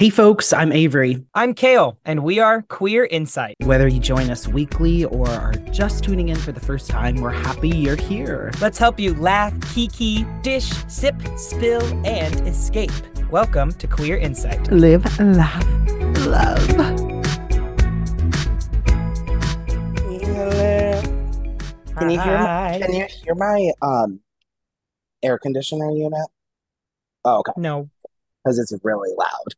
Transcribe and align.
Hey 0.00 0.08
folks, 0.08 0.54
I'm 0.54 0.72
Avery. 0.72 1.26
I'm 1.34 1.52
Kale, 1.52 1.98
and 2.06 2.24
we 2.24 2.38
are 2.38 2.62
Queer 2.62 3.04
Insight. 3.04 3.56
Whether 3.60 3.86
you 3.86 4.00
join 4.00 4.30
us 4.30 4.48
weekly 4.48 5.04
or 5.04 5.28
are 5.28 5.52
just 5.72 6.02
tuning 6.02 6.30
in 6.30 6.38
for 6.38 6.52
the 6.52 6.60
first 6.60 6.88
time, 6.88 7.16
we're 7.16 7.28
happy 7.32 7.68
you're 7.68 7.96
here. 7.96 8.50
Let's 8.62 8.78
help 8.78 8.98
you 8.98 9.12
laugh, 9.16 9.52
kiki, 9.74 10.24
dish, 10.40 10.70
sip, 10.88 11.16
spill, 11.36 11.82
and 12.06 12.48
escape. 12.48 12.90
Welcome 13.30 13.72
to 13.72 13.86
Queer 13.86 14.16
Insight. 14.16 14.72
Live, 14.72 15.04
laugh, 15.20 15.66
love. 16.24 16.66
Can 21.98 22.08
you 22.08 22.18
hear 22.22 22.38
Hi. 22.38 22.78
my, 22.80 22.86
can 22.86 22.94
you 22.94 23.06
hear 23.22 23.34
my 23.34 23.70
um 23.82 24.20
air 25.22 25.36
conditioner 25.36 25.90
unit? 25.90 26.26
Oh, 27.26 27.40
okay, 27.40 27.52
No. 27.58 27.90
because 28.42 28.58
it's 28.58 28.72
really 28.82 29.10
loud. 29.18 29.54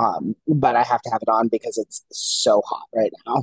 Um, 0.00 0.34
but 0.46 0.76
I 0.76 0.82
have 0.82 1.02
to 1.02 1.10
have 1.10 1.22
it 1.22 1.28
on 1.28 1.48
because 1.48 1.76
it's 1.76 2.04
so 2.10 2.62
hot 2.66 2.86
right 2.94 3.12
now. 3.26 3.42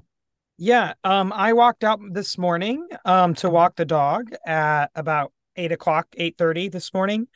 Yeah. 0.57 0.93
Um, 1.03 1.31
I 1.33 1.53
walked 1.53 1.83
out 1.83 1.99
this 2.11 2.38
morning 2.38 2.88
um 3.05 3.35
to 3.35 3.49
walk 3.49 3.75
the 3.75 3.85
dog 3.85 4.31
at 4.45 4.88
about 4.95 5.31
eight 5.55 5.71
o'clock, 5.71 6.07
eight 6.17 6.38
thirty 6.38 6.70
this 6.70 6.93
morning, 6.93 7.27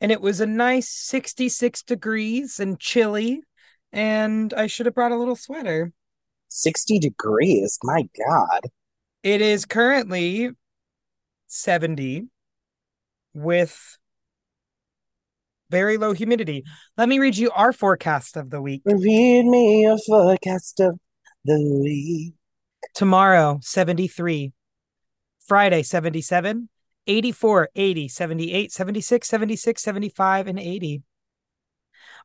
and 0.00 0.12
it 0.12 0.20
was 0.20 0.40
a 0.40 0.46
nice 0.46 0.88
sixty-six 0.88 1.82
degrees 1.82 2.60
and 2.60 2.78
chilly, 2.78 3.42
and 3.92 4.54
I 4.54 4.68
should 4.68 4.86
have 4.86 4.94
brought 4.94 5.12
a 5.12 5.18
little 5.18 5.36
sweater. 5.36 5.92
60 6.50 6.98
degrees. 6.98 7.78
My 7.82 8.08
God. 8.26 8.60
It 9.22 9.40
is 9.40 9.66
currently 9.66 10.50
70 11.48 12.28
with 13.34 13.97
very 15.70 15.96
low 15.96 16.12
humidity. 16.12 16.64
Let 16.96 17.08
me 17.08 17.18
read 17.18 17.36
you 17.36 17.50
our 17.50 17.72
forecast 17.72 18.36
of 18.36 18.50
the 18.50 18.60
week. 18.60 18.82
Read 18.84 19.44
me 19.44 19.86
a 19.86 19.96
forecast 20.06 20.80
of 20.80 20.98
the 21.44 21.58
week. 21.82 22.34
Tomorrow, 22.94 23.58
73. 23.62 24.52
Friday, 25.46 25.82
77. 25.82 26.68
84, 27.06 27.70
80, 27.74 28.08
78, 28.08 28.70
76, 28.70 29.28
76, 29.28 29.82
75, 29.82 30.46
and 30.46 30.58
80. 30.58 31.02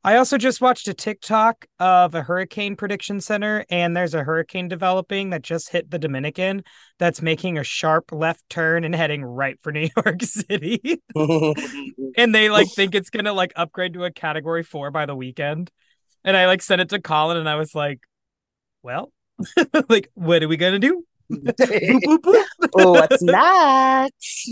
I 0.06 0.18
also 0.18 0.38
just 0.38 0.60
watched 0.60 0.90
a 0.90 0.94
TikTok 0.94 1.66
of 1.80 2.14
a 2.14 2.24
hurricane 2.24 2.76
prediction 2.76 3.22
center, 3.22 3.66
and 3.70 3.96
there's 3.96 4.14
a 4.14 4.24
hurricane 4.24 4.68
developing 4.68 5.30
that 5.30 5.44
just 5.44 5.70
hit 5.70 5.90
the 5.90 5.98
Dominican 5.98 6.64
that's 7.00 7.22
making 7.22 7.58
a 7.58 7.64
sharp 7.64 8.12
left 8.12 8.44
turn 8.50 8.84
and 8.84 8.94
heading 8.94 9.24
right 9.24 9.58
for 9.62 9.72
New 9.72 9.88
York 9.96 10.22
City. 10.22 11.02
and 12.18 12.36
they 12.36 12.50
like 12.50 12.70
think 12.70 12.96
it's 12.96 13.10
gonna 13.10 13.32
like 13.32 13.54
upgrade 13.56 13.94
to 13.94 14.04
a 14.04 14.12
category 14.12 14.64
four 14.64 14.92
by 14.92 15.06
the 15.06 15.16
weekend. 15.16 15.72
And 16.26 16.36
I 16.36 16.48
like 16.48 16.62
sent 16.62 16.82
it 16.82 16.90
to 16.90 17.02
Colin 17.02 17.38
and 17.38 17.48
I 17.48 17.56
was 17.56 17.74
like, 17.74 18.02
well, 18.82 19.12
like, 19.90 20.10
what 20.16 20.44
are 20.44 20.50
we 20.50 20.58
gonna 20.58 20.80
do? 20.80 21.06
Boop, 21.32 21.56
boop, 21.56 22.18
boop. 22.20 22.70
Oh, 22.76 22.92
what's 22.92 23.22
next? 23.22 24.50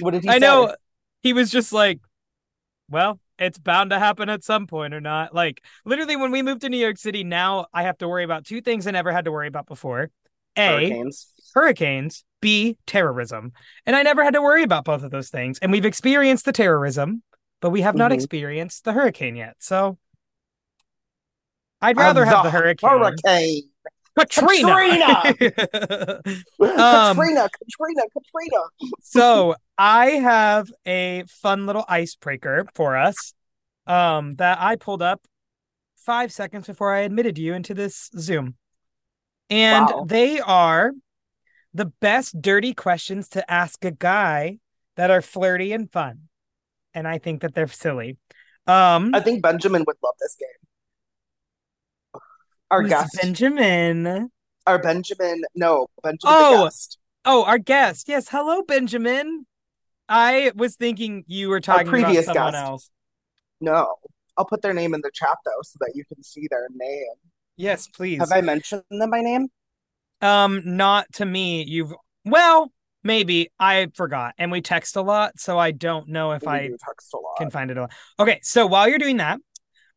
What 0.00 0.10
did 0.10 0.22
he 0.22 0.28
say? 0.28 0.34
I 0.34 0.38
say? 0.38 0.40
know 0.40 0.74
he 1.22 1.32
was 1.32 1.50
just 1.50 1.72
like, 1.72 2.00
well, 2.90 3.20
it's 3.38 3.58
bound 3.58 3.90
to 3.90 3.98
happen 3.98 4.28
at 4.28 4.44
some 4.44 4.66
point 4.66 4.94
or 4.94 5.00
not. 5.00 5.34
Like, 5.34 5.62
literally, 5.84 6.16
when 6.16 6.30
we 6.30 6.42
moved 6.42 6.60
to 6.62 6.68
New 6.68 6.78
York 6.78 6.98
City, 6.98 7.24
now 7.24 7.66
I 7.72 7.82
have 7.84 7.98
to 7.98 8.08
worry 8.08 8.24
about 8.24 8.44
two 8.44 8.60
things 8.60 8.86
I 8.86 8.90
never 8.90 9.12
had 9.12 9.24
to 9.26 9.32
worry 9.32 9.48
about 9.48 9.66
before. 9.66 10.10
A, 10.56 10.66
Hurricanes. 10.66 11.32
hurricanes, 11.54 12.24
B, 12.40 12.76
terrorism. 12.86 13.52
And 13.86 13.94
I 13.94 14.02
never 14.02 14.24
had 14.24 14.34
to 14.34 14.42
worry 14.42 14.62
about 14.62 14.84
both 14.84 15.02
of 15.04 15.10
those 15.10 15.30
things. 15.30 15.58
And 15.60 15.70
we've 15.70 15.84
experienced 15.84 16.44
the 16.44 16.52
terrorism, 16.52 17.22
but 17.60 17.70
we 17.70 17.82
have 17.82 17.94
not 17.94 18.10
Mhm. 18.10 18.14
experienced 18.14 18.84
the 18.84 18.92
hurricane 18.92 19.36
yet. 19.36 19.56
So 19.60 19.98
I'd 21.80 21.96
rather 21.96 22.24
have 22.24 22.42
the 22.42 22.50
hurricane. 22.50 22.90
Hurricane. 22.90 23.70
Katrina. 24.18 25.22
Um, 26.60 27.16
Katrina, 27.16 27.48
Katrina, 27.48 28.02
Katrina. 28.12 28.62
so 29.00 29.54
I 29.76 30.06
have 30.10 30.70
a 30.86 31.24
fun 31.28 31.66
little 31.66 31.84
icebreaker 31.88 32.66
for 32.74 32.96
us 32.96 33.32
um, 33.86 34.36
that 34.36 34.58
I 34.60 34.76
pulled 34.76 35.02
up 35.02 35.26
five 35.96 36.32
seconds 36.32 36.66
before 36.66 36.94
I 36.94 37.00
admitted 37.00 37.38
you 37.38 37.54
into 37.54 37.74
this 37.74 38.10
Zoom. 38.18 38.56
And 39.50 39.86
Wow. 39.86 40.04
they 40.06 40.40
are 40.40 40.92
the 41.74 41.86
best 41.86 42.40
dirty 42.40 42.74
questions 42.74 43.28
to 43.30 43.50
ask 43.50 43.84
a 43.84 43.90
guy 43.90 44.58
that 44.96 45.10
are 45.10 45.22
flirty 45.22 45.72
and 45.72 45.90
fun. 45.90 46.28
And 46.94 47.06
I 47.06 47.18
think 47.18 47.42
that 47.42 47.54
they're 47.54 47.68
silly. 47.68 48.16
Um, 48.66 49.14
I 49.14 49.20
think 49.20 49.42
Benjamin 49.42 49.84
would 49.86 49.96
love 50.02 50.14
this 50.20 50.36
game. 50.38 50.67
Our 52.70 52.82
guest, 52.82 53.18
Benjamin. 53.20 54.30
our 54.66 54.78
Benjamin, 54.78 55.42
no, 55.54 55.86
Benjamin 56.02 56.34
Oh. 56.36 56.56
the 56.58 56.64
guest. 56.64 56.98
Oh, 57.24 57.44
our 57.44 57.58
guest. 57.58 58.08
Yes. 58.08 58.28
Hello, 58.28 58.62
Benjamin. 58.62 59.46
I 60.08 60.52
was 60.54 60.76
thinking 60.76 61.24
you 61.26 61.48
were 61.48 61.60
talking 61.60 61.88
about 61.88 62.02
previous 62.04 62.26
someone 62.26 62.52
guest. 62.52 62.64
else. 62.64 62.90
No, 63.60 63.94
I'll 64.36 64.44
put 64.46 64.62
their 64.62 64.72
name 64.74 64.94
in 64.94 65.00
the 65.02 65.10
chat 65.12 65.36
though, 65.44 65.60
so 65.62 65.76
that 65.80 65.92
you 65.94 66.04
can 66.04 66.22
see 66.22 66.46
their 66.50 66.66
name. 66.74 67.06
Yes, 67.56 67.88
please. 67.88 68.18
Have 68.20 68.32
I 68.32 68.40
mentioned 68.40 68.82
them 68.90 69.10
by 69.10 69.20
name? 69.20 69.48
Um, 70.22 70.62
not 70.64 71.06
to 71.14 71.24
me. 71.26 71.64
You've 71.64 71.92
well, 72.24 72.72
maybe 73.02 73.50
I 73.58 73.88
forgot, 73.94 74.34
and 74.38 74.50
we 74.52 74.60
text 74.62 74.96
a 74.96 75.02
lot, 75.02 75.38
so 75.40 75.58
I 75.58 75.70
don't 75.72 76.08
know 76.08 76.32
if 76.32 76.42
We 76.42 76.48
I 76.52 76.68
text 76.86 77.12
a 77.14 77.16
lot. 77.18 77.36
can 77.38 77.50
find 77.50 77.70
it. 77.70 77.76
a 77.76 77.82
lot. 77.82 77.92
Okay, 78.18 78.38
so 78.42 78.66
while 78.66 78.88
you're 78.88 78.98
doing 78.98 79.16
that, 79.18 79.38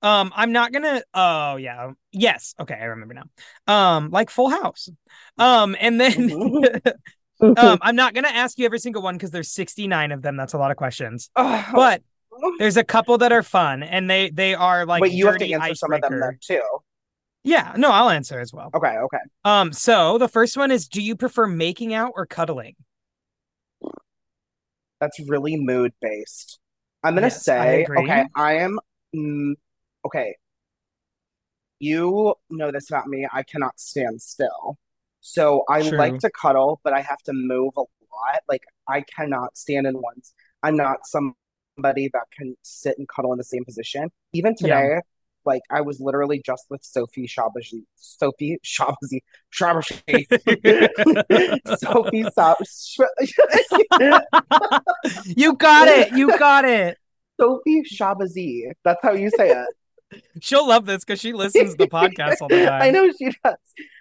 um, 0.01 0.31
I'm 0.35 0.51
not 0.51 0.71
gonna. 0.71 1.03
Oh 1.13 1.55
yeah, 1.57 1.91
yes. 2.11 2.55
Okay, 2.59 2.75
I 2.75 2.85
remember 2.85 3.13
now. 3.13 3.23
Um, 3.67 4.09
like 4.09 4.29
Full 4.29 4.49
House. 4.49 4.89
Um, 5.37 5.75
and 5.79 5.99
then. 5.99 6.31
Um, 7.41 7.79
I'm 7.81 7.95
not 7.95 8.13
gonna 8.13 8.27
ask 8.27 8.59
you 8.59 8.65
every 8.65 8.77
single 8.79 9.01
one 9.01 9.15
because 9.15 9.31
there's 9.31 9.51
69 9.51 10.11
of 10.11 10.21
them. 10.21 10.37
That's 10.37 10.53
a 10.53 10.59
lot 10.59 10.69
of 10.69 10.77
questions. 10.77 11.31
Oh, 11.35 11.65
But 11.73 12.03
there's 12.59 12.77
a 12.77 12.83
couple 12.83 13.17
that 13.17 13.31
are 13.31 13.41
fun, 13.41 13.81
and 13.81 14.07
they 14.09 14.29
they 14.29 14.53
are 14.53 14.85
like 14.85 15.01
wait, 15.01 15.13
you 15.13 15.25
have 15.25 15.37
to 15.39 15.51
answer 15.51 15.73
some 15.73 15.91
of 15.91 16.01
them 16.01 16.19
then 16.19 16.37
too. 16.39 16.61
Yeah, 17.43 17.73
no, 17.77 17.89
I'll 17.91 18.09
answer 18.11 18.39
as 18.39 18.53
well. 18.53 18.69
Okay, 18.75 18.95
okay. 18.95 19.17
Um, 19.43 19.73
so 19.73 20.17
the 20.19 20.27
first 20.27 20.55
one 20.55 20.69
is 20.69 20.87
do 20.87 21.01
you 21.01 21.15
prefer 21.15 21.47
making 21.47 21.93
out 21.93 22.13
or 22.15 22.25
cuddling? 22.27 22.75
That's 24.99 25.19
really 25.27 25.57
mood 25.57 25.93
based. 26.01 26.59
I'm 27.03 27.15
gonna 27.15 27.27
Yes, 27.27 27.43
say, 27.43 27.83
agree. 27.83 28.03
okay, 28.03 28.25
I 28.35 28.53
am. 28.57 28.77
Okay, 30.05 30.35
you 31.79 32.35
know 32.49 32.71
this 32.71 32.89
about 32.89 33.07
me. 33.07 33.27
I 33.31 33.43
cannot 33.43 33.79
stand 33.79 34.21
still, 34.21 34.77
so 35.21 35.63
I 35.69 35.81
True. 35.81 35.97
like 35.97 36.19
to 36.19 36.29
cuddle, 36.29 36.79
but 36.83 36.93
I 36.93 37.01
have 37.01 37.19
to 37.23 37.33
move 37.33 37.73
a 37.77 37.81
lot. 37.81 38.41
Like 38.47 38.63
I 38.87 39.01
cannot 39.01 39.57
stand 39.57 39.87
in 39.87 39.95
one. 39.95 40.15
I'm 40.63 40.75
not 40.75 41.07
somebody 41.07 42.09
that 42.13 42.25
can 42.35 42.55
sit 42.61 42.97
and 42.97 43.07
cuddle 43.07 43.31
in 43.31 43.37
the 43.37 43.43
same 43.43 43.65
position. 43.65 44.11
Even 44.33 44.55
Yeah. 44.59 44.75
today, 44.75 44.99
like 45.45 45.61
I 45.71 45.81
was 45.81 45.99
literally 45.99 46.41
just 46.45 46.65
with 46.69 46.83
Sophie 46.83 47.27
Shabazi, 47.27 47.83
Sophie 47.95 48.59
Shabazi, 48.63 49.21
Shabazi, 49.51 50.27
Sophie 51.79 52.25
Sa- 52.35 52.55
you 55.25 55.55
got 55.55 55.87
it. 55.87 56.11
You 56.11 56.37
got 56.37 56.65
it. 56.65 56.97
Sophie 57.39 57.83
Shabazi. 57.83 58.71
That's 58.83 59.01
how 59.01 59.13
you 59.13 59.29
say 59.31 59.49
it. 59.49 59.67
She'll 60.41 60.67
love 60.67 60.85
this 60.85 61.03
because 61.03 61.19
she 61.19 61.33
listens 61.33 61.71
to 61.71 61.77
the 61.77 61.87
podcast 61.87 62.37
all 62.41 62.47
the 62.47 62.65
time. 62.65 62.81
I 62.81 62.91
know 62.91 63.11
she 63.17 63.31
does. 63.43 63.55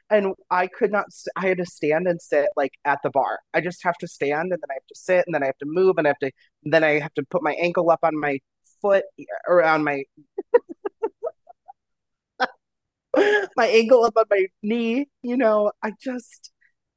And 0.09 0.34
I 0.50 0.66
could 0.66 0.91
not, 0.91 1.12
st- 1.12 1.32
I 1.37 1.47
had 1.48 1.59
to 1.59 1.66
stand 1.66 2.09
and 2.09 2.21
sit 2.21 2.48
like 2.56 2.72
at 2.84 2.98
the 3.03 3.10
bar. 3.10 3.38
I 3.54 3.60
just 3.60 3.84
have 3.84 3.97
to 3.98 4.09
stand 4.09 4.53
and 4.53 4.60
then 4.60 4.71
I 4.71 4.75
have 4.75 4.87
to 4.88 4.94
sit 4.94 5.25
and 5.26 5.34
then 5.34 5.43
I 5.43 5.47
have 5.47 5.59
to 5.59 5.66
move 5.66 5.97
and 5.98 6.06
I 6.06 6.10
have 6.10 6.19
to, 6.19 6.31
then 6.65 6.82
I 6.82 6.98
have 6.98 7.15
to 7.15 7.22
put 7.31 7.43
my 7.43 7.53
ankle 7.53 7.91
up 7.91 8.00
on 8.03 8.19
my 8.19 8.41
foot 8.82 9.04
or 9.47 9.62
on 9.62 9.84
my, 9.84 10.03
my 13.57 13.66
ankle 13.66 14.04
up 14.04 14.16
on 14.16 14.24
my 14.30 14.47
knee. 14.62 15.07
You 15.22 15.36
know, 15.36 15.71
I 15.83 15.92
just, 16.03 16.51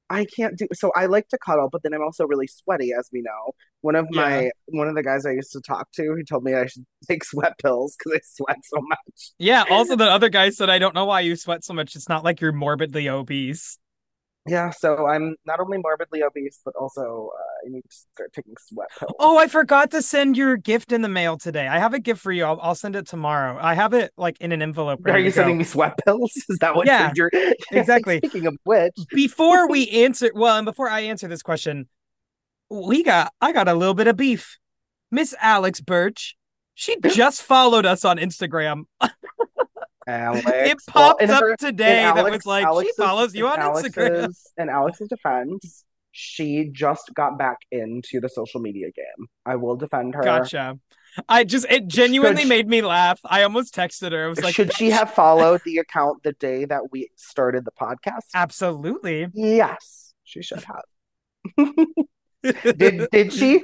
I 0.10 0.26
can't 0.26 0.58
do, 0.58 0.68
so 0.74 0.92
I 0.96 1.06
like 1.06 1.28
to 1.30 1.38
cuddle, 1.38 1.70
but 1.72 1.84
then 1.84 1.94
I'm 1.94 2.02
also 2.02 2.26
really 2.26 2.48
sweaty, 2.48 2.94
as 2.98 3.10
we 3.12 3.22
know. 3.22 3.54
One 3.84 3.96
of 3.96 4.08
my, 4.12 4.50
one 4.68 4.88
of 4.88 4.96
the 4.96 5.04
guys 5.04 5.26
I 5.26 5.32
used 5.32 5.52
to 5.52 5.60
talk 5.60 5.92
to, 5.96 6.16
he 6.16 6.24
told 6.24 6.46
me 6.46 6.54
I 6.54 6.68
should 6.68 6.86
take 7.06 7.24
sweat 7.32 7.58
pills 7.62 7.98
because 7.98 8.18
I 8.18 8.22
sweat 8.24 8.58
so 8.64 8.78
much. 8.82 9.32
Yeah. 9.38 9.66
Also, 9.70 9.98
the 9.98 10.10
other 10.10 10.30
guy 10.30 10.52
said, 10.52 10.70
I 10.70 10.80
don't 10.80 10.96
know 10.96 11.04
why 11.04 11.20
you 11.20 11.36
sweat 11.36 11.66
so 11.66 11.74
much. 11.74 11.94
It's 11.98 12.08
not 12.08 12.24
like 12.24 12.40
you're 12.40 12.54
morbidly 12.54 13.10
obese. 13.10 13.78
Yeah, 14.46 14.72
so 14.72 15.08
I'm 15.08 15.36
not 15.46 15.62
only 15.62 15.78
morbidly 15.78 16.22
obese, 16.22 16.60
but 16.64 16.76
also 16.76 17.30
uh, 17.34 17.68
I 17.68 17.70
need 17.72 17.82
to 17.82 17.96
start 18.14 18.34
taking 18.34 18.56
sweat 18.58 18.88
pills. 19.00 19.14
Oh, 19.20 19.38
I 19.38 19.48
forgot 19.48 19.92
to 19.92 20.02
send 20.02 20.36
your 20.36 20.58
gift 20.58 20.92
in 20.92 21.02
the 21.02 21.08
mail 21.08 21.38
today. 21.38 21.68
I 21.68 21.80
have 21.80 21.94
a 21.94 22.00
gift 22.00 22.22
for 22.22 22.32
you. 22.32 22.44
I'll, 22.44 22.60
I'll 22.62 22.76
send 22.76 22.98
it 22.98 23.08
tomorrow. 23.08 23.58
I 23.62 23.74
have 23.74 23.94
it 23.94 24.12
like 24.18 24.38
in 24.42 24.52
an 24.52 24.62
envelope. 24.62 25.00
Are 25.06 25.18
you 25.18 25.30
to 25.30 25.30
go. 25.30 25.42
sending 25.42 25.58
me 25.58 25.64
sweat 25.64 25.98
pills? 26.06 26.32
Is 26.50 26.58
that 26.60 26.76
what 26.76 26.88
Yeah, 26.88 27.14
you're 27.16 27.32
exactly. 27.72 28.18
Speaking 28.18 28.48
of 28.48 28.58
which, 28.64 28.94
before 29.12 29.70
we 29.70 29.90
answer 29.90 30.32
well 30.34 30.58
and 30.58 30.66
before 30.66 30.90
i 30.90 31.02
answer 31.02 31.28
this 31.28 31.42
question 31.42 31.88
we 32.74 33.04
got 33.04 33.32
i 33.42 33.52
got 33.52 33.68
a 33.68 33.74
little 33.74 33.94
bit 33.94 34.08
of 34.08 34.18
beef 34.18 34.58
miss 35.12 35.36
alex 35.42 35.80
birch 35.80 36.36
she 36.74 36.98
just 37.02 37.42
followed 37.44 37.86
us 37.86 38.04
on 38.04 38.18
instagram 38.18 38.84
Alex. 40.06 40.46
It 40.46 40.78
Well, 40.94 41.16
popped 41.16 41.24
up 41.30 41.40
her- 41.42 41.56
today 41.56 42.06
in 42.10 42.16
that 42.16 42.30
was 42.30 42.46
like 42.46 42.66
Alex's- 42.66 42.94
she 42.98 43.02
follows 43.02 43.34
you 43.36 43.48
on 43.48 43.58
Instagram. 43.60 44.18
Alex's- 44.24 44.52
In 44.58 44.68
Alex's 44.70 45.08
defense, 45.08 45.86
she 46.12 46.68
just 46.74 47.12
got 47.16 47.38
back 47.40 47.60
into 47.72 48.20
the 48.20 48.28
social 48.28 48.60
media 48.60 48.88
game. 48.92 49.28
I 49.46 49.56
will 49.56 49.78
defend 49.78 50.16
her. 50.16 50.22
Gotcha. 50.22 50.78
I 51.30 51.46
just 51.46 51.66
it 51.70 51.88
genuinely 51.88 52.42
Should- 52.42 52.50
made 52.50 52.68
me 52.68 52.82
laugh. 52.82 53.22
I 53.24 53.44
almost 53.44 53.74
texted 53.74 54.12
her. 54.12 54.26
I 54.26 54.28
was 54.28 54.44
like, 54.44 54.54
Should 54.54 54.74
she 54.74 54.90
have 54.90 55.10
followed 55.14 55.62
the 55.64 55.78
account 55.78 56.24
the 56.24 56.34
day 56.34 56.66
that 56.66 56.92
we 56.92 57.10
started 57.16 57.64
the 57.64 57.72
podcast? 57.72 58.26
Absolutely. 58.36 59.28
Yes, 59.34 60.14
she 60.26 60.42
should 60.42 60.66
have. 60.66 60.84
Did 62.44 63.08
did 63.12 63.34
she? 63.34 63.64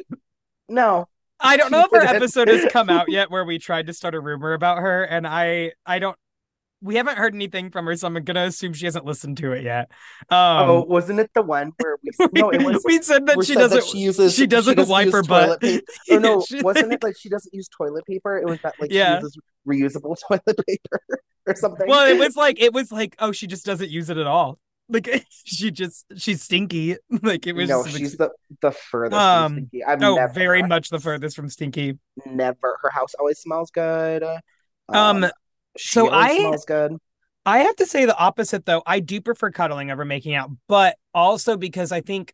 No. 0.67 1.07
I 1.39 1.55
don't 1.57 1.67
She 1.67 1.71
know 1.71 1.85
if 1.85 1.91
her 1.91 2.15
episode 2.15 2.47
has 2.49 2.69
come 2.71 2.89
out 2.89 3.09
yet 3.09 3.31
where 3.31 3.45
we 3.45 3.59
tried 3.59 3.87
to 3.87 3.93
start 3.93 4.13
a 4.15 4.19
rumor 4.19 4.53
about 4.53 4.79
her, 4.79 5.03
and 5.03 5.25
I 5.27 5.71
I 5.85 5.99
don't 5.99 6.17
we 6.81 6.95
haven't 6.95 7.17
heard 7.17 7.33
anything 7.35 7.71
from 7.71 7.85
her, 7.87 7.95
so 7.95 8.07
I'm 8.07 8.13
gonna 8.23 8.43
assume 8.45 8.73
she 8.73 8.85
hasn't 8.85 9.05
listened 9.05 9.37
to 9.37 9.51
it 9.53 9.63
yet. 9.63 9.89
Um 10.29 10.69
oh, 10.69 10.85
wasn't 10.87 11.19
it 11.19 11.31
the 11.33 11.41
one 11.41 11.71
where 11.81 11.97
we? 12.03 12.11
No, 12.33 12.49
it 12.51 12.61
was. 12.65 12.81
we 12.85 13.01
said 13.01 13.25
that 13.27 13.37
she 13.45 13.53
said 13.53 13.59
doesn't 13.69 13.85
she 13.85 13.99
uses. 13.99 14.35
she 14.35 14.47
doesn't 14.47 14.87
wipe 14.87 15.05
use 15.05 15.13
her 15.15 15.23
butt. 15.23 15.45
toilet 15.45 15.61
paper. 15.61 15.85
Oh 16.11 16.17
no, 16.19 16.41
She- 16.41 16.61
wasn't 16.61 16.93
it 16.93 17.03
like 17.03 17.17
she 17.17 17.29
doesn't 17.29 17.53
use 17.53 17.67
toilet 17.69 18.05
paper? 18.05 18.37
It 18.37 18.45
was 18.45 18.59
that 18.61 18.75
like 18.79 18.91
Yeah. 18.91 19.19
she 19.19 19.23
uses 19.23 19.37
reusable 19.67 20.15
toilet 20.27 20.65
paper 20.67 20.99
or 21.47 21.55
something. 21.55 21.87
Well, 21.87 22.05
it 22.09 22.17
was 22.19 22.35
like 22.35 22.59
it 22.61 22.73
was 22.73 22.91
like, 22.91 23.15
oh, 23.19 23.31
she 23.31 23.47
just 23.47 23.65
doesn't 23.65 23.89
use 23.89 24.09
it 24.09 24.17
at 24.17 24.27
all. 24.27 24.57
Like 24.89 25.25
she 25.45 25.71
just 25.71 26.05
she's 26.17 26.41
stinky. 26.43 26.97
Like 27.23 27.47
it 27.47 27.53
was 27.53 27.69
no, 27.69 27.85
she's 27.85 28.17
the 28.17 28.31
the 28.61 28.71
furthest 28.71 29.19
Um, 29.19 29.53
from 29.53 29.57
stinky. 29.67 29.83
I've 29.85 30.03
oh, 30.03 30.15
never, 30.15 30.33
very 30.33 30.63
much 30.63 30.89
the 30.89 30.99
furthest 30.99 31.35
from 31.35 31.49
stinky. 31.49 31.97
Never. 32.25 32.77
Her 32.81 32.89
house 32.89 33.13
always 33.15 33.39
smells 33.39 33.71
good. 33.71 34.23
Um, 34.89 35.27
she 35.77 35.89
so 35.93 36.09
I- 36.09 36.37
smells 36.37 36.65
good. 36.65 36.97
I 37.45 37.59
have 37.59 37.75
to 37.77 37.85
say 37.85 38.05
the 38.05 38.17
opposite 38.17 38.65
though. 38.65 38.83
I 38.85 38.99
do 38.99 39.21
prefer 39.21 39.49
cuddling 39.49 39.89
over 39.91 40.05
making 40.05 40.35
out, 40.35 40.51
but 40.67 40.97
also 41.13 41.57
because 41.57 41.91
I 41.91 42.01
think 42.01 42.33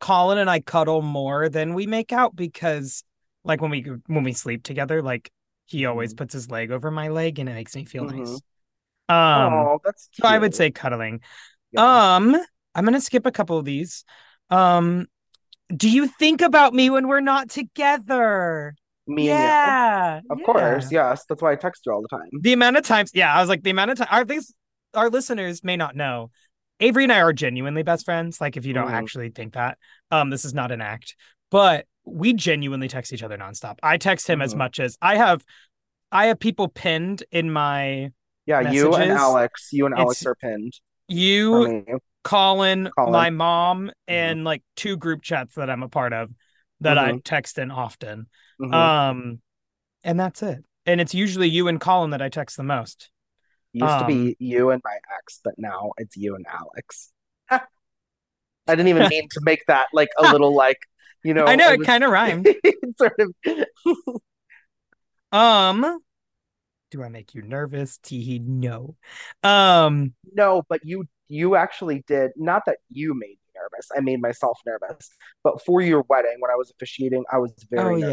Colin 0.00 0.38
and 0.38 0.48
I 0.50 0.60
cuddle 0.60 1.02
more 1.02 1.48
than 1.48 1.74
we 1.74 1.86
make 1.86 2.12
out 2.12 2.34
because 2.34 3.04
like 3.44 3.60
when 3.60 3.70
we 3.70 3.82
when 4.06 4.24
we 4.24 4.32
sleep 4.32 4.62
together, 4.64 5.02
like 5.02 5.30
he 5.66 5.86
always 5.86 6.14
Mhm. 6.14 6.16
puts 6.18 6.34
his 6.34 6.50
leg 6.50 6.70
over 6.72 6.90
my 6.90 7.08
leg 7.08 7.38
and 7.38 7.48
it 7.48 7.54
makes 7.54 7.76
me 7.76 7.84
feel 7.84 8.04
Mhm. 8.04 8.18
nice. 8.18 8.40
Um 9.08 9.52
oh, 9.52 9.80
that's 9.84 10.08
so 10.12 10.26
I 10.26 10.38
would 10.38 10.54
say 10.54 10.70
cuddling. 10.70 11.20
Yeah. 11.72 12.16
Um 12.16 12.36
I'm 12.74 12.86
to 12.86 13.00
skip 13.00 13.26
a 13.26 13.32
couple 13.32 13.58
of 13.58 13.64
these. 13.64 14.04
Um 14.50 15.06
do 15.74 15.88
you 15.88 16.06
think 16.08 16.40
about 16.42 16.74
me 16.74 16.90
when 16.90 17.06
we're 17.08 17.20
not 17.20 17.48
together? 17.48 18.74
me 19.06 19.22
and 19.28 19.38
you. 19.38 19.44
yeah. 19.44 20.20
Of 20.30 20.38
yeah. 20.40 20.44
course, 20.46 20.92
yes. 20.92 21.24
That's 21.28 21.42
why 21.42 21.52
I 21.52 21.56
text 21.56 21.82
you 21.86 21.92
all 21.92 22.02
the 22.02 22.08
time. 22.08 22.28
The 22.40 22.52
amount 22.52 22.76
of 22.76 22.84
times, 22.84 23.10
yeah, 23.14 23.34
I 23.34 23.40
was 23.40 23.48
like, 23.48 23.62
the 23.62 23.70
amount 23.70 23.90
of 23.90 23.98
time, 23.98 24.08
our 24.10 24.24
things, 24.24 24.52
our 24.94 25.10
listeners 25.10 25.64
may 25.64 25.76
not 25.76 25.96
know. 25.96 26.30
Avery 26.78 27.04
and 27.04 27.12
I 27.12 27.20
are 27.20 27.32
genuinely 27.32 27.82
best 27.82 28.04
friends. 28.04 28.40
Like, 28.40 28.56
if 28.56 28.64
you 28.66 28.72
don't 28.72 28.88
Mhm. 28.88 28.92
actually 28.92 29.30
think 29.30 29.54
that, 29.54 29.78
um, 30.10 30.30
this 30.30 30.44
is 30.44 30.54
not 30.54 30.70
an 30.70 30.80
act, 30.80 31.16
but 31.50 31.86
we 32.04 32.32
genuinely 32.32 32.88
text 32.88 33.12
each 33.12 33.22
other 33.22 33.36
nonstop. 33.36 33.78
I 33.82 33.96
text 33.96 34.28
him 34.30 34.40
as 34.40 34.54
Mhm. 34.54 34.58
much 34.58 34.80
as 34.80 34.96
I 35.02 35.16
have. 35.16 35.44
I 36.12 36.26
have 36.26 36.38
people 36.38 36.68
pinned 36.68 37.22
in 37.32 37.50
my 37.52 38.12
Yeah, 38.46 38.70
you 38.70 38.94
and 38.94 39.12
Alex, 39.12 39.68
you 39.72 39.86
and 39.86 39.94
Alex 39.94 40.22
It's- 40.22 40.26
are 40.30 40.34
pinned 40.36 40.72
you. 41.10 41.84
Colin, 42.22 42.90
Colin. 42.96 43.12
my 43.12 43.30
mom, 43.30 43.90
and 44.06 44.44
like 44.44 44.62
two 44.76 44.96
group 44.96 45.22
chats 45.22 45.54
that 45.54 45.70
I'm 45.70 45.82
a 45.82 45.88
part 45.88 46.12
of 46.12 46.30
that 46.80 46.98
I 46.98 47.18
text 47.24 47.58
in 47.58 47.70
often. 47.70 48.26
Mhm. 48.60 48.74
Um, 48.74 49.40
and 50.04 50.18
that's 50.20 50.42
it. 50.42 50.64
And 50.86 51.00
it's 51.00 51.14
usually 51.14 51.48
you 51.48 51.68
and 51.68 51.80
Colin 51.80 52.10
that 52.10 52.22
I 52.22 52.28
text 52.28 52.56
the 52.56 52.62
most. 52.62 53.10
Used 53.72 53.86
to 53.86 54.00
um, 54.00 54.06
be 54.06 54.36
you 54.38 54.70
and 54.70 54.82
my 54.84 54.98
ex, 55.18 55.40
but 55.44 55.54
now 55.56 55.92
it's 55.96 56.16
you 56.16 56.34
and 56.34 56.44
Alex. 56.48 57.12
I 57.50 57.60
didn't 58.68 58.88
even 58.88 59.08
mean 59.08 59.28
to 59.30 59.40
make 59.42 59.64
that 59.66 59.86
like 59.92 60.10
a 60.18 60.32
little 60.32 60.54
like 60.54 60.78
you 61.22 61.34
know. 61.34 61.44
I 61.44 61.56
know 61.56 61.70
it 61.72 61.80
it 61.80 61.86
kind 61.86 62.02
of 62.04 62.10
rhymed. 62.10 62.48
sort 62.96 63.18
of. 63.18 64.20
Um, 65.32 66.00
do 66.90 67.02
I 67.02 67.08
make 67.08 67.34
you 67.34 67.42
nervous? 67.42 67.98
Teehee, 67.98 68.40
no. 68.46 68.96
Um, 69.42 70.14
No, 70.34 70.62
but 70.68 70.80
you 70.84 71.06
you 71.28 71.54
actually 71.56 72.02
did. 72.06 72.32
Not 72.36 72.64
that 72.66 72.78
you 72.90 73.14
made 73.14 73.28
me 73.28 73.38
nervous. 73.54 73.88
I 73.96 74.00
made 74.00 74.20
myself 74.20 74.58
nervous. 74.66 75.08
But 75.44 75.64
for 75.64 75.80
your 75.80 76.04
wedding, 76.08 76.36
when 76.40 76.50
I 76.50 76.56
was 76.56 76.70
officiating, 76.72 77.24
I 77.32 77.38
was 77.38 77.54
very 77.70 78.02
Oh, 78.04 78.08
nervous 78.08 78.10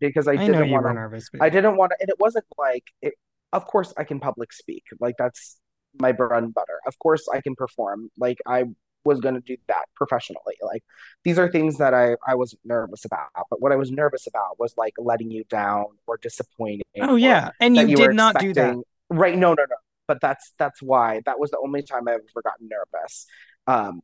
yeah. 0.00 0.08
because 0.08 0.28
I 0.28 0.32
I, 0.32 0.36
didn't 0.36 0.70
want 0.70 0.86
to. 0.86 0.94
nervous. 0.94 1.28
But 1.32 1.42
I 1.42 1.48
didn't 1.50 1.76
want 1.76 1.90
to, 1.90 1.96
and 2.00 2.08
it 2.08 2.16
wasn't 2.20 2.44
like 2.58 2.84
it. 3.02 3.14
Of 3.52 3.66
course, 3.66 3.92
I 3.96 4.04
can 4.04 4.20
public 4.20 4.52
speak. 4.52 4.84
Like 5.00 5.16
that's 5.18 5.58
my 6.00 6.12
bread 6.12 6.42
and 6.42 6.54
butter. 6.54 6.78
Of 6.86 6.98
course, 6.98 7.28
I 7.32 7.40
can 7.40 7.54
perform. 7.54 8.10
Like 8.18 8.38
I 8.46 8.64
was 9.04 9.20
going 9.20 9.34
to 9.34 9.40
do 9.40 9.56
that 9.68 9.84
professionally. 9.94 10.54
Like 10.62 10.84
these 11.24 11.38
are 11.38 11.50
things 11.50 11.78
that 11.78 11.94
I 11.94 12.16
I 12.26 12.34
wasn't 12.34 12.60
nervous 12.64 13.04
about. 13.04 13.28
But 13.50 13.60
what 13.60 13.72
I 13.72 13.76
was 13.76 13.90
nervous 13.90 14.26
about 14.26 14.58
was 14.58 14.74
like 14.76 14.94
letting 14.98 15.30
you 15.30 15.44
down 15.44 15.86
or 16.06 16.16
disappointing. 16.16 16.82
Oh 17.00 17.14
or 17.14 17.18
yeah, 17.18 17.50
and 17.60 17.76
that 17.76 17.88
you 17.88 17.96
did 17.96 18.14
not 18.14 18.38
do 18.38 18.52
that. 18.54 18.76
Right? 19.10 19.36
No, 19.36 19.54
no, 19.54 19.62
no. 19.62 19.76
But 20.08 20.20
that's 20.20 20.52
that's 20.58 20.82
why 20.82 21.22
that 21.26 21.38
was 21.38 21.50
the 21.50 21.58
only 21.62 21.82
time 21.82 22.08
I've 22.08 22.14
ever 22.14 22.42
gotten 22.42 22.68
nervous. 22.68 23.26
Um, 23.66 24.00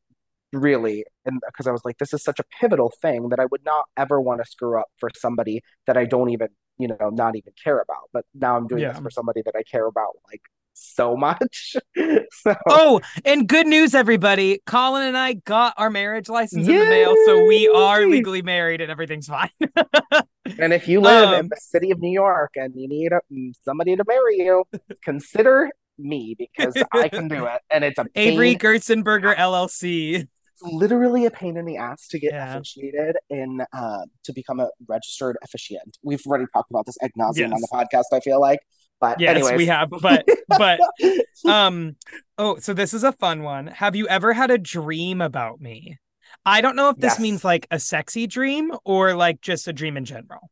really, 0.53 1.05
and 1.25 1.41
because 1.47 1.67
I 1.67 1.73
was 1.73 1.85
like, 1.85 1.99
this 1.99 2.13
is 2.13 2.23
such 2.23 2.39
a 2.39 2.45
pivotal 2.61 2.93
thing 3.03 3.29
that 3.31 3.41
I 3.41 3.47
would 3.47 3.65
not 3.65 3.87
ever 3.97 4.21
want 4.21 4.43
to 4.43 4.51
screw 4.51 4.79
up 4.79 4.87
for 4.99 5.11
somebody 5.17 5.63
that 5.87 5.97
I 5.97 6.05
don't 6.05 6.31
even, 6.31 6.49
you 6.79 6.89
know, 6.89 7.11
not 7.11 7.37
even 7.37 7.53
care 7.63 7.81
about. 7.81 8.11
But 8.13 8.25
now 8.35 8.57
I'm 8.57 8.67
doing 8.67 8.87
this 8.89 8.99
for 8.99 9.11
somebody 9.11 9.43
that 9.43 9.55
I 9.57 9.63
care 9.63 9.87
about 9.87 10.15
like 10.31 10.43
so 10.81 11.17
much. 11.17 11.77
so 11.97 12.55
Oh, 12.69 13.01
and 13.25 13.49
good 13.49 13.67
news, 13.67 13.95
everybody! 13.95 14.61
Colin 14.67 15.03
and 15.07 15.17
I 15.17 15.35
got 15.35 15.75
our 15.77 15.91
marriage 15.91 16.29
license 16.29 16.67
in 16.69 16.79
the 16.79 16.85
mail, 16.87 17.15
so 17.27 17.45
we 17.45 17.69
are 17.69 18.07
legally 18.07 18.43
married, 18.43 18.81
and 18.81 18.91
everything's 18.91 19.27
fine. 19.29 19.51
And 20.59 20.73
if 20.73 20.89
you 20.89 21.01
live 21.03 21.29
Um, 21.29 21.35
in 21.41 21.49
the 21.51 21.57
city 21.61 21.91
of 21.91 22.01
New 22.01 22.11
York 22.11 22.53
and 22.57 22.73
you 22.75 22.89
need 22.89 23.13
a, 23.13 23.21
somebody 23.65 23.95
to 23.97 24.05
marry 24.09 24.39
you, 24.39 24.65
consider 25.05 25.71
me 25.99 26.35
because 26.39 26.75
I 26.91 27.11
can 27.11 27.29
do 27.29 27.45
it. 27.45 27.61
And 27.71 27.85
it's 27.85 27.99
a 27.99 28.07
Avery 28.15 28.57
Gerstenberger 28.57 29.37
LLC. 29.37 30.27
literally 30.63 31.27
a 31.27 31.31
pain 31.31 31.59
in 31.59 31.67
the 31.67 31.77
ass 31.77 32.09
to 32.09 32.19
get 32.19 32.33
Yeah. 32.33 32.55
officiated 32.55 33.17
in 33.29 33.61
uh, 33.75 34.07
to 34.25 34.33
become 34.33 34.59
a 34.59 34.71
registered 34.89 35.37
officiant. 35.45 35.99
We've 36.03 36.23
already 36.27 36.47
talked 36.53 36.71
about 36.71 36.87
this 36.87 36.97
egg 37.03 37.13
nauseum 37.19 37.53
on 37.53 37.61
the 37.61 37.69
podcast. 37.71 38.05
I 38.13 38.21
feel 38.21 38.41
like, 38.41 38.61
but 39.01 39.21
Yes, 39.21 39.37
anyways, 39.37 39.57
we 39.57 39.67
have, 39.67 39.91
but 39.91 40.27
but 40.49 40.81
um 41.47 41.97
oh 42.39 42.59
so 42.59 42.73
this 42.75 42.93
is 42.95 43.05
a 43.05 43.13
fun 43.13 43.43
one. 43.43 43.67
Have 43.69 43.95
you 43.97 44.07
ever 44.09 44.33
had 44.33 44.51
a 44.51 44.59
dream 44.59 45.21
about 45.21 45.61
me? 45.61 45.99
I 46.45 46.61
don't 46.61 46.77
know 46.77 46.89
if 46.91 46.97
this 46.97 47.15
Yes. 47.15 47.21
means 47.21 47.45
like 47.45 47.67
a 47.71 47.79
sexy 47.79 48.27
dream 48.27 48.73
or 48.85 49.15
like 49.15 49.41
just 49.41 49.69
a 49.69 49.73
dream 49.73 49.97
in 49.97 50.05
general. 50.05 50.51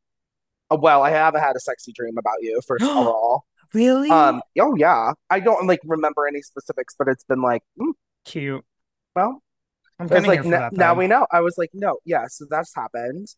Uh, 0.70 0.76
well, 0.80 1.02
I 1.02 1.10
have 1.10 1.34
had 1.34 1.54
a 1.56 1.60
sexy 1.60 1.92
dream 1.94 2.16
about 2.18 2.34
you. 2.40 2.60
First 2.66 2.84
of 2.84 2.88
all, 2.96 3.44
really? 3.72 4.10
Um, 4.10 4.42
oh 4.60 4.74
yeah, 4.76 5.12
I 5.30 5.40
don't 5.40 5.66
like 5.66 5.80
remember 5.84 6.26
any 6.26 6.42
specifics, 6.42 6.94
but 6.98 7.08
it's 7.08 7.24
been 7.24 7.40
like, 7.42 7.62
mm, 7.80 7.92
cute. 8.24 8.64
Well, 9.14 9.42
i'm 9.98 10.08
kind 10.08 10.26
like 10.26 10.40
n- 10.40 10.50
that 10.50 10.72
now 10.74 10.94
we 10.94 11.06
know. 11.06 11.26
I 11.32 11.40
was 11.40 11.56
like, 11.56 11.70
no, 11.72 11.98
yeah, 12.04 12.26
so 12.28 12.44
that's 12.50 12.74
happened. 12.74 13.28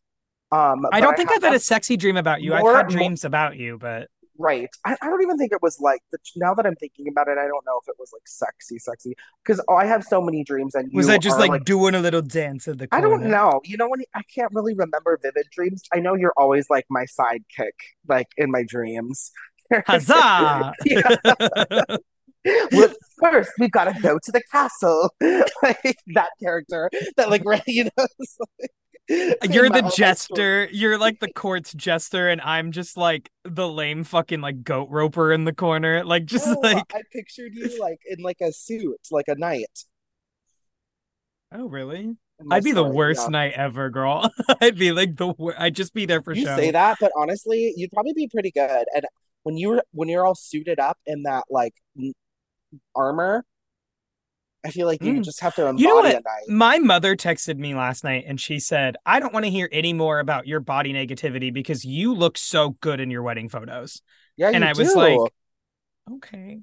Um, 0.50 0.86
i 0.92 1.00
don't 1.00 1.14
think 1.16 1.30
i've 1.30 1.42
had 1.42 1.52
a 1.54 1.58
sexy 1.60 1.98
dream 1.98 2.16
about 2.16 2.40
you. 2.40 2.54
I've 2.54 2.62
more- 2.62 2.74
had 2.76 2.86
more- 2.86 2.90
dreams 2.96 3.24
about 3.24 3.56
you 3.56 3.76
but 3.78 4.08
right. 4.38 4.68
I, 4.84 4.96
I 5.02 5.06
don't 5.06 5.22
even 5.22 5.36
think 5.36 5.52
it 5.52 5.62
was 5.62 5.78
like 5.80 6.00
the, 6.12 6.18
now 6.36 6.54
that 6.54 6.66
I'm 6.66 6.76
thinking 6.76 7.08
about 7.08 7.28
it, 7.28 7.32
I 7.32 7.46
don't 7.46 7.64
know 7.66 7.78
if 7.82 7.88
it 7.88 7.96
was 7.98 8.10
like 8.12 8.26
sexy, 8.26 8.78
sexy 8.78 9.14
because 9.44 9.62
I 9.68 9.86
have 9.86 10.04
so 10.04 10.20
many 10.20 10.44
dreams 10.44 10.74
and 10.74 10.90
was 10.92 11.08
i 11.08 11.18
just 11.18 11.38
are, 11.38 11.46
like, 11.46 11.64
doing 11.64 11.94
a 11.94 12.00
little 12.00 12.22
dance 12.22 12.68
at 12.68 12.78
the 12.78 12.88
I 12.92 13.00
don't 13.00 13.24
know. 13.24 13.60
You 13.64 13.76
know 13.76 13.88
when 13.88 14.00
I 14.14 14.22
can't 14.34 14.52
really 14.52 14.74
remember 14.74 15.18
vivid 15.22 15.46
dreams. 15.52 15.82
I 15.92 16.00
know 16.00 16.14
you're 16.14 16.34
always 16.36 16.70
like 16.70 16.86
my 16.88 17.04
sidekick, 17.04 17.72
like 18.08 18.28
in 18.36 18.50
my 18.50 18.64
dreams. 18.66 19.30
huzzah 19.86 20.72
well, 22.72 22.94
first 23.20 23.50
we've 23.58 23.70
got 23.70 23.92
to 23.92 24.00
go 24.00 24.18
to 24.22 24.32
the 24.32 24.42
castle. 24.50 25.14
like 25.62 25.98
that 26.14 26.30
character 26.40 26.90
that 27.16 27.30
like 27.30 27.42
you 27.66 27.84
know. 27.84 27.90
like- 28.60 28.70
You're 29.42 29.70
the 29.70 29.90
jester. 29.96 30.68
You're 30.70 30.98
like 30.98 31.20
the 31.20 31.28
court's 31.34 31.72
jester, 31.72 32.28
and 32.28 32.40
I'm 32.42 32.72
just 32.72 32.96
like 32.96 33.30
the 33.44 33.68
lame 33.68 34.04
fucking 34.04 34.40
like 34.40 34.62
goat 34.62 34.88
roper 34.90 35.32
in 35.32 35.44
the 35.44 35.52
corner. 35.54 36.04
Like 36.04 36.26
just 36.26 36.46
No, 36.46 36.60
like 36.60 36.84
I 36.92 37.02
pictured 37.12 37.54
you 37.54 37.78
like 37.80 38.00
in 38.06 38.22
like 38.22 38.40
a 38.42 38.52
suit, 38.52 38.98
like 39.10 39.28
a 39.28 39.34
knight. 39.34 39.84
oh 41.52 41.68
really? 41.68 42.16
I'd 42.50 42.62
be 42.62 42.72
the 42.72 42.84
worst 42.84 43.26
yeah. 43.26 43.30
night 43.30 43.52
ever, 43.56 43.90
girl. 43.90 44.30
I'd 44.60 44.78
be 44.78 44.92
like 44.92 45.16
the 45.16 45.28
wor- 45.28 45.60
I'd 45.60 45.74
just 45.74 45.92
be 45.92 46.06
there 46.06 46.22
for 46.22 46.32
You 46.32 46.44
show. 46.44 46.56
say 46.56 46.70
that, 46.70 46.98
but 47.00 47.10
honestly, 47.16 47.72
you'd 47.76 47.90
probably 47.90 48.12
be 48.12 48.28
pretty 48.28 48.52
good. 48.52 48.86
And 48.94 49.04
when 49.42 49.56
you're 49.56 49.82
when 49.92 50.08
you're 50.08 50.24
all 50.26 50.36
suited 50.36 50.78
up 50.78 50.98
in 51.06 51.24
that 51.24 51.44
like 51.50 51.74
armor, 52.94 53.44
I 54.68 54.70
feel 54.70 54.86
like 54.86 55.02
you 55.02 55.14
Mm. 55.14 55.24
just 55.24 55.40
have 55.40 55.54
to 55.56 55.62
embody 55.62 55.82
You 55.82 55.88
know 55.88 55.96
what? 55.96 56.24
My 56.48 56.78
mother 56.78 57.16
texted 57.16 57.56
me 57.56 57.74
last 57.74 58.04
night 58.04 58.24
and 58.26 58.40
she 58.40 58.58
said, 58.58 58.96
"I 59.04 59.20
don't 59.20 59.32
want 59.32 59.44
to 59.44 59.50
hear 59.50 59.68
any 59.72 59.92
more 59.92 60.20
about 60.20 60.46
your 60.46 60.60
body 60.60 60.92
negativity 60.92 61.52
because 61.52 61.84
you 61.84 62.14
look 62.14 62.38
so 62.38 62.70
good 62.80 63.00
in 63.00 63.10
your 63.10 63.22
wedding 63.22 63.48
photos." 63.48 64.02
Yeah, 64.36 64.50
and 64.52 64.64
I 64.64 64.72
was 64.72 64.94
like, 64.94 65.20
Okay. 66.10 66.60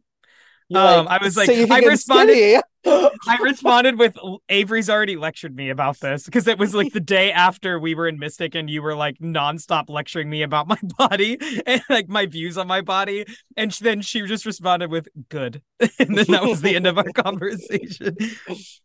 Um, 0.74 1.08
I 1.08 1.20
was 1.22 1.38
like- 1.38 1.48
"So 1.48 1.54
I 1.72 1.80
responded- 1.90 2.34
I 3.28 3.38
responded 3.42 3.98
with 3.98 4.16
Avery's 4.48 4.90
already 4.92 5.16
lectured 5.16 5.56
me 5.56 5.70
about 5.72 6.00
this 6.00 6.26
because 6.26 6.48
it 6.48 6.60
was 6.60 6.76
like 6.76 6.94
the 6.94 7.00
day 7.00 7.32
after 7.32 7.80
we 7.80 7.96
were 7.96 8.08
in 8.08 8.20
Mystic 8.20 8.54
and 8.54 8.70
you 8.70 8.84
were 8.84 8.96
like 8.96 9.18
nonstop 9.18 9.90
lecturing 9.90 10.30
me 10.30 10.44
about 10.44 10.68
my 10.74 10.78
body 10.98 11.38
and 11.66 11.82
like 11.90 12.10
my 12.10 12.28
views 12.28 12.58
on 12.60 12.68
my 12.68 12.82
body. 12.82 13.26
And 13.58 13.72
then 13.82 14.02
she 14.02 14.22
just 14.28 14.46
responded 14.46 14.92
with 14.92 15.08
good. 15.30 15.62
and 16.00 16.16
then 16.16 16.26
that 16.30 16.44
was 16.44 16.62
the 16.62 16.76
end 16.76 16.86
of 16.86 16.98
our 17.00 17.12
conversation. 17.12 18.16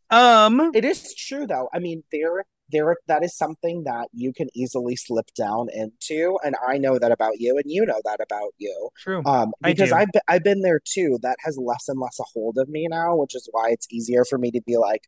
Um, 0.08 0.70
It 0.74 0.84
is 0.84 1.14
true 1.14 1.46
though. 1.46 1.68
I 1.72 1.78
mean, 1.78 2.02
there 2.10 2.44
there 2.72 2.96
that 3.06 3.22
is 3.24 3.36
something 3.36 3.84
that 3.84 4.08
you 4.12 4.32
can 4.32 4.48
easily 4.54 4.96
slip 4.96 5.26
down 5.36 5.68
into, 5.72 6.38
and 6.44 6.54
I 6.66 6.78
know 6.78 6.98
that 6.98 7.12
about 7.12 7.40
you, 7.40 7.56
and 7.56 7.64
you 7.66 7.84
know 7.86 8.00
that 8.04 8.20
about 8.20 8.52
you. 8.58 8.90
true. 8.98 9.22
Um, 9.24 9.52
because. 9.60 9.92
I've 9.92 10.12
be- 10.12 10.20
I've 10.28 10.44
been 10.44 10.62
there 10.62 10.80
too. 10.84 11.18
That 11.22 11.36
has 11.44 11.58
less 11.58 11.88
and 11.88 11.98
less 12.00 12.18
a 12.20 12.24
hold 12.32 12.58
of 12.58 12.68
me 12.68 12.86
now, 12.88 13.16
which 13.16 13.34
is 13.34 13.48
why 13.52 13.70
it's 13.70 13.86
easier 13.90 14.24
for 14.24 14.38
me 14.38 14.50
to 14.52 14.60
be 14.66 14.76
like, 14.76 15.02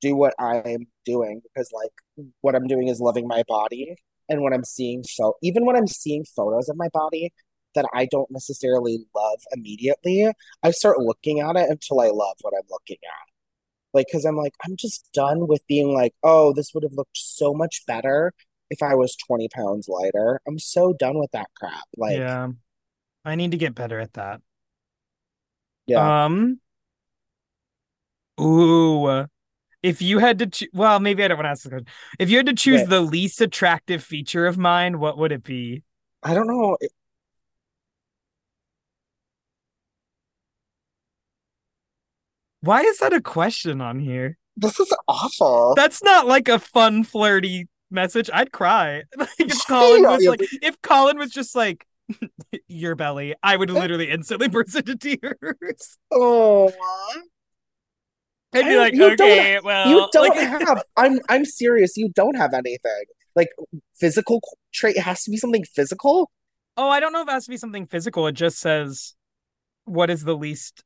do 0.00 0.14
what 0.14 0.34
I'm 0.38 0.86
doing 1.04 1.40
because 1.42 1.70
like 1.72 1.90
what 2.40 2.54
I'm 2.54 2.66
doing 2.66 2.88
is 2.88 3.00
loving 3.00 3.26
my 3.26 3.42
body, 3.48 3.94
and 4.28 4.42
when 4.42 4.52
I'm 4.52 4.64
seeing 4.64 5.02
so 5.04 5.34
even 5.42 5.66
when 5.66 5.76
I'm 5.76 5.86
seeing 5.86 6.24
photos 6.36 6.68
of 6.68 6.76
my 6.76 6.88
body 6.92 7.32
that 7.74 7.86
I 7.92 8.06
don't 8.10 8.30
necessarily 8.30 8.98
love 9.14 9.40
immediately, 9.52 10.30
I 10.62 10.70
start 10.70 10.98
looking 10.98 11.40
at 11.40 11.56
it 11.56 11.68
until 11.68 12.00
I 12.00 12.06
love 12.06 12.36
what 12.40 12.54
I'm 12.56 12.66
looking 12.70 12.96
at. 13.04 13.37
Like, 13.94 14.06
because 14.06 14.24
I'm 14.24 14.36
like, 14.36 14.54
I'm 14.64 14.76
just 14.76 15.08
done 15.12 15.46
with 15.46 15.66
being 15.66 15.94
like, 15.94 16.14
oh, 16.22 16.52
this 16.52 16.72
would 16.74 16.82
have 16.82 16.92
looked 16.92 17.16
so 17.16 17.54
much 17.54 17.82
better 17.86 18.32
if 18.70 18.82
I 18.82 18.94
was 18.94 19.16
20 19.16 19.48
pounds 19.48 19.88
lighter. 19.88 20.40
I'm 20.46 20.58
so 20.58 20.92
done 20.92 21.18
with 21.18 21.30
that 21.32 21.48
crap. 21.56 21.84
Like, 21.96 22.18
yeah. 22.18 22.48
I 23.24 23.34
need 23.34 23.50
to 23.52 23.56
get 23.56 23.74
better 23.74 23.98
at 23.98 24.14
that. 24.14 24.40
yeah. 25.86 26.24
Um. 26.24 26.60
Ooh. 28.40 29.26
If 29.82 30.02
you 30.02 30.18
had 30.18 30.38
to, 30.40 30.46
cho- 30.46 30.66
well, 30.72 30.98
maybe 31.00 31.22
I 31.22 31.28
don't 31.28 31.38
want 31.38 31.46
to 31.46 31.50
ask 31.50 31.62
this 31.62 31.70
question. 31.70 31.86
If 32.18 32.30
you 32.30 32.36
had 32.36 32.46
to 32.46 32.54
choose 32.54 32.80
Wait. 32.80 32.88
the 32.88 33.00
least 33.00 33.40
attractive 33.40 34.02
feature 34.02 34.46
of 34.46 34.58
mine, 34.58 34.98
what 34.98 35.18
would 35.18 35.32
it 35.32 35.44
be? 35.44 35.82
I 36.22 36.34
don't 36.34 36.48
know. 36.48 36.76
Why 42.60 42.82
is 42.82 42.98
that 42.98 43.12
a 43.12 43.20
question 43.20 43.80
on 43.80 44.00
here? 44.00 44.36
This 44.56 44.80
is 44.80 44.92
awful. 45.06 45.74
That's 45.76 46.02
not 46.02 46.26
like 46.26 46.48
a 46.48 46.58
fun, 46.58 47.04
flirty 47.04 47.68
message. 47.90 48.28
I'd 48.32 48.52
cry. 48.52 49.04
Like 49.16 49.28
if 49.38 49.66
Colin 49.66 50.02
was 50.02 50.24
like, 50.24 50.40
if 50.62 50.80
Colin 50.82 51.18
was 51.18 51.30
just 51.30 51.54
like, 51.54 51.86
your 52.68 52.96
belly, 52.96 53.34
I 53.42 53.56
would 53.56 53.70
eh. 53.70 53.74
literally 53.74 54.10
instantly 54.10 54.48
burst 54.48 54.74
into 54.76 54.96
tears. 54.96 55.98
Oh, 56.10 56.72
I'd 58.54 58.64
be 58.64 58.76
like, 58.76 58.94
you 58.94 59.00
don't- 59.00 59.20
okay, 59.20 59.60
well, 59.62 59.88
you 59.88 60.08
don't 60.12 60.36
like, 60.36 60.66
have. 60.66 60.82
I'm 60.96 61.20
I'm 61.28 61.44
serious. 61.44 61.96
You 61.96 62.10
don't 62.14 62.36
have 62.36 62.54
anything. 62.54 63.04
Like 63.36 63.50
physical 64.00 64.40
trait 64.72 64.96
it 64.96 65.02
has 65.02 65.22
to 65.24 65.30
be 65.30 65.36
something 65.36 65.64
physical. 65.64 66.30
Oh, 66.76 66.88
I 66.88 66.98
don't 67.00 67.12
know 67.12 67.22
if 67.22 67.28
it 67.28 67.32
has 67.32 67.44
to 67.44 67.50
be 67.50 67.56
something 67.56 67.86
physical. 67.86 68.26
It 68.26 68.32
just 68.32 68.58
says, 68.58 69.14
"What 69.84 70.10
is 70.10 70.24
the 70.24 70.36
least 70.36 70.82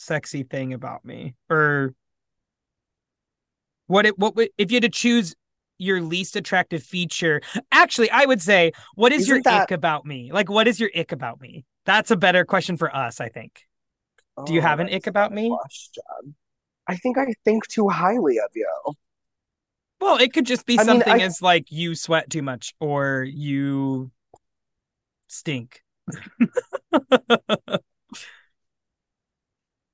sexy 0.00 0.42
thing 0.42 0.72
about 0.72 1.04
me?" 1.04 1.34
Or 1.48 1.94
what? 3.86 4.06
It 4.06 4.18
what 4.18 4.34
would- 4.36 4.50
if 4.58 4.70
you 4.70 4.76
had 4.76 4.82
to 4.82 4.88
choose 4.88 5.34
your 5.78 6.00
least 6.00 6.36
attractive 6.36 6.82
feature? 6.82 7.40
Actually, 7.72 8.10
I 8.10 8.24
would 8.24 8.42
say, 8.42 8.72
"What 8.94 9.12
is 9.12 9.26
your 9.28 9.38
Isn't 9.38 9.44
that- 9.44 9.62
ick 9.64 9.70
about 9.70 10.04
me?" 10.06 10.30
Like, 10.32 10.48
what 10.50 10.66
is 10.68 10.78
your 10.80 10.90
ick 10.96 11.12
about 11.12 11.40
me? 11.40 11.64
That's 11.86 12.10
a 12.10 12.16
better 12.16 12.44
question 12.44 12.76
for 12.76 12.94
us, 12.94 13.20
I 13.20 13.28
think. 13.28 13.66
Do 14.46 14.52
you 14.54 14.60
Oh, 14.60 14.62
have 14.62 14.80
an 14.80 14.88
ick 14.92 15.06
about 15.06 15.32
me? 15.32 15.48
Question. 15.50 16.34
I 16.86 16.96
think 16.96 17.18
I 17.18 17.32
think 17.44 17.66
too 17.68 17.88
highly 17.88 18.38
of 18.38 18.50
you. 18.54 18.68
Well, 20.00 20.16
it 20.16 20.32
could 20.32 20.46
just 20.46 20.64
be 20.66 20.74
I 20.74 20.78
mean, 20.78 20.86
something 20.86 21.12
I- 21.12 21.24
as 21.24 21.42
like 21.42 21.70
you 21.70 21.94
sweat 21.94 22.30
too 22.30 22.42
much 22.42 22.74
or 22.80 23.22
you 23.22 24.10
stink. 25.28 25.82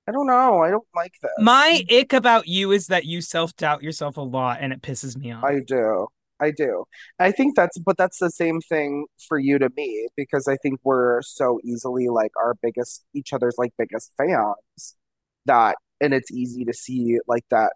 I 0.08 0.12
don't 0.12 0.26
know. 0.26 0.62
I 0.62 0.70
don't 0.70 0.86
like 0.94 1.14
this. 1.20 1.32
My 1.38 1.82
ick 1.90 2.12
about 2.12 2.46
you 2.46 2.70
is 2.72 2.86
that 2.88 3.04
you 3.04 3.20
self 3.20 3.56
doubt 3.56 3.82
yourself 3.82 4.16
a 4.16 4.20
lot, 4.22 4.58
and 4.60 4.72
it 4.72 4.82
pisses 4.82 5.16
me 5.16 5.32
off. 5.32 5.44
I 5.44 5.60
do. 5.66 6.06
I 6.38 6.50
do. 6.50 6.84
I 7.18 7.32
think 7.32 7.56
that's, 7.56 7.78
but 7.78 7.96
that's 7.96 8.18
the 8.18 8.30
same 8.30 8.60
thing 8.60 9.06
for 9.26 9.38
you 9.38 9.58
to 9.58 9.70
me 9.74 10.08
because 10.16 10.46
I 10.46 10.56
think 10.56 10.80
we're 10.84 11.22
so 11.22 11.58
easily 11.64 12.08
like 12.08 12.32
our 12.36 12.54
biggest, 12.62 13.04
each 13.14 13.32
other's 13.32 13.54
like 13.56 13.72
biggest 13.78 14.12
fans 14.18 14.94
that, 15.46 15.76
and 16.00 16.12
it's 16.12 16.30
easy 16.30 16.64
to 16.66 16.74
see 16.74 17.18
like 17.26 17.44
that 17.50 17.72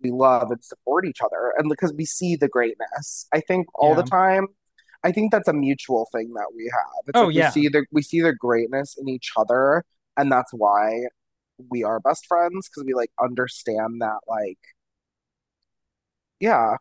we 0.00 0.12
love 0.12 0.52
and 0.52 0.62
support 0.62 1.06
each 1.06 1.18
other 1.20 1.52
and 1.58 1.68
because 1.68 1.92
we 1.92 2.04
see 2.04 2.36
the 2.36 2.46
greatness. 2.46 3.26
I 3.34 3.40
think 3.40 3.66
all 3.74 3.96
the 3.96 4.04
time, 4.04 4.46
I 5.02 5.10
think 5.10 5.32
that's 5.32 5.48
a 5.48 5.52
mutual 5.52 6.06
thing 6.12 6.32
that 6.34 6.52
we 6.54 6.70
have. 6.72 7.02
It's 7.08 7.18
Oh, 7.18 7.26
like 7.26 7.34
yeah. 7.34 7.48
we 7.48 7.62
see 7.62 7.68
the 7.68 7.84
we 7.90 8.02
see 8.02 8.20
the 8.20 8.32
greatness 8.32 8.96
in 8.96 9.08
each 9.08 9.32
other, 9.36 9.82
and 10.16 10.30
that's 10.30 10.52
why 10.52 11.00
we 11.70 11.84
are 11.84 12.00
best 12.00 12.26
friends 12.26 12.68
because 12.68 12.84
we 12.86 12.94
like 12.94 13.10
understand 13.20 14.00
that 14.00 14.18
like, 14.28 14.58
yeah 16.40 16.76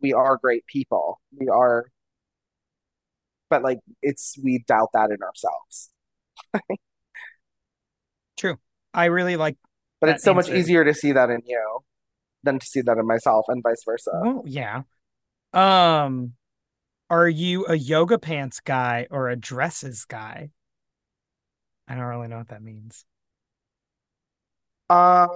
we 0.00 0.12
are 0.12 0.36
great 0.36 0.66
people. 0.66 1.20
We 1.36 1.48
are, 1.48 1.86
but 3.50 3.62
like 3.62 3.78
it's 4.02 4.36
we 4.42 4.64
doubt 4.66 4.90
that 4.94 5.10
in 5.10 5.18
ourselves. 5.22 5.90
True. 8.36 8.58
I 8.92 9.06
really 9.06 9.36
like. 9.36 9.56
But 10.00 10.10
it's 10.10 10.24
so 10.24 10.34
much 10.34 10.50
easier 10.50 10.84
to 10.84 10.92
see 10.92 11.12
that 11.12 11.30
in 11.30 11.40
you 11.46 11.80
than 12.42 12.58
to 12.58 12.66
see 12.66 12.82
that 12.82 12.98
in 12.98 13.06
myself, 13.06 13.46
and 13.48 13.62
vice 13.62 13.82
versa. 13.84 14.10
Well, 14.22 14.44
yeah. 14.46 14.82
Um, 15.54 16.34
are 17.08 17.28
you 17.28 17.66
a 17.66 17.76
yoga 17.76 18.18
pants 18.18 18.60
guy 18.60 19.06
or 19.10 19.30
a 19.30 19.36
dresses 19.36 20.04
guy? 20.04 20.50
I 21.88 21.94
don't 21.94 22.04
really 22.04 22.28
know 22.28 22.38
what 22.38 22.48
that 22.48 22.62
means. 22.62 23.04
Uh, 24.88 25.26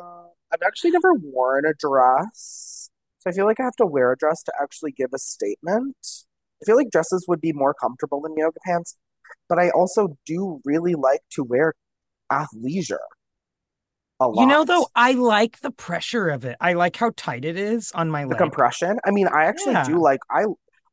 I've 0.52 0.62
actually 0.66 0.90
never 0.90 1.12
worn 1.14 1.64
a 1.64 1.74
dress, 1.74 2.90
so 3.18 3.30
I 3.30 3.32
feel 3.32 3.46
like 3.46 3.60
I 3.60 3.64
have 3.64 3.76
to 3.76 3.86
wear 3.86 4.12
a 4.12 4.16
dress 4.16 4.42
to 4.44 4.52
actually 4.60 4.92
give 4.92 5.10
a 5.14 5.18
statement. 5.18 5.96
I 6.62 6.66
feel 6.66 6.76
like 6.76 6.90
dresses 6.90 7.24
would 7.28 7.40
be 7.40 7.52
more 7.52 7.74
comfortable 7.74 8.20
than 8.20 8.34
yoga 8.36 8.58
pants, 8.64 8.96
but 9.48 9.58
I 9.58 9.70
also 9.70 10.16
do 10.26 10.60
really 10.64 10.94
like 10.94 11.20
to 11.32 11.44
wear 11.44 11.74
athleisure 12.30 12.98
a 14.20 14.28
lot. 14.28 14.40
You 14.42 14.46
know, 14.46 14.64
though, 14.64 14.88
I 14.94 15.12
like 15.12 15.60
the 15.60 15.70
pressure 15.70 16.28
of 16.28 16.44
it. 16.44 16.56
I 16.60 16.74
like 16.74 16.96
how 16.96 17.10
tight 17.16 17.44
it 17.44 17.56
is 17.56 17.90
on 17.92 18.10
my 18.10 18.22
the 18.22 18.28
leg. 18.30 18.38
compression. 18.38 18.98
I 19.04 19.10
mean, 19.10 19.28
I 19.28 19.44
actually 19.44 19.72
Yeah. 19.74 19.86
do 19.86 20.00
like 20.00 20.20
I 20.30 20.44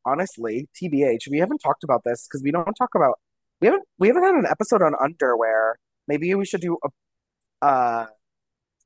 honestly, 0.04 0.68
TBH, 0.80 1.28
we 1.30 1.38
haven't 1.38 1.58
talked 1.58 1.84
about 1.84 2.02
this 2.04 2.26
because 2.26 2.42
we 2.42 2.50
don't 2.50 2.72
talk 2.74 2.90
about 2.94 3.18
we 3.60 3.66
haven't 3.66 3.84
we 3.98 4.08
haven't 4.08 4.24
had 4.24 4.34
an 4.34 4.46
episode 4.46 4.82
on 4.82 4.94
underwear. 5.02 5.78
Maybe 6.06 6.34
we 6.34 6.46
should 6.46 6.60
do 6.62 6.78
a 6.82 7.66
uh 7.66 8.06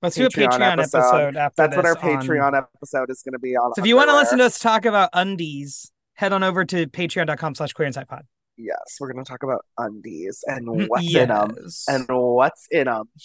Let's 0.03 0.17
do 0.17 0.27
a 0.27 0.29
Patreon 0.29 0.49
Patreon 0.49 0.73
episode. 0.73 0.99
episode, 0.99 1.37
after 1.37 1.63
that's 1.63 1.77
what 1.77 1.87
our 1.87 1.95
this 1.95 2.03
on- 2.03 2.21
Patreon 2.21 2.59
episode 2.59 3.11
is 3.11 3.23
going 3.23 3.35
to 3.35 3.39
be 3.39 3.57
on. 3.57 3.73
So 3.75 3.83
if 3.83 3.87
you 3.87 3.95
want 3.95 4.11
to 4.11 4.17
listen 4.17 4.39
to 4.39 4.45
us 4.45 4.59
talk 4.59 4.85
about 4.85 5.11
undies, 5.13 5.93
head 6.15 6.33
on 6.33 6.43
over 6.43 6.65
to 6.65 6.87
patreon.com 6.89 7.55
slash 7.55 7.73
queer 7.73 7.87
insight 7.87 8.09
pod. 8.09 8.25
yes, 8.57 8.97
we're 9.01 9.13
going 9.13 9.25
to 9.25 9.29
talk 9.29 9.45
about 9.45 9.65
undies 9.79 10.43
and 10.47 10.67
mm, 10.67 10.89
what's 10.89 11.15
in 11.15 11.29
them 11.29 11.55
and 11.89 12.07
what's 12.09 12.67
in 12.71 12.87
them. 12.87 13.09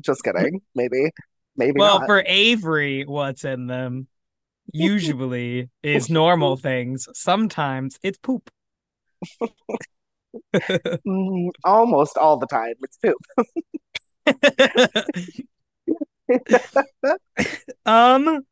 Just 0.00 0.22
kidding. 0.22 0.60
Maybe, 0.74 1.10
maybe 1.56 1.78
well, 1.78 2.00
not. 2.00 2.06
for 2.06 2.22
Avery, 2.26 3.04
what's 3.04 3.44
in 3.44 3.66
them 3.66 4.08
usually 4.72 5.70
is 5.82 6.10
normal 6.10 6.56
things. 6.56 7.08
Sometimes 7.14 7.98
it's 8.02 8.18
poop. 8.18 8.50
Mm, 11.06 11.50
almost 11.64 12.16
all 12.16 12.38
the 12.38 12.46
time, 12.46 12.74
it's 12.82 12.96
poop. 12.96 13.18
um 17.86 18.44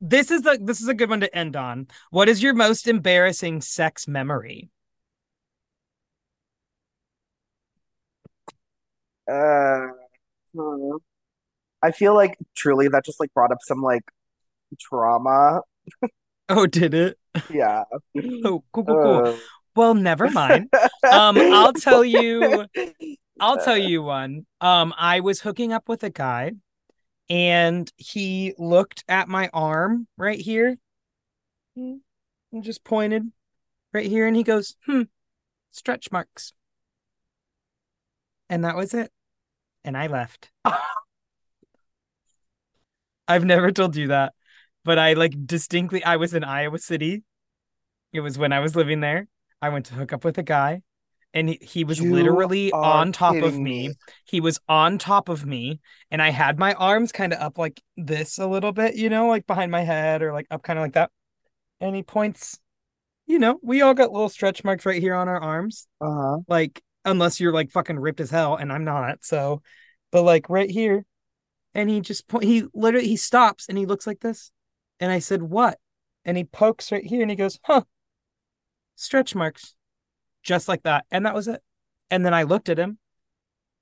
this 0.00 0.30
is 0.30 0.46
a 0.46 0.58
this 0.60 0.80
is 0.80 0.88
a 0.88 0.94
good 0.94 1.10
one 1.10 1.20
to 1.20 1.36
end 1.36 1.56
on. 1.56 1.88
What 2.10 2.28
is 2.28 2.42
your 2.42 2.54
most 2.54 2.88
embarrassing 2.88 3.60
sex 3.62 4.08
memory? 4.08 4.70
Uh, 9.30 9.88
hmm. 10.54 10.96
I 11.82 11.92
feel 11.92 12.14
like 12.14 12.36
truly 12.56 12.88
that 12.88 13.04
just 13.04 13.20
like 13.20 13.32
brought 13.34 13.52
up 13.52 13.58
some 13.62 13.82
like 13.82 14.04
trauma. 14.80 15.62
Oh, 16.48 16.66
did 16.66 16.94
it? 16.94 17.18
Yeah. 17.48 17.84
Oh, 18.44 18.64
cool, 18.72 18.84
cool, 18.84 18.98
cool. 18.98 19.22
Uh, 19.24 19.36
Well, 19.80 19.94
never 19.94 20.28
mind. 20.28 20.68
Um, 21.10 21.38
I'll 21.38 21.72
tell 21.72 22.04
you- 22.04 22.66
I'll 23.40 23.56
tell 23.56 23.78
you 23.78 24.02
one. 24.02 24.44
Um, 24.60 24.92
I 24.98 25.20
was 25.20 25.40
hooking 25.40 25.72
up 25.72 25.88
with 25.88 26.04
a 26.04 26.10
guy 26.10 26.52
and 27.30 27.90
he 27.96 28.52
looked 28.58 29.04
at 29.08 29.26
my 29.26 29.48
arm 29.54 30.06
right 30.18 30.38
here 30.38 30.76
and 31.76 32.02
just 32.60 32.84
pointed 32.84 33.32
right 33.94 34.06
here 34.06 34.26
and 34.26 34.36
he 34.36 34.42
goes, 34.42 34.76
hmm. 34.84 35.04
stretch 35.70 36.12
marks. 36.12 36.52
And 38.50 38.66
that 38.66 38.76
was 38.76 38.92
it. 38.92 39.10
And 39.82 39.96
I 39.96 40.08
left. 40.08 40.50
I've 43.26 43.46
never 43.46 43.72
told 43.72 43.96
you 43.96 44.08
that, 44.08 44.34
but 44.84 44.98
I 44.98 45.14
like 45.14 45.46
distinctly 45.46 46.04
I 46.04 46.16
was 46.16 46.34
in 46.34 46.44
Iowa 46.44 46.78
City. 46.78 47.22
It 48.12 48.20
was 48.20 48.36
when 48.36 48.52
I 48.52 48.60
was 48.60 48.76
living 48.76 49.00
there. 49.00 49.26
I 49.62 49.68
went 49.68 49.86
to 49.86 49.94
hook 49.94 50.12
up 50.12 50.24
with 50.24 50.38
a 50.38 50.42
guy 50.42 50.82
and 51.32 51.48
he, 51.48 51.58
he 51.62 51.84
was 51.84 52.00
You 52.00 52.12
literally 52.12 52.72
on 52.72 53.12
top 53.12 53.34
of 53.42 53.58
me. 53.58 53.88
me. 53.88 53.94
He 54.24 54.40
was 54.40 54.58
on 54.68 54.98
top 54.98 55.28
of 55.28 55.46
me 55.46 55.80
and 56.10 56.20
I 56.20 56.30
had 56.30 56.58
my 56.58 56.74
arms 56.74 57.12
kind 57.12 57.32
of 57.32 57.40
up 57.40 57.58
like 57.58 57.80
this 57.96 58.38
a 58.38 58.46
little 58.46 58.72
bit, 58.72 58.96
you 58.96 59.08
know, 59.10 59.28
like 59.28 59.46
behind 59.46 59.70
my 59.70 59.82
head 59.82 60.22
or 60.22 60.32
like 60.32 60.46
up 60.50 60.62
kind 60.62 60.78
of 60.78 60.82
like 60.84 60.94
that. 60.94 61.10
And 61.80 61.94
he 61.96 62.02
points, 62.02 62.58
you 63.26 63.38
know, 63.38 63.58
we 63.62 63.82
all 63.82 63.94
got 63.94 64.12
little 64.12 64.28
stretch 64.28 64.64
marks 64.64 64.86
right 64.86 65.00
here 65.00 65.14
on 65.14 65.28
our 65.28 65.40
arms 65.40 65.86
Uh-huh. 66.00 66.38
like 66.48 66.82
unless 67.04 67.40
you're 67.40 67.52
like 67.52 67.70
fucking 67.70 67.98
ripped 67.98 68.20
as 68.20 68.30
hell 68.30 68.56
and 68.56 68.72
i'm 68.72 68.84
not 68.84 69.24
so 69.24 69.62
but 70.12 70.22
like 70.22 70.50
right 70.50 70.70
here 70.70 71.04
and 71.74 71.88
he 71.88 72.00
just 72.00 72.28
po- 72.28 72.40
he 72.40 72.64
literally 72.74 73.08
he 73.08 73.16
stops 73.16 73.66
and 73.68 73.78
he 73.78 73.86
looks 73.86 74.06
like 74.06 74.20
this 74.20 74.52
and 75.00 75.10
i 75.12 75.18
said 75.18 75.42
what 75.42 75.78
and 76.24 76.36
he 76.36 76.44
pokes 76.44 76.92
right 76.92 77.04
here 77.04 77.22
and 77.22 77.30
he 77.30 77.36
goes 77.36 77.58
huh 77.64 77.82
stretch 79.00 79.34
marks 79.34 79.74
just 80.42 80.68
like 80.68 80.82
that 80.84 81.04
and 81.10 81.26
that 81.26 81.34
was 81.34 81.48
it 81.48 81.60
and 82.10 82.24
then 82.24 82.34
i 82.34 82.42
looked 82.44 82.68
at 82.68 82.78
him 82.78 82.98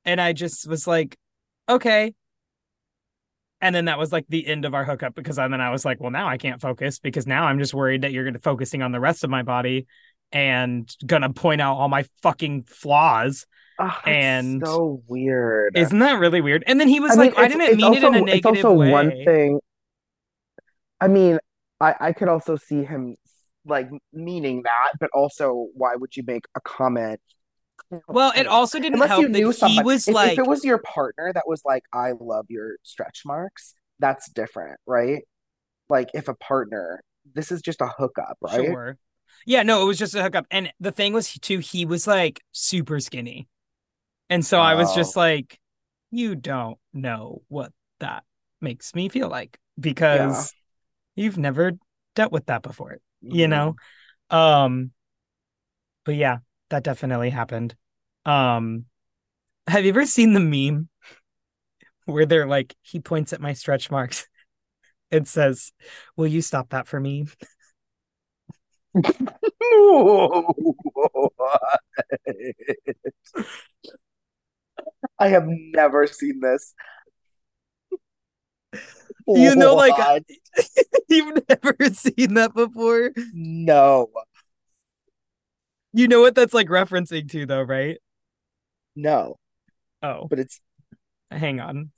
and 0.05 0.21
i 0.21 0.33
just 0.33 0.69
was 0.69 0.87
like 0.87 1.17
okay 1.69 2.15
and 3.61 3.75
then 3.75 3.87
that 3.87 3.99
was 3.99 4.13
like 4.13 4.25
the 4.29 4.47
end 4.47 4.65
of 4.65 4.73
our 4.75 4.85
hookup 4.85 5.17
because 5.17 5.35
then 5.35 5.53
I 5.61 5.71
was 5.71 5.85
like, 5.85 6.01
well, 6.01 6.13
now 6.13 6.29
I 6.29 6.37
can't 6.37 6.61
focus 6.61 7.01
because 7.01 7.27
now 7.27 7.43
I'm 7.43 7.59
just 7.59 7.75
worried 7.75 8.03
that 8.03 8.13
you're 8.13 8.23
going 8.23 8.35
to 8.35 8.39
focusing 8.41 8.83
on 8.83 8.93
the 8.93 9.01
rest 9.01 9.25
of 9.25 9.31
my 9.31 9.43
body 9.43 9.89
and 10.31 10.89
gonna 11.05 11.33
point 11.33 11.61
out 11.61 11.75
all 11.75 11.89
my 11.89 12.05
fucking 12.23 12.63
flaws. 12.69 13.47
Oh, 13.81 13.99
And- 14.07 14.63
so 14.65 15.03
weird. 15.09 15.77
Isn't 15.77 15.99
that 15.99 16.21
really 16.21 16.41
weird? 16.41 16.63
And 16.69 16.79
then 16.79 16.87
he 16.87 17.01
was 17.01 17.11
I 17.11 17.15
mean, 17.17 17.31
like, 17.33 17.39
I 17.41 17.49
didn't 17.49 17.77
mean 17.79 17.95
it 17.95 17.97
in 17.97 18.05
a 18.05 18.07
also- 18.07 18.11
negative 18.11 18.37
It's 18.37 18.47
also 18.47 18.73
way. 18.75 18.91
one 18.93 19.11
thing. 19.25 19.59
I 21.01 21.09
mean, 21.09 21.41
I 21.81 21.95
I 21.99 22.13
could 22.13 22.29
also 22.29 22.55
see 22.55 22.85
him 22.85 23.17
like 23.69 23.89
meaning 24.13 24.63
that, 24.65 24.93
but 25.01 25.11
also, 25.15 25.69
why 25.75 25.97
would 25.97 26.17
you 26.17 26.23
make 26.27 26.47
a 26.57 26.61
comment? 26.61 27.21
Well, 28.07 28.33
it 28.37 28.47
also 28.47 28.79
didn't 28.81 28.95
Unless 28.95 29.09
help 29.09 29.23
you 29.23 29.29
knew 29.29 29.53
that 29.53 29.71
he 29.71 29.81
was 29.81 30.07
if, 30.07 30.15
like, 30.15 30.33
if 30.33 30.39
it 30.39 30.47
was 30.47 30.65
your 30.65 30.79
partner 30.79 31.33
that 31.33 31.47
was 31.47 31.63
like, 31.65 31.85
"I 31.93 32.13
love 32.19 32.47
your 32.49 32.77
stretch 32.83 33.23
marks," 33.25 33.75
that's 33.99 34.31
different, 34.31 34.79
right? 34.87 35.23
Like 35.89 36.11
if 36.15 36.29
a 36.29 36.35
partner, 36.35 37.03
this 37.35 37.53
is 37.53 37.63
just 37.63 37.81
a 37.83 37.89
hookup, 37.89 38.39
right? 38.43 38.63
sure. 38.65 38.99
Yeah, 39.47 39.63
no, 39.63 39.83
it 39.83 39.87
was 39.87 39.99
just 39.99 40.15
a 40.15 40.23
hookup. 40.23 40.47
And 40.51 40.73
the 40.81 40.93
thing 40.93 41.13
was 41.13 41.33
too, 41.35 41.59
he 41.59 41.87
was 41.87 42.07
like 42.07 42.41
super 42.53 43.01
skinny. 43.01 43.49
And 44.31 44.47
so 44.47 44.61
I 44.61 44.75
was 44.75 44.93
just 44.93 45.17
Oh. 45.17 45.21
like, 45.21 45.61
you 46.11 46.37
don't 46.37 46.79
know 46.95 47.43
what 47.49 47.73
that 48.01 48.25
makes 48.61 48.95
me 48.95 49.09
feel 49.09 49.29
like 49.29 49.59
because 49.81 50.55
you've 51.17 51.39
never 51.39 51.73
dealt 52.17 52.33
with 52.33 52.47
that 52.47 52.63
before. 52.63 52.99
You 53.23 53.47
Mhm. 53.47 53.49
know 53.49 53.77
um 54.31 54.93
but 56.05 56.15
yeah 56.15 56.39
that 56.71 56.83
definitely 56.85 57.31
happened 57.31 57.75
um 58.27 58.85
have 59.69 59.85
you 59.85 59.91
ever 59.91 60.07
seen 60.07 60.33
the 60.33 60.41
meme 60.41 60.89
where 62.07 62.27
they're 62.27 62.47
like 62.47 62.75
he 62.83 63.01
points 63.01 63.33
at 63.33 63.41
my 63.41 63.53
stretch 63.53 63.91
marks 63.91 64.27
and 65.11 65.27
says 65.29 65.73
will 66.17 66.27
you 66.27 66.43
stop 66.43 66.71
that 66.71 66.89
for 66.89 67.01
me 67.01 67.27
I 75.19 75.29
have 75.29 75.47
never 75.49 76.07
seen 76.07 76.41
this. 76.41 76.75
You 79.35 79.55
know, 79.57 79.73
oh 79.73 79.77
like, 79.77 79.99
What? 79.99 80.25
you've 81.09 81.39
never 81.49 81.77
seen 81.93 82.35
that 82.35 82.55
before? 82.55 83.13
No, 83.33 84.09
you 85.93 86.09
know 86.09 86.21
what 86.21 86.35
that's 86.35 86.55
like 86.55 86.69
referencing 86.69 87.31
to 87.31 87.47
though 87.47 87.63
right? 87.63 87.99
No, 88.97 89.39
oh. 90.03 90.27
But 90.29 90.39
it's 90.39 90.61
hang 91.31 91.61
on. 91.61 91.91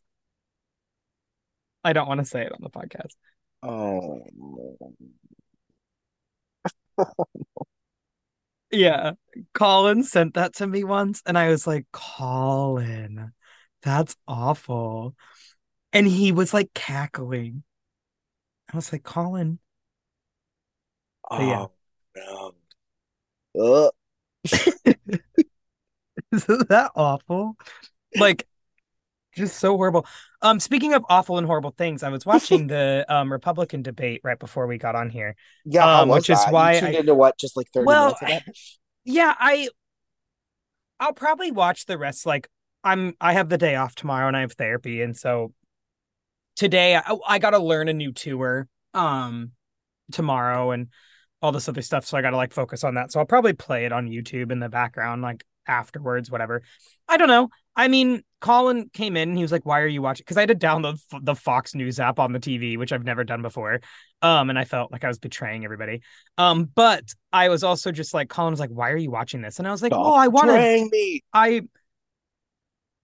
I 1.84 1.92
don't 1.92 2.08
want 2.08 2.20
to 2.20 2.26
say 2.26 2.42
it 2.42 2.52
on 2.52 2.60
the 2.62 2.70
podcast. 2.70 3.14
Oh, 3.62 4.20
Yeah. 8.70 9.12
Colin 9.52 10.04
sent 10.04 10.34
that 10.34 10.54
to 10.56 10.66
me 10.66 10.84
once, 10.84 11.22
and 11.26 11.36
I 11.36 11.48
was 11.48 11.66
like, 11.66 11.86
Colin, 11.92 13.32
that's 13.82 14.16
awful. 14.28 15.16
And 15.92 16.06
he 16.06 16.32
was 16.32 16.54
like 16.54 16.72
cackling. 16.74 17.62
I 18.72 18.76
was 18.76 18.92
like, 18.92 19.02
Colin, 19.02 19.58
But 21.30 21.42
yeah. 21.42 21.66
oh 21.66 21.70
no. 22.16 22.54
Ugh. 23.84 23.92
isn't 26.32 26.68
that 26.68 26.90
awful? 26.94 27.56
Like, 28.16 28.46
just 29.36 29.58
so 29.58 29.76
horrible. 29.76 30.06
Um, 30.42 30.60
speaking 30.60 30.94
of 30.94 31.04
awful 31.08 31.38
and 31.38 31.46
horrible 31.46 31.74
things, 31.76 32.02
I 32.02 32.08
was 32.10 32.26
watching 32.26 32.66
the 32.68 33.04
um 33.08 33.32
Republican 33.32 33.82
debate 33.82 34.20
right 34.24 34.38
before 34.38 34.66
we 34.66 34.78
got 34.78 34.94
on 34.96 35.10
here. 35.10 35.36
Yeah, 35.64 36.00
Um, 36.00 36.08
which 36.08 36.30
is 36.30 36.44
that? 36.44 36.74
You 36.74 36.80
tuned 36.80 36.96
I- 36.96 37.00
into 37.00 37.14
what, 37.14 37.38
just 37.38 37.56
like 37.56 37.68
30 37.72 37.86
Well, 37.86 38.04
minutes 38.06 38.22
of 38.22 38.28
it? 38.30 38.42
Yeah, 39.04 39.34
I 39.38 39.68
I'll 40.98 41.14
probably 41.14 41.50
watch 41.50 41.86
the 41.86 41.98
rest. 41.98 42.26
Like 42.26 42.48
I'm 42.84 43.14
I 43.20 43.32
have 43.32 43.48
the 43.48 43.58
day 43.58 43.76
off 43.76 43.94
tomorrow 43.94 44.28
and 44.28 44.36
I 44.36 44.40
have 44.42 44.52
therapy, 44.52 45.02
and 45.02 45.16
so 45.16 45.52
today 46.56 46.96
I, 46.96 47.16
I 47.26 47.38
got 47.38 47.50
to 47.50 47.58
learn 47.58 47.88
a 47.88 47.92
new 47.92 48.12
tour 48.12 48.68
um 48.94 49.52
tomorrow 50.12 50.72
and 50.72 50.88
all 51.42 51.52
this 51.52 51.68
other 51.68 51.82
stuff. 51.82 52.04
So 52.04 52.18
I 52.18 52.22
got 52.22 52.30
to 52.30 52.36
like 52.36 52.52
focus 52.52 52.84
on 52.84 52.94
that. 52.94 53.12
So 53.12 53.20
I'll 53.20 53.26
probably 53.26 53.54
play 53.54 53.86
it 53.86 53.92
on 53.92 54.08
YouTube 54.08 54.52
in 54.52 54.60
the 54.60 54.68
background, 54.68 55.22
like 55.22 55.44
afterwards, 55.66 56.30
whatever. 56.30 56.62
I 57.08 57.16
don't 57.16 57.28
know. 57.28 57.48
I 57.76 57.88
mean, 57.88 58.22
Colin 58.40 58.90
came 58.92 59.16
in 59.16 59.30
and 59.30 59.38
he 59.38 59.44
was 59.44 59.52
like, 59.52 59.64
"Why 59.64 59.80
are 59.80 59.86
you 59.86 60.02
watching?" 60.02 60.24
Because 60.24 60.36
I 60.36 60.40
had 60.40 60.48
to 60.48 60.54
download 60.54 60.94
f- 61.12 61.20
the 61.22 61.34
Fox 61.34 61.74
News 61.74 62.00
app 62.00 62.18
on 62.18 62.32
the 62.32 62.40
TV, 62.40 62.76
which 62.76 62.92
I've 62.92 63.04
never 63.04 63.24
done 63.24 63.42
before. 63.42 63.80
Um, 64.22 64.50
and 64.50 64.58
I 64.58 64.64
felt 64.64 64.92
like 64.92 65.04
I 65.04 65.08
was 65.08 65.18
betraying 65.18 65.64
everybody. 65.64 66.02
Um, 66.36 66.64
but 66.74 67.04
I 67.32 67.48
was 67.48 67.62
also 67.62 67.92
just 67.92 68.12
like, 68.12 68.28
Colin 68.28 68.52
was 68.52 68.60
like, 68.60 68.70
"Why 68.70 68.90
are 68.90 68.96
you 68.96 69.10
watching 69.10 69.40
this?" 69.40 69.58
And 69.58 69.68
I 69.68 69.70
was 69.70 69.82
like, 69.82 69.92
Stop 69.92 70.06
"Oh, 70.06 70.14
I 70.14 70.28
want 70.28 70.48
to 70.48 70.54
betraying 70.54 70.88
me. 70.90 71.22
I 71.32 71.62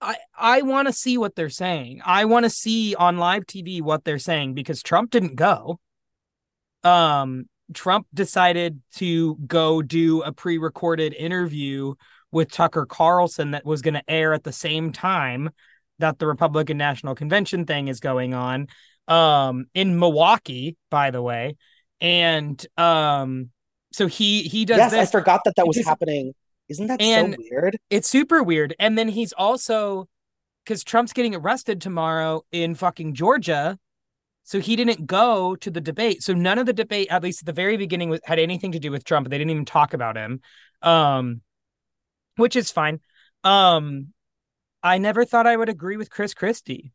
I 0.01 0.15
I 0.37 0.61
want 0.61 0.87
to 0.87 0.93
see 0.93 1.17
what 1.17 1.35
they're 1.35 1.49
saying. 1.49 2.01
I 2.05 2.25
want 2.25 2.43
to 2.43 2.49
see 2.49 2.95
on 2.95 3.17
live 3.17 3.45
TV 3.45 3.81
what 3.81 4.03
they're 4.03 4.19
saying 4.19 4.53
because 4.53 4.83
Trump 4.83 5.11
didn't 5.11 5.35
go. 5.35 5.79
Um 6.83 7.45
Trump 7.73 8.07
decided 8.13 8.81
to 8.95 9.35
go 9.47 9.81
do 9.81 10.21
a 10.21 10.31
pre-recorded 10.31 11.13
interview 11.13 11.95
with 12.31 12.49
Tucker 12.49 12.85
Carlson 12.85 13.51
that 13.51 13.65
was 13.65 13.81
going 13.81 13.95
to 13.95 14.09
air 14.09 14.33
at 14.33 14.43
the 14.43 14.53
same 14.53 14.93
time 14.93 15.49
that 15.99 16.17
the 16.17 16.27
Republican 16.27 16.77
National 16.77 17.13
Convention 17.13 17.65
thing 17.65 17.87
is 17.87 17.99
going 17.99 18.33
on 18.33 18.67
um 19.07 19.65
in 19.73 19.97
Milwaukee 19.99 20.77
by 20.89 21.11
the 21.11 21.21
way. 21.21 21.55
And 21.99 22.63
um 22.77 23.49
so 23.91 24.07
he 24.07 24.43
he 24.43 24.65
does 24.65 24.77
Yes, 24.77 24.93
I 24.93 25.05
forgot 25.05 25.41
that 25.45 25.55
that 25.55 25.67
was 25.67 25.83
happening. 25.83 26.33
Isn't 26.69 26.87
that 26.87 27.01
And- 27.01 27.35
so 27.35 27.43
weird? 27.51 27.77
it's 27.89 28.09
super 28.09 28.43
weird. 28.43 28.75
And 28.79 28.97
then 28.97 29.09
he's 29.09 29.33
also 29.33 30.07
because 30.63 30.83
Trump's 30.83 31.13
getting 31.13 31.33
arrested 31.33 31.79
tomorrow 31.81 32.43
in 32.51 32.75
fucking 32.75 33.13
Georgia. 33.13 33.79
So 34.43 34.59
he 34.59 34.75
didn't 34.75 35.07
go 35.07 35.55
to 35.57 35.69
the 35.71 35.81
debate. 35.81 36.23
So 36.23 36.33
none 36.33 36.57
of 36.59 36.65
the 36.65 36.73
debate, 36.73 37.07
at 37.09 37.23
least 37.23 37.41
at 37.41 37.45
the 37.45 37.53
very 37.53 37.77
beginning, 37.77 38.09
was, 38.09 38.19
had 38.23 38.39
anything 38.39 38.71
to 38.73 38.79
do 38.79 38.91
with 38.91 39.03
Trump. 39.05 39.29
They 39.29 39.37
didn't 39.37 39.51
even 39.51 39.65
talk 39.65 39.93
about 39.93 40.15
him. 40.17 40.41
Um, 40.81 41.41
which 42.35 42.55
is 42.55 42.71
fine. 42.71 42.99
Um, 43.43 44.13
I 44.83 44.97
never 44.99 45.25
thought 45.25 45.47
I 45.47 45.57
would 45.57 45.69
agree 45.69 45.97
with 45.97 46.09
Chris 46.09 46.33
Christie. 46.33 46.91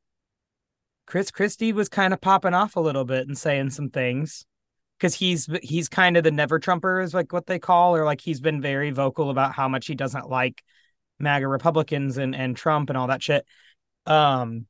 Chris 1.07 1.31
Christie 1.31 1.73
was 1.73 1.89
kind 1.89 2.13
of 2.15 2.21
popping 2.21 2.55
off 2.55 2.77
a 2.77 2.81
little 2.81 3.05
bit 3.05 3.27
and 3.27 3.37
saying 3.37 3.71
some 3.71 3.91
things 3.91 4.47
because 5.03 5.17
he's 5.17 5.49
he's 5.65 5.89
kind 5.89 6.17
of 6.17 6.23
the 6.23 6.31
never 6.31 6.61
Trumper 6.61 7.01
is 7.01 7.13
like 7.13 7.33
what 7.33 7.47
they 7.47 7.59
call, 7.59 7.97
or 7.97 8.05
like 8.05 8.21
he's 8.21 8.39
been 8.39 8.63
very 8.63 8.93
vocal 8.93 9.31
about 9.31 9.53
how 9.53 9.69
much 9.69 9.89
he 9.89 9.97
doesn't 9.97 10.31
like 10.31 10.63
MAGA 11.19 11.49
Republicans 11.49 12.19
and 12.19 12.37
and 12.37 12.57
Trump 12.57 12.89
and 12.89 12.97
all 12.97 13.09
that 13.09 13.21
shit. 13.21 13.45
Um, 14.07 14.67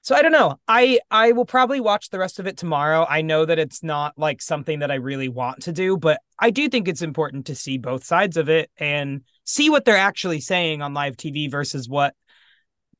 so 0.00 0.14
I 0.14 0.22
don't 0.22 0.32
know. 0.32 0.56
I 0.66 1.00
I 1.10 1.32
will 1.32 1.44
probably 1.44 1.80
watch 1.80 2.08
the 2.08 2.18
rest 2.18 2.38
of 2.38 2.46
it 2.46 2.56
tomorrow. 2.56 3.06
I 3.06 3.20
know 3.20 3.44
that 3.44 3.58
it's 3.58 3.82
not 3.82 4.14
like 4.16 4.40
something 4.40 4.78
that 4.78 4.90
I 4.90 4.94
really 4.94 5.28
want 5.28 5.64
to 5.64 5.72
do, 5.72 5.98
but 5.98 6.18
I 6.38 6.48
do 6.50 6.70
think 6.70 6.88
it's 6.88 7.02
important 7.02 7.44
to 7.46 7.54
see 7.54 7.76
both 7.76 8.04
sides 8.04 8.38
of 8.38 8.48
it 8.48 8.70
and 8.78 9.20
see 9.44 9.68
what 9.68 9.84
they're 9.84 9.98
actually 9.98 10.40
saying 10.40 10.80
on 10.80 10.94
live 10.94 11.18
TV 11.18 11.50
versus 11.50 11.90
what 11.90 12.14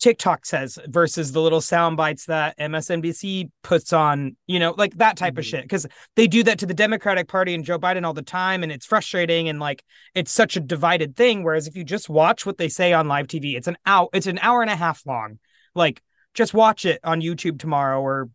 TikTok 0.01 0.47
says 0.47 0.79
versus 0.87 1.33
the 1.33 1.41
little 1.41 1.61
sound 1.61 1.97
bites 1.97 2.27
that 2.27 2.57
MSNBC 2.59 3.51
puts 3.63 3.93
on, 3.93 4.37
you 4.47 4.59
know, 4.59 4.75
like 4.77 4.97
that 4.99 5.17
type 5.17 5.35
mm-hmm. 5.35 5.39
of 5.41 5.47
shit. 5.47 5.63
Because 5.63 5.87
they 6.15 6.27
do 6.27 6.43
that 6.45 6.59
to 6.61 6.67
the 6.67 6.75
Democratic 6.75 7.29
Party 7.29 7.55
and 7.55 7.65
Joe 7.65 7.79
Biden 7.79 8.05
all 8.05 8.13
the 8.13 8.23
time, 8.23 8.63
and 8.63 8.71
it's 8.71 8.87
frustrating 8.87 9.49
and 9.49 9.59
like 9.59 9.85
it's 10.15 10.31
such 10.31 10.57
a 10.57 10.61
divided 10.61 11.17
thing. 11.17 11.43
Whereas 11.43 11.67
if 11.67 11.77
you 11.77 11.85
just 11.85 12.09
watch 12.09 12.47
what 12.47 12.59
they 12.59 12.69
say 12.69 12.93
on 12.93 13.09
live 13.09 13.27
TV, 13.27 13.57
it's 13.57 13.69
an 13.69 13.77
hour, 13.85 14.09
it's 14.13 14.27
an 14.27 14.39
hour 14.39 14.63
and 14.63 14.71
a 14.71 14.77
half 14.77 15.05
long. 15.07 15.39
Like 15.75 16.03
just 16.35 16.55
watch 16.55 16.85
it 16.85 17.01
on 17.03 17.21
YouTube 17.21 17.59
tomorrow 17.59 18.01
or 18.01 18.31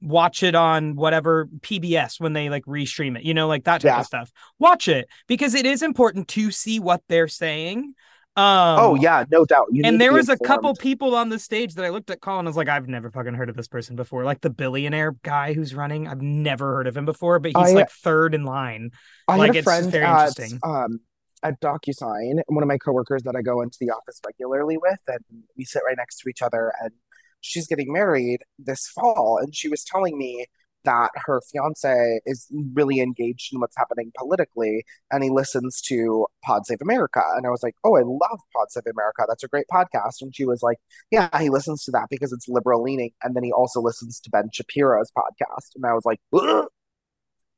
watch 0.00 0.42
it 0.42 0.54
on 0.54 0.96
whatever 0.96 1.46
PBS 1.60 2.20
when 2.20 2.32
they 2.32 2.48
like 2.48 2.64
restream 2.64 3.16
it, 3.16 3.24
you 3.24 3.34
know, 3.34 3.48
like 3.48 3.64
that 3.64 3.80
type 3.80 3.90
yeah. 3.90 4.00
of 4.00 4.06
stuff. 4.06 4.30
Watch 4.58 4.88
it 4.88 5.08
because 5.26 5.54
it 5.54 5.66
is 5.66 5.82
important 5.82 6.28
to 6.28 6.50
see 6.50 6.80
what 6.80 7.02
they're 7.08 7.28
saying 7.28 7.94
um, 8.34 8.78
oh 8.80 8.94
yeah, 8.94 9.24
no 9.30 9.44
doubt. 9.44 9.66
You 9.70 9.82
and 9.84 10.00
there 10.00 10.12
was 10.12 10.28
informed. 10.28 10.40
a 10.40 10.48
couple 10.48 10.74
people 10.74 11.14
on 11.14 11.28
the 11.28 11.38
stage 11.38 11.74
that 11.74 11.84
I 11.84 11.90
looked 11.90 12.10
at 12.10 12.20
Colin 12.20 12.40
and 12.40 12.48
I 12.48 12.50
was 12.50 12.56
like, 12.56 12.68
I've 12.68 12.88
never 12.88 13.10
fucking 13.10 13.34
heard 13.34 13.50
of 13.50 13.56
this 13.56 13.68
person 13.68 13.94
before. 13.94 14.24
Like 14.24 14.40
the 14.40 14.50
billionaire 14.50 15.16
guy 15.22 15.52
who's 15.52 15.74
running, 15.74 16.08
I've 16.08 16.22
never 16.22 16.74
heard 16.74 16.86
of 16.86 16.96
him 16.96 17.04
before, 17.04 17.38
but 17.38 17.52
he's 17.54 17.70
I, 17.70 17.72
like 17.72 17.90
third 17.90 18.34
in 18.34 18.44
line. 18.44 18.90
I 19.28 19.36
like 19.36 19.54
had 19.54 19.56
a 19.56 19.62
friend 19.62 19.90
very 19.92 20.04
at, 20.04 20.28
interesting. 20.28 20.60
Um, 20.62 21.00
at 21.42 21.60
DocuSign, 21.60 22.40
one 22.46 22.62
of 22.62 22.68
my 22.68 22.78
coworkers 22.78 23.22
that 23.24 23.36
I 23.36 23.42
go 23.42 23.60
into 23.60 23.76
the 23.80 23.90
office 23.90 24.20
regularly 24.24 24.78
with, 24.78 25.00
and 25.08 25.24
we 25.56 25.64
sit 25.64 25.82
right 25.84 25.96
next 25.96 26.18
to 26.18 26.28
each 26.28 26.40
other. 26.40 26.72
And 26.80 26.92
she's 27.40 27.66
getting 27.66 27.92
married 27.92 28.42
this 28.58 28.86
fall, 28.86 29.38
and 29.42 29.54
she 29.54 29.68
was 29.68 29.84
telling 29.84 30.16
me 30.16 30.46
that 30.84 31.10
her 31.14 31.40
fiance 31.50 32.20
is 32.26 32.46
really 32.74 33.00
engaged 33.00 33.52
in 33.52 33.60
what's 33.60 33.76
happening 33.76 34.12
politically 34.16 34.84
and 35.10 35.22
he 35.22 35.30
listens 35.30 35.80
to 35.82 36.26
Pod 36.44 36.66
Save 36.66 36.78
America. 36.82 37.22
And 37.36 37.46
I 37.46 37.50
was 37.50 37.62
like, 37.62 37.74
Oh, 37.84 37.96
I 37.96 38.02
love 38.02 38.40
Pod 38.54 38.70
Save 38.70 38.84
America. 38.90 39.24
That's 39.28 39.44
a 39.44 39.48
great 39.48 39.66
podcast. 39.72 40.20
And 40.20 40.34
she 40.34 40.44
was 40.44 40.62
like, 40.62 40.78
Yeah, 41.10 41.28
he 41.38 41.50
listens 41.50 41.84
to 41.84 41.90
that 41.92 42.08
because 42.10 42.32
it's 42.32 42.48
liberal 42.48 42.82
leaning. 42.82 43.12
And 43.22 43.34
then 43.36 43.44
he 43.44 43.52
also 43.52 43.80
listens 43.80 44.20
to 44.20 44.30
Ben 44.30 44.50
Shapiro's 44.52 45.10
podcast. 45.16 45.74
And 45.74 45.86
I 45.86 45.94
was 45.94 46.04
like, 46.04 46.20
Ugh. 46.32 46.66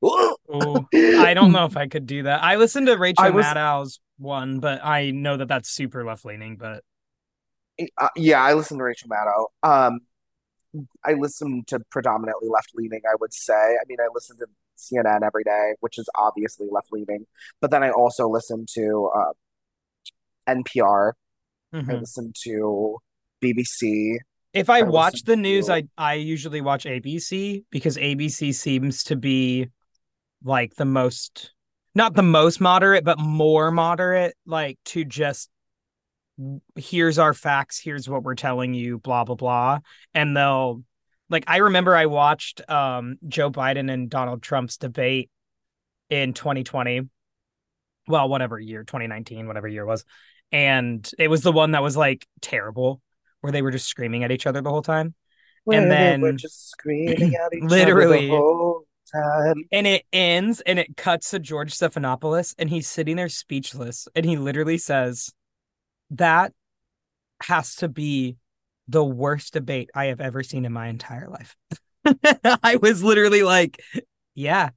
Ooh, 0.04 0.86
I 0.92 1.32
don't 1.32 1.52
know 1.52 1.64
if 1.64 1.78
I 1.78 1.86
could 1.86 2.04
do 2.04 2.24
that. 2.24 2.42
I 2.42 2.56
listened 2.56 2.88
to 2.88 2.96
Rachel 2.98 3.32
was, 3.32 3.44
Maddow's 3.44 4.00
one, 4.18 4.60
but 4.60 4.84
I 4.84 5.12
know 5.12 5.38
that 5.38 5.48
that's 5.48 5.70
super 5.70 6.04
left 6.04 6.26
leaning. 6.26 6.56
But 6.56 6.82
uh, 7.98 8.08
yeah, 8.14 8.42
I 8.42 8.52
listened 8.52 8.80
to 8.80 8.84
Rachel 8.84 9.08
Maddow. 9.08 9.46
Um, 9.62 10.00
I 11.04 11.12
listen 11.14 11.64
to 11.68 11.80
predominantly 11.90 12.48
left 12.48 12.70
leaning, 12.74 13.00
I 13.08 13.14
would 13.20 13.32
say. 13.32 13.52
I 13.54 13.84
mean, 13.88 13.98
I 14.00 14.08
listen 14.12 14.36
to 14.38 14.46
CNN 14.76 15.22
every 15.24 15.44
day, 15.44 15.74
which 15.80 15.98
is 15.98 16.08
obviously 16.16 16.68
left 16.70 16.88
leaning, 16.92 17.26
but 17.60 17.70
then 17.70 17.82
I 17.82 17.90
also 17.90 18.28
listen 18.28 18.66
to 18.74 19.10
uh, 19.14 19.32
NPR. 20.48 21.12
Mm-hmm. 21.74 21.90
I 21.90 21.94
listen 21.94 22.32
to 22.44 22.98
BBC. 23.42 24.16
If 24.52 24.70
I, 24.70 24.80
I 24.80 24.82
watch 24.82 25.22
the 25.24 25.36
news, 25.36 25.66
to... 25.66 25.74
I 25.74 25.82
I 25.98 26.14
usually 26.14 26.60
watch 26.60 26.84
ABC 26.84 27.64
because 27.70 27.96
ABC 27.96 28.54
seems 28.54 29.02
to 29.04 29.16
be 29.16 29.68
like 30.42 30.74
the 30.76 30.84
most 30.84 31.52
not 31.94 32.14
the 32.14 32.22
most 32.22 32.60
moderate, 32.60 33.04
but 33.04 33.18
more 33.18 33.70
moderate, 33.70 34.34
like 34.46 34.78
to 34.86 35.04
just 35.04 35.48
here's 36.74 37.18
our 37.18 37.32
facts 37.32 37.78
here's 37.78 38.08
what 38.08 38.22
we're 38.22 38.34
telling 38.34 38.74
you 38.74 38.98
blah 38.98 39.24
blah 39.24 39.36
blah. 39.36 39.78
And 40.14 40.36
they'll 40.36 40.82
like 41.30 41.44
i 41.46 41.58
remember 41.58 41.96
i 41.96 42.06
watched 42.06 42.60
um 42.68 43.16
joe 43.26 43.50
biden 43.50 43.90
and 43.90 44.10
donald 44.10 44.42
trump's 44.42 44.76
debate 44.76 45.30
in 46.10 46.34
2020 46.34 47.08
well 48.08 48.28
whatever 48.28 48.58
year 48.58 48.84
2019 48.84 49.46
whatever 49.46 49.68
year 49.68 49.86
was. 49.86 50.04
And 50.52 51.08
it 51.18 51.28
was 51.28 51.42
the 51.42 51.52
one 51.52 51.72
that 51.72 51.82
was 51.82 51.96
like 51.96 52.26
terrible 52.40 53.00
where 53.40 53.52
they 53.52 53.62
were 53.62 53.70
just 53.70 53.86
screaming 53.86 54.24
at 54.24 54.30
each 54.30 54.46
other 54.46 54.60
the 54.60 54.70
whole 54.70 54.82
time. 54.82 55.14
Where 55.64 55.80
and 55.80 55.90
then 55.90 56.20
we're 56.20 56.32
just 56.32 56.70
screaming 56.70 57.34
at 57.34 57.52
each 57.56 57.64
literally 57.64 58.28
the 58.28 58.84
and 59.72 59.86
it 59.86 60.04
ends 60.12 60.60
and 60.62 60.78
it 60.78 60.96
cuts 60.96 61.30
to 61.30 61.38
george 61.38 61.72
stephanopoulos 61.72 62.54
and 62.58 62.68
he's 62.68 62.88
sitting 62.88 63.16
there 63.16 63.28
speechless 63.28 64.08
and 64.14 64.26
he 64.26 64.36
literally 64.36 64.78
says 64.78 65.32
that 66.10 66.52
has 67.42 67.76
to 67.76 67.88
be 67.88 68.36
the 68.88 69.04
worst 69.04 69.52
debate 69.52 69.90
I 69.94 70.06
have 70.06 70.20
ever 70.20 70.42
seen 70.42 70.64
in 70.64 70.72
my 70.72 70.88
entire 70.88 71.28
life. 71.28 71.56
I 72.62 72.76
was 72.76 73.02
literally 73.02 73.42
like, 73.42 73.80
yeah, 74.34 74.70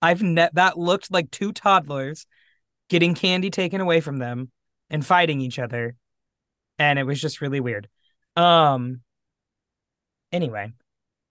I've 0.00 0.22
net 0.22 0.54
that 0.56 0.78
looked 0.78 1.12
like 1.12 1.30
two 1.30 1.52
toddlers 1.52 2.26
getting 2.88 3.14
candy 3.14 3.50
taken 3.50 3.80
away 3.80 4.00
from 4.00 4.18
them 4.18 4.50
and 4.90 5.06
fighting 5.06 5.40
each 5.40 5.58
other. 5.58 5.96
And 6.78 6.98
it 6.98 7.04
was 7.04 7.20
just 7.20 7.40
really 7.40 7.60
weird. 7.60 7.88
Um 8.36 9.00
anyway, 10.32 10.72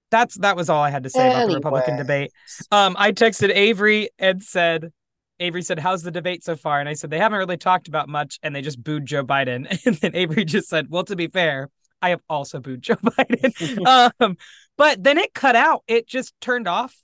that's 0.10 0.36
that 0.40 0.56
was 0.56 0.70
all 0.70 0.82
I 0.82 0.90
had 0.90 1.04
to 1.04 1.10
say 1.10 1.26
anyway. 1.26 1.36
about 1.36 1.50
the 1.50 1.56
Republican 1.56 1.98
debate. 1.98 2.32
Um 2.72 2.96
I 2.98 3.12
texted 3.12 3.54
Avery 3.54 4.10
and 4.18 4.42
said 4.42 4.94
Avery 5.42 5.62
said, 5.62 5.80
How's 5.80 6.04
the 6.04 6.12
debate 6.12 6.44
so 6.44 6.56
far? 6.56 6.80
And 6.80 6.88
I 6.88 6.94
said, 6.94 7.10
They 7.10 7.20
haven't 7.20 7.40
really 7.40 7.58
talked 7.58 7.88
about 7.88 8.08
much 8.08 8.40
and 8.44 8.56
they 8.56 8.62
just 8.62 8.82
booed 8.82 9.06
Joe 9.06 9.26
Biden. 9.26 9.68
And 9.86 9.96
then 9.98 10.16
Avery 10.16 10.46
just 10.46 10.70
said, 10.70 10.88
Well, 10.90 11.04
to 11.06 11.16
be 11.16 11.28
fair, 11.28 11.70
I 12.02 12.10
have 12.10 12.22
also 12.30 12.60
booed 12.60 12.84
Joe 12.84 12.96
Biden. 13.04 14.14
um, 14.20 14.38
but 14.78 15.04
then 15.04 15.18
it 15.18 15.34
cut 15.34 15.56
out. 15.56 15.84
It 15.88 16.08
just 16.08 16.34
turned 16.40 16.68
off 16.68 16.96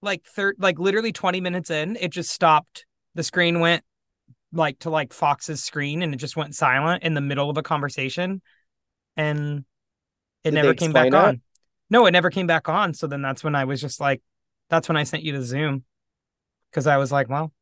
like 0.00 0.24
third 0.24 0.56
like 0.58 0.78
literally 0.78 1.12
20 1.12 1.40
minutes 1.40 1.70
in. 1.70 1.96
It 1.96 2.12
just 2.12 2.30
stopped. 2.30 2.86
The 3.14 3.22
screen 3.22 3.60
went 3.60 3.82
like 4.52 4.78
to 4.80 4.90
like 4.90 5.12
Fox's 5.12 5.64
screen 5.64 6.02
and 6.02 6.14
it 6.14 6.18
just 6.18 6.36
went 6.36 6.54
silent 6.54 7.02
in 7.02 7.14
the 7.14 7.20
middle 7.20 7.50
of 7.50 7.56
a 7.56 7.62
conversation. 7.62 8.42
And 9.16 9.64
it 10.44 10.50
Did 10.50 10.54
never 10.54 10.74
came 10.74 10.92
back 10.92 11.08
it? 11.08 11.14
on. 11.14 11.40
No, 11.90 12.06
it 12.06 12.12
never 12.12 12.30
came 12.30 12.46
back 12.46 12.68
on. 12.68 12.94
So 12.94 13.06
then 13.06 13.22
that's 13.22 13.42
when 13.42 13.54
I 13.54 13.64
was 13.64 13.80
just 13.80 13.98
like, 13.98 14.22
that's 14.68 14.88
when 14.88 14.96
I 14.96 15.04
sent 15.04 15.22
you 15.22 15.32
to 15.32 15.42
Zoom 15.42 15.84
because 16.70 16.86
I 16.86 16.96
was 16.96 17.12
like, 17.12 17.28
well, 17.28 17.52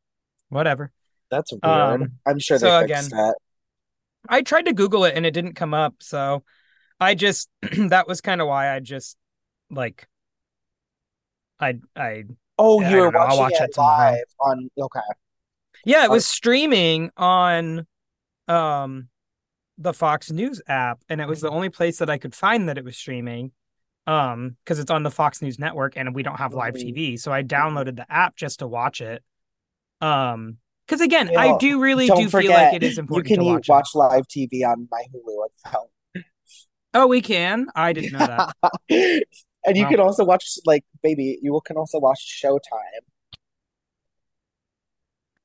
whatever. 0.49 0.91
That's 1.29 1.51
weird. 1.51 1.65
Um, 1.65 2.11
I'm 2.25 2.39
sure 2.39 2.57
they 2.57 2.67
so 2.67 2.79
fixed 2.79 3.07
again, 3.07 3.17
that. 3.17 3.35
I 4.29 4.41
tried 4.41 4.65
to 4.65 4.73
Google 4.73 5.05
it 5.05 5.15
and 5.15 5.25
it 5.25 5.31
didn't 5.31 5.53
come 5.53 5.73
up. 5.73 5.95
So 5.99 6.43
I 6.99 7.15
just 7.15 7.49
that 7.89 8.07
was 8.07 8.21
kind 8.21 8.41
of 8.41 8.47
why 8.47 8.73
I 8.73 8.79
just 8.79 9.17
like 9.69 10.07
I 11.59 11.79
I 11.95 12.23
Oh, 12.59 12.81
you 12.81 12.97
were 12.97 13.11
watching 13.11 13.39
watch 13.39 13.53
it, 13.53 13.69
it 13.69 13.77
live 13.77 14.23
on 14.39 14.69
okay. 14.79 14.99
Yeah, 15.85 16.05
it 16.05 16.09
was 16.09 16.25
streaming 16.25 17.11
on 17.17 17.85
um 18.47 19.09
the 19.77 19.93
Fox 19.93 20.31
News 20.31 20.61
app 20.67 21.01
and 21.07 21.21
it 21.21 21.27
was 21.27 21.41
the 21.41 21.51
only 21.51 21.69
place 21.69 21.99
that 21.99 22.09
I 22.09 22.17
could 22.17 22.33
find 22.33 22.67
that 22.67 22.77
it 22.77 22.83
was 22.83 22.97
streaming 22.97 23.51
um 24.07 24.55
because 24.63 24.79
it's 24.79 24.89
on 24.89 25.03
the 25.03 25.11
Fox 25.11 25.41
News 25.41 25.59
network 25.59 25.97
and 25.97 26.15
we 26.15 26.23
don't 26.23 26.37
have 26.37 26.53
live 26.53 26.73
mm-hmm. 26.73 26.97
TV. 26.97 27.19
So 27.19 27.31
I 27.31 27.43
downloaded 27.43 27.97
the 27.97 28.11
app 28.11 28.35
just 28.35 28.59
to 28.59 28.67
watch 28.67 29.01
it. 29.01 29.23
Um 30.01 30.57
because 30.87 31.01
again, 31.01 31.35
I 31.37 31.57
do 31.57 31.81
really 31.81 32.07
do 32.07 32.29
forget, 32.29 32.49
feel 32.49 32.51
like 32.51 32.73
it 32.73 32.83
is 32.83 32.97
important. 32.97 33.29
You 33.29 33.35
can 33.35 33.45
watch, 33.45 33.67
watch 33.67 33.89
live 33.93 34.25
TV 34.25 34.65
on 34.65 34.87
my 34.89 35.03
Hulu 35.13 35.47
account. 35.65 35.89
Oh, 36.93 37.07
we 37.07 37.21
can. 37.21 37.67
I 37.75 37.91
didn't 37.91 38.13
know 38.13 38.19
that. 38.19 38.55
and 39.65 39.77
you 39.77 39.83
wow. 39.83 39.89
can 39.89 39.99
also 39.99 40.23
watch 40.23 40.57
like 40.65 40.85
baby. 41.03 41.37
You 41.41 41.59
can 41.65 41.75
also 41.75 41.99
watch 41.99 42.41
Showtime. 42.41 42.59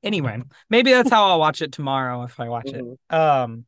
Anyway, 0.01 0.41
maybe 0.69 0.91
that's 0.91 1.09
how 1.09 1.25
I'll 1.25 1.39
watch 1.39 1.61
it 1.61 1.73
tomorrow 1.73 2.23
if 2.23 2.39
I 2.39 2.47
watch 2.47 2.65
mm-hmm. 2.65 2.93
it. 2.93 3.15
Um, 3.15 3.65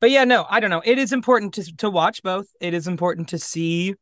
but 0.00 0.10
yeah, 0.10 0.24
no, 0.24 0.46
I 0.48 0.60
don't 0.60 0.70
know. 0.70 0.82
It 0.84 0.98
is 0.98 1.12
important 1.12 1.54
to 1.54 1.76
to 1.78 1.90
watch 1.90 2.22
both. 2.22 2.46
It 2.60 2.74
is 2.74 2.86
important 2.86 3.28
to 3.30 3.38
see 3.38 3.94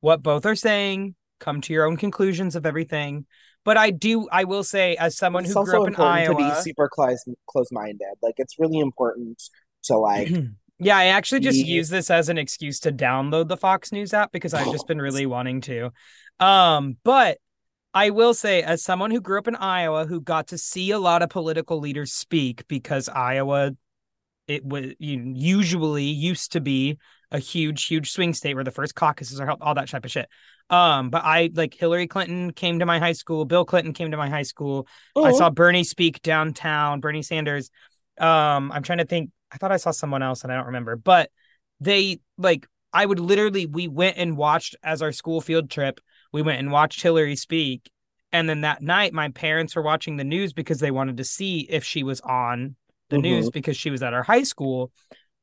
what 0.00 0.22
both 0.22 0.46
are 0.46 0.56
saying, 0.56 1.14
come 1.40 1.60
to 1.62 1.72
your 1.72 1.84
own 1.84 1.96
conclusions 1.96 2.56
of 2.56 2.66
everything. 2.66 3.26
But 3.64 3.76
I 3.76 3.90
do, 3.90 4.28
I 4.30 4.44
will 4.44 4.64
say, 4.64 4.96
as 4.96 5.16
someone 5.16 5.44
it's 5.44 5.52
who 5.52 5.64
grew 5.64 5.82
up 5.82 5.88
in 5.88 5.96
Iowa, 5.96 6.34
to 6.34 6.36
be 6.36 6.62
super 6.62 6.88
close, 6.88 7.22
close-minded. 7.48 8.14
Like 8.22 8.34
it's 8.38 8.58
really 8.58 8.78
important 8.78 9.42
to 9.84 9.98
like. 9.98 10.30
yeah, 10.78 10.96
I 10.96 11.06
actually 11.06 11.40
just 11.40 11.62
be... 11.62 11.70
use 11.70 11.88
this 11.88 12.10
as 12.10 12.28
an 12.28 12.38
excuse 12.38 12.80
to 12.80 12.92
download 12.92 13.48
the 13.48 13.56
Fox 13.56 13.92
News 13.92 14.14
app 14.14 14.32
because 14.32 14.54
I've 14.54 14.70
just 14.70 14.86
been 14.86 15.00
really 15.00 15.26
wanting 15.26 15.60
to. 15.62 15.90
Um, 16.40 16.96
but 17.04 17.38
I 17.92 18.10
will 18.10 18.32
say, 18.32 18.62
as 18.62 18.82
someone 18.82 19.10
who 19.10 19.20
grew 19.20 19.38
up 19.38 19.48
in 19.48 19.56
Iowa, 19.56 20.06
who 20.06 20.20
got 20.20 20.48
to 20.48 20.58
see 20.58 20.90
a 20.90 20.98
lot 20.98 21.22
of 21.22 21.30
political 21.30 21.78
leaders 21.78 22.12
speak, 22.12 22.66
because 22.68 23.08
Iowa, 23.08 23.72
it 24.46 24.64
was 24.64 24.92
usually 24.98 26.04
used 26.04 26.52
to 26.52 26.60
be 26.60 26.98
a 27.30 27.38
huge, 27.38 27.84
huge 27.84 28.10
swing 28.10 28.32
state 28.32 28.54
where 28.54 28.64
the 28.64 28.70
first 28.70 28.94
caucuses 28.94 29.40
are 29.40 29.46
held, 29.46 29.60
all 29.60 29.74
that 29.74 29.88
type 29.88 30.04
of 30.04 30.10
shit. 30.10 30.28
Um, 30.70 31.10
but 31.10 31.22
I 31.24 31.50
like 31.54 31.74
Hillary 31.74 32.06
Clinton 32.06 32.52
came 32.52 32.78
to 32.78 32.86
my 32.86 32.98
high 32.98 33.12
school, 33.12 33.44
Bill 33.44 33.64
Clinton 33.64 33.92
came 33.92 34.10
to 34.10 34.16
my 34.16 34.28
high 34.28 34.42
school. 34.42 34.86
Oh. 35.14 35.24
I 35.24 35.32
saw 35.32 35.50
Bernie 35.50 35.84
speak 35.84 36.22
downtown, 36.22 37.00
Bernie 37.00 37.22
Sanders. 37.22 37.70
Um, 38.18 38.72
I'm 38.72 38.82
trying 38.82 38.98
to 38.98 39.04
think, 39.04 39.30
I 39.52 39.56
thought 39.56 39.72
I 39.72 39.76
saw 39.76 39.90
someone 39.90 40.22
else 40.22 40.42
and 40.42 40.52
I 40.52 40.56
don't 40.56 40.66
remember, 40.66 40.96
but 40.96 41.30
they 41.80 42.20
like 42.36 42.66
I 42.92 43.04
would 43.04 43.20
literally 43.20 43.66
we 43.66 43.88
went 43.88 44.16
and 44.16 44.36
watched 44.36 44.76
as 44.82 45.02
our 45.02 45.12
school 45.12 45.40
field 45.40 45.70
trip, 45.70 46.00
we 46.32 46.42
went 46.42 46.58
and 46.58 46.72
watched 46.72 47.02
Hillary 47.02 47.36
speak. 47.36 47.90
And 48.32 48.48
then 48.48 48.62
that 48.62 48.82
night 48.82 49.14
my 49.14 49.30
parents 49.30 49.74
were 49.74 49.82
watching 49.82 50.16
the 50.16 50.24
news 50.24 50.52
because 50.52 50.80
they 50.80 50.90
wanted 50.90 51.16
to 51.18 51.24
see 51.24 51.60
if 51.60 51.84
she 51.84 52.02
was 52.02 52.20
on 52.20 52.76
the 53.08 53.16
mm-hmm. 53.16 53.22
news 53.22 53.50
because 53.50 53.76
she 53.76 53.90
was 53.90 54.02
at 54.02 54.12
our 54.12 54.22
high 54.22 54.42
school 54.42 54.90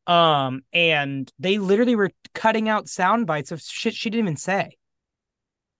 Um, 0.08 0.62
and 0.72 1.32
they 1.39 1.58
literally 1.58 1.96
were 1.96 2.12
cutting 2.34 2.70
out 2.70 2.88
sound 2.88 3.26
bites 3.26 3.52
of 3.52 3.62
shit 3.62 3.94
she 3.94 4.10
didn't 4.10 4.26
even 4.26 4.38
say. 4.38 4.78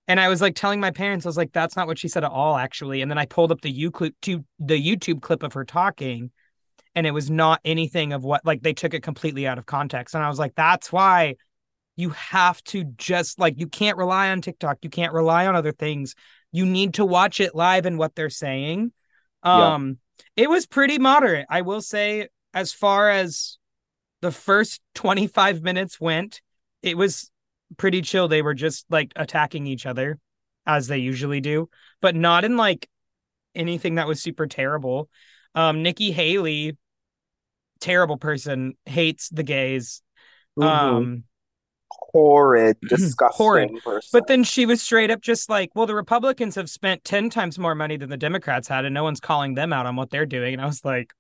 And 0.07 0.19
I 0.19 0.29
was 0.29 0.41
like 0.41 0.55
telling 0.55 0.79
my 0.79 0.91
parents, 0.91 1.25
I 1.25 1.29
was 1.29 1.38
like, 1.38 1.51
that's 1.51 1.75
not 1.75 1.88
what 1.88 1.97
she 1.97 2.07
said 2.07 2.23
at 2.23 2.31
all, 2.31 2.57
actually. 2.57 3.01
And 3.01 3.09
then 3.09 3.17
I 3.17 3.25
pulled 3.25 3.51
up 3.51 3.61
the 3.61 3.89
to 4.21 4.45
the 4.59 4.95
YouTube 4.97 5.21
clip 5.21 5.41
of 5.41 5.53
her 5.53 5.65
talking, 5.65 6.31
and 6.93 7.07
it 7.07 7.11
was 7.11 7.29
not 7.29 7.59
anything 7.65 8.13
of 8.13 8.23
what 8.23 8.45
like 8.45 8.61
they 8.61 8.73
took 8.73 8.93
it 8.93 9.01
completely 9.01 9.47
out 9.47 9.57
of 9.57 9.65
context. 9.65 10.13
And 10.13 10.23
I 10.23 10.29
was 10.29 10.38
like, 10.38 10.53
that's 10.55 10.91
why 10.91 11.35
you 11.95 12.09
have 12.11 12.63
to 12.65 12.83
just 12.83 13.39
like 13.39 13.59
you 13.59 13.67
can't 13.67 13.97
rely 13.97 14.29
on 14.29 14.41
TikTok, 14.41 14.79
you 14.83 14.89
can't 14.89 15.13
rely 15.13 15.47
on 15.47 15.55
other 15.55 15.71
things. 15.71 16.13
You 16.51 16.65
need 16.65 16.95
to 16.95 17.05
watch 17.05 17.39
it 17.39 17.55
live 17.55 17.85
and 17.85 17.97
what 17.97 18.15
they're 18.15 18.29
saying. 18.29 18.91
Um, 19.43 19.99
yeah. 20.38 20.43
it 20.43 20.49
was 20.49 20.65
pretty 20.65 20.99
moderate, 20.99 21.47
I 21.49 21.61
will 21.61 21.81
say, 21.81 22.29
as 22.53 22.71
far 22.71 23.09
as 23.09 23.57
the 24.25 24.31
first 24.31 24.81
25 24.95 25.61
minutes 25.61 26.01
went, 26.01 26.41
it 26.81 26.97
was 26.97 27.29
pretty 27.77 28.01
chill. 28.01 28.27
They 28.27 28.41
were 28.41 28.55
just 28.55 28.88
like 28.89 29.13
attacking 29.15 29.67
each 29.67 29.85
other 29.85 30.17
as 30.65 30.88
they 30.88 30.97
usually 30.97 31.41
do, 31.41 31.69
but 32.01 32.15
not 32.15 32.43
in 32.43 32.57
like 32.57 32.89
anything 33.53 33.95
that 33.95 34.07
was 34.07 34.23
super 34.23 34.47
terrible. 34.47 35.09
Um, 35.53 35.83
Nikki 35.83 36.11
Haley, 36.11 36.75
terrible 37.79 38.17
person, 38.17 38.73
hates 38.88 39.29
the 39.29 39.43
gays. 39.43 40.01
Mm-hmm. 40.57 40.67
Um, 40.67 41.23
horrid, 41.91 42.77
disgusting 42.89 43.38
horrid. 43.38 43.83
Person. 43.83 44.09
But 44.11 44.25
then 44.25 44.43
she 44.43 44.65
was 44.65 44.81
straight 44.81 45.11
up 45.11 45.21
just 45.21 45.51
like, 45.51 45.69
well, 45.75 45.85
the 45.85 45.93
Republicans 45.93 46.55
have 46.55 46.71
spent 46.71 47.03
10 47.03 47.29
times 47.29 47.59
more 47.59 47.75
money 47.75 47.95
than 47.95 48.09
the 48.09 48.17
Democrats 48.17 48.67
had, 48.67 48.85
and 48.85 48.93
no 48.95 49.03
one's 49.03 49.19
calling 49.19 49.53
them 49.53 49.71
out 49.71 49.85
on 49.85 49.95
what 49.95 50.09
they're 50.09 50.25
doing. 50.25 50.53
And 50.53 50.63
I 50.63 50.65
was 50.65 50.83
like, 50.83 51.13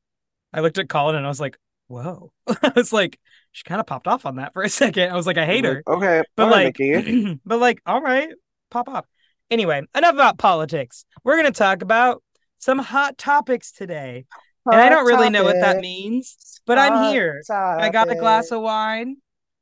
I 0.51 0.61
looked 0.61 0.79
at 0.79 0.89
Colin 0.89 1.15
and 1.15 1.25
I 1.25 1.29
was 1.29 1.39
like, 1.39 1.59
whoa. 1.87 2.31
I 2.47 2.71
was 2.75 2.91
like, 2.93 3.19
she 3.51 3.63
kind 3.63 3.79
of 3.79 3.87
popped 3.87 4.07
off 4.07 4.25
on 4.25 4.37
that 4.37 4.53
for 4.53 4.63
a 4.63 4.69
second. 4.83 5.11
I 5.11 5.15
was 5.15 5.27
like, 5.27 5.37
I 5.37 5.45
hate 5.45 5.65
her. 5.65 5.83
Okay. 5.87 6.23
But 6.35 6.51
like, 6.51 6.77
but 7.45 7.59
like, 7.59 7.81
all 7.85 8.01
right, 8.01 8.29
pop 8.71 8.89
off. 8.89 9.05
Anyway, 9.51 9.81
enough 9.95 10.13
about 10.13 10.37
politics. 10.37 11.05
We're 11.23 11.35
going 11.35 11.51
to 11.51 11.57
talk 11.57 11.81
about 11.81 12.23
some 12.57 12.79
hot 12.79 13.17
topics 13.17 13.71
today. 13.71 14.25
Hot 14.65 14.73
and 14.73 14.81
I 14.81 14.89
don't 14.89 15.05
really 15.05 15.29
know 15.29 15.43
what 15.43 15.59
that 15.61 15.77
means, 15.77 16.59
but 16.65 16.79
hot 16.79 16.91
I'm 16.91 17.13
here. 17.13 17.43
I 17.49 17.89
got 17.89 18.11
a 18.11 18.15
glass 18.15 18.51
of 18.51 18.61
wine 18.61 19.17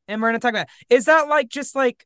and 0.08 0.22
we're 0.22 0.30
going 0.30 0.40
to 0.40 0.46
talk 0.46 0.54
about 0.54 0.68
it. 0.90 0.94
Is 0.96 1.06
that 1.06 1.28
like 1.28 1.50
just 1.50 1.76
like 1.76 2.06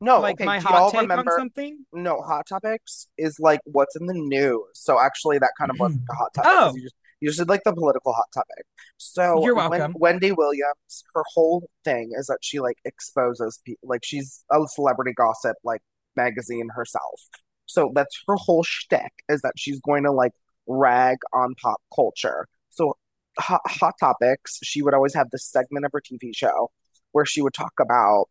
no, 0.00 0.20
like 0.20 0.36
okay. 0.36 0.44
my 0.44 0.60
hot 0.60 0.92
take 0.92 1.02
remember, 1.02 1.32
on 1.32 1.38
something? 1.38 1.84
No, 1.92 2.20
hot 2.20 2.46
topics 2.48 3.08
is 3.18 3.40
like 3.40 3.60
what's 3.64 3.96
in 3.96 4.06
the 4.06 4.14
news. 4.14 4.62
So 4.74 5.00
actually, 5.00 5.38
that 5.38 5.50
kind 5.58 5.70
of 5.70 5.78
was 5.80 5.94
a 6.10 6.14
hot 6.14 6.34
topic. 6.34 6.50
Oh, 6.52 6.72
you 6.76 6.82
just 6.82 6.94
usually 7.20 7.46
like 7.46 7.62
the 7.64 7.72
political 7.72 8.12
hot 8.12 8.26
topic. 8.32 8.64
So 8.96 9.44
you're 9.44 9.54
welcome. 9.54 9.94
Wendy 9.98 10.32
Williams, 10.32 11.04
her 11.14 11.22
whole 11.34 11.68
thing 11.84 12.12
is 12.18 12.26
that 12.26 12.38
she 12.42 12.60
like 12.60 12.78
exposes 12.84 13.60
people, 13.64 13.88
like 13.88 14.04
she's 14.04 14.44
a 14.50 14.58
celebrity 14.68 15.12
gossip 15.14 15.56
like 15.64 15.82
magazine 16.16 16.68
herself. 16.74 17.20
So 17.66 17.92
that's 17.94 18.22
her 18.26 18.36
whole 18.36 18.62
shtick 18.62 19.12
is 19.28 19.42
that 19.42 19.54
she's 19.56 19.80
going 19.80 20.04
to 20.04 20.12
like 20.12 20.32
rag 20.66 21.18
on 21.32 21.54
pop 21.60 21.80
culture. 21.94 22.46
So 22.70 22.96
hot, 23.38 23.60
hot 23.66 23.94
topics, 24.00 24.58
she 24.62 24.82
would 24.82 24.94
always 24.94 25.14
have 25.14 25.30
this 25.30 25.44
segment 25.44 25.84
of 25.84 25.92
her 25.92 26.00
TV 26.00 26.34
show 26.34 26.70
where 27.12 27.26
she 27.26 27.42
would 27.42 27.54
talk 27.54 27.72
about 27.80 28.26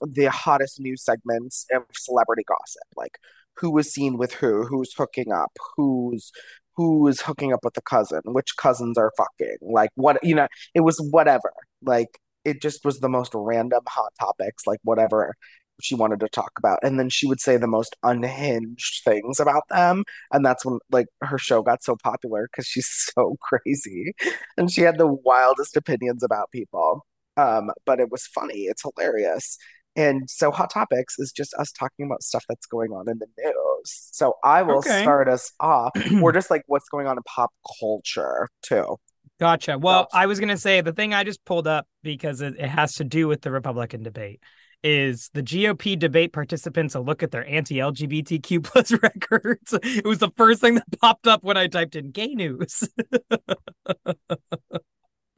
the 0.00 0.26
hottest 0.26 0.80
news 0.80 1.04
segments 1.04 1.66
of 1.72 1.82
celebrity 1.92 2.44
gossip, 2.46 2.82
like 2.96 3.18
who 3.56 3.70
was 3.70 3.92
seen 3.92 4.16
with 4.16 4.34
who, 4.34 4.64
who's 4.64 4.94
hooking 4.94 5.32
up, 5.32 5.52
who's 5.76 6.32
who 6.80 7.06
is 7.08 7.20
hooking 7.20 7.52
up 7.52 7.60
with 7.64 7.74
the 7.74 7.82
cousin, 7.82 8.20
which 8.24 8.56
cousins 8.56 8.96
are 8.98 9.12
fucking, 9.16 9.56
like 9.62 9.90
what 9.94 10.18
you 10.22 10.34
know, 10.34 10.48
it 10.74 10.80
was 10.80 10.98
whatever. 11.10 11.52
Like 11.82 12.18
it 12.44 12.62
just 12.62 12.84
was 12.84 13.00
the 13.00 13.08
most 13.08 13.32
random 13.34 13.82
hot 13.88 14.12
topics, 14.18 14.66
like 14.66 14.80
whatever 14.82 15.34
she 15.82 15.94
wanted 15.94 16.20
to 16.20 16.28
talk 16.28 16.52
about. 16.58 16.78
And 16.82 16.98
then 16.98 17.08
she 17.10 17.26
would 17.26 17.40
say 17.40 17.56
the 17.56 17.66
most 17.66 17.96
unhinged 18.02 19.02
things 19.04 19.40
about 19.40 19.64
them. 19.70 20.04
And 20.32 20.44
that's 20.44 20.64
when 20.64 20.78
like 20.90 21.06
her 21.22 21.38
show 21.38 21.62
got 21.62 21.82
so 21.82 21.96
popular 22.02 22.48
because 22.50 22.66
she's 22.66 22.88
so 23.14 23.36
crazy. 23.40 24.14
And 24.56 24.70
she 24.70 24.82
had 24.82 24.98
the 24.98 25.06
wildest 25.06 25.76
opinions 25.76 26.22
about 26.22 26.50
people. 26.50 27.06
Um, 27.36 27.70
but 27.86 28.00
it 28.00 28.10
was 28.10 28.26
funny, 28.26 28.64
it's 28.64 28.82
hilarious. 28.82 29.56
And 30.00 30.30
so 30.30 30.50
Hot 30.50 30.70
Topics 30.70 31.18
is 31.18 31.30
just 31.30 31.52
us 31.54 31.70
talking 31.72 32.06
about 32.06 32.22
stuff 32.22 32.44
that's 32.48 32.64
going 32.64 32.90
on 32.92 33.06
in 33.06 33.18
the 33.18 33.26
news. 33.36 34.08
So 34.12 34.36
I 34.42 34.62
will 34.62 34.78
okay. 34.78 35.02
start 35.02 35.28
us 35.28 35.52
off. 35.60 35.92
We're 36.12 36.32
just 36.32 36.50
like 36.50 36.62
what's 36.68 36.88
going 36.88 37.06
on 37.06 37.18
in 37.18 37.22
pop 37.24 37.50
culture 37.78 38.48
too. 38.62 38.96
Gotcha. 39.38 39.76
Well, 39.78 40.08
so. 40.10 40.18
I 40.18 40.24
was 40.24 40.40
gonna 40.40 40.56
say 40.56 40.80
the 40.80 40.94
thing 40.94 41.12
I 41.12 41.22
just 41.22 41.44
pulled 41.44 41.66
up 41.66 41.86
because 42.02 42.40
it, 42.40 42.54
it 42.58 42.68
has 42.68 42.94
to 42.94 43.04
do 43.04 43.28
with 43.28 43.42
the 43.42 43.50
Republican 43.50 44.02
debate 44.02 44.40
is 44.82 45.28
the 45.34 45.42
GOP 45.42 45.98
debate 45.98 46.32
participants 46.32 46.94
a 46.94 47.00
look 47.00 47.22
at 47.22 47.30
their 47.30 47.46
anti-LGBTQ 47.46 48.64
plus 48.64 48.92
records. 49.02 49.74
It 49.82 50.06
was 50.06 50.20
the 50.20 50.30
first 50.38 50.62
thing 50.62 50.76
that 50.76 50.98
popped 50.98 51.26
up 51.26 51.44
when 51.44 51.58
I 51.58 51.66
typed 51.66 51.94
in 51.94 52.10
gay 52.10 52.28
news. 52.28 52.88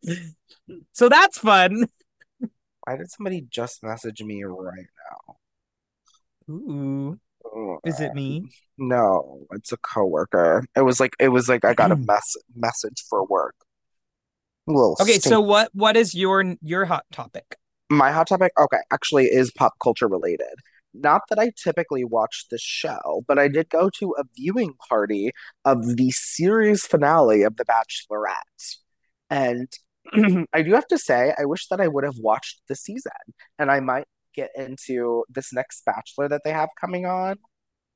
so 0.92 1.08
that's 1.08 1.38
fun. 1.38 1.86
Why 2.84 2.96
did 2.96 3.10
somebody 3.10 3.46
just 3.48 3.82
message 3.82 4.22
me 4.22 4.42
right 4.44 4.86
now? 5.28 5.36
Ooh. 6.52 7.18
Oh, 7.44 7.78
is 7.84 8.00
it 8.00 8.14
me? 8.14 8.44
No, 8.78 9.46
it's 9.52 9.72
a 9.72 9.76
coworker. 9.76 10.64
It 10.76 10.82
was 10.82 11.00
like 11.00 11.14
it 11.20 11.28
was 11.28 11.48
like 11.48 11.64
I 11.64 11.74
got 11.74 11.92
a 11.92 11.96
mess 12.06 12.36
message 12.54 13.04
for 13.08 13.24
work. 13.26 13.54
okay, 14.68 15.18
stink. 15.18 15.22
so 15.22 15.40
what 15.40 15.70
what 15.74 15.96
is 15.96 16.14
your 16.14 16.56
your 16.62 16.84
hot 16.86 17.04
topic? 17.12 17.56
My 17.90 18.10
hot 18.10 18.28
topic, 18.28 18.52
okay, 18.58 18.78
actually 18.92 19.26
is 19.26 19.52
pop 19.52 19.74
culture 19.82 20.08
related. 20.08 20.54
Not 20.94 21.22
that 21.28 21.38
I 21.38 21.52
typically 21.56 22.04
watch 22.04 22.46
the 22.50 22.58
show, 22.58 23.24
but 23.26 23.38
I 23.38 23.48
did 23.48 23.70
go 23.70 23.90
to 23.98 24.14
a 24.18 24.24
viewing 24.36 24.74
party 24.88 25.32
of 25.64 25.96
the 25.96 26.10
series 26.10 26.86
finale 26.86 27.42
of 27.42 27.56
The 27.56 27.64
Bachelorette. 27.64 28.76
And 29.30 29.72
I 30.52 30.62
do 30.62 30.72
have 30.72 30.86
to 30.88 30.98
say, 30.98 31.32
I 31.38 31.44
wish 31.44 31.68
that 31.68 31.80
I 31.80 31.88
would 31.88 32.04
have 32.04 32.18
watched 32.18 32.60
the 32.68 32.74
season, 32.74 33.12
and 33.58 33.70
I 33.70 33.80
might 33.80 34.06
get 34.34 34.50
into 34.56 35.24
this 35.28 35.52
next 35.52 35.84
Bachelor 35.84 36.28
that 36.28 36.42
they 36.44 36.52
have 36.52 36.70
coming 36.80 37.06
on 37.06 37.36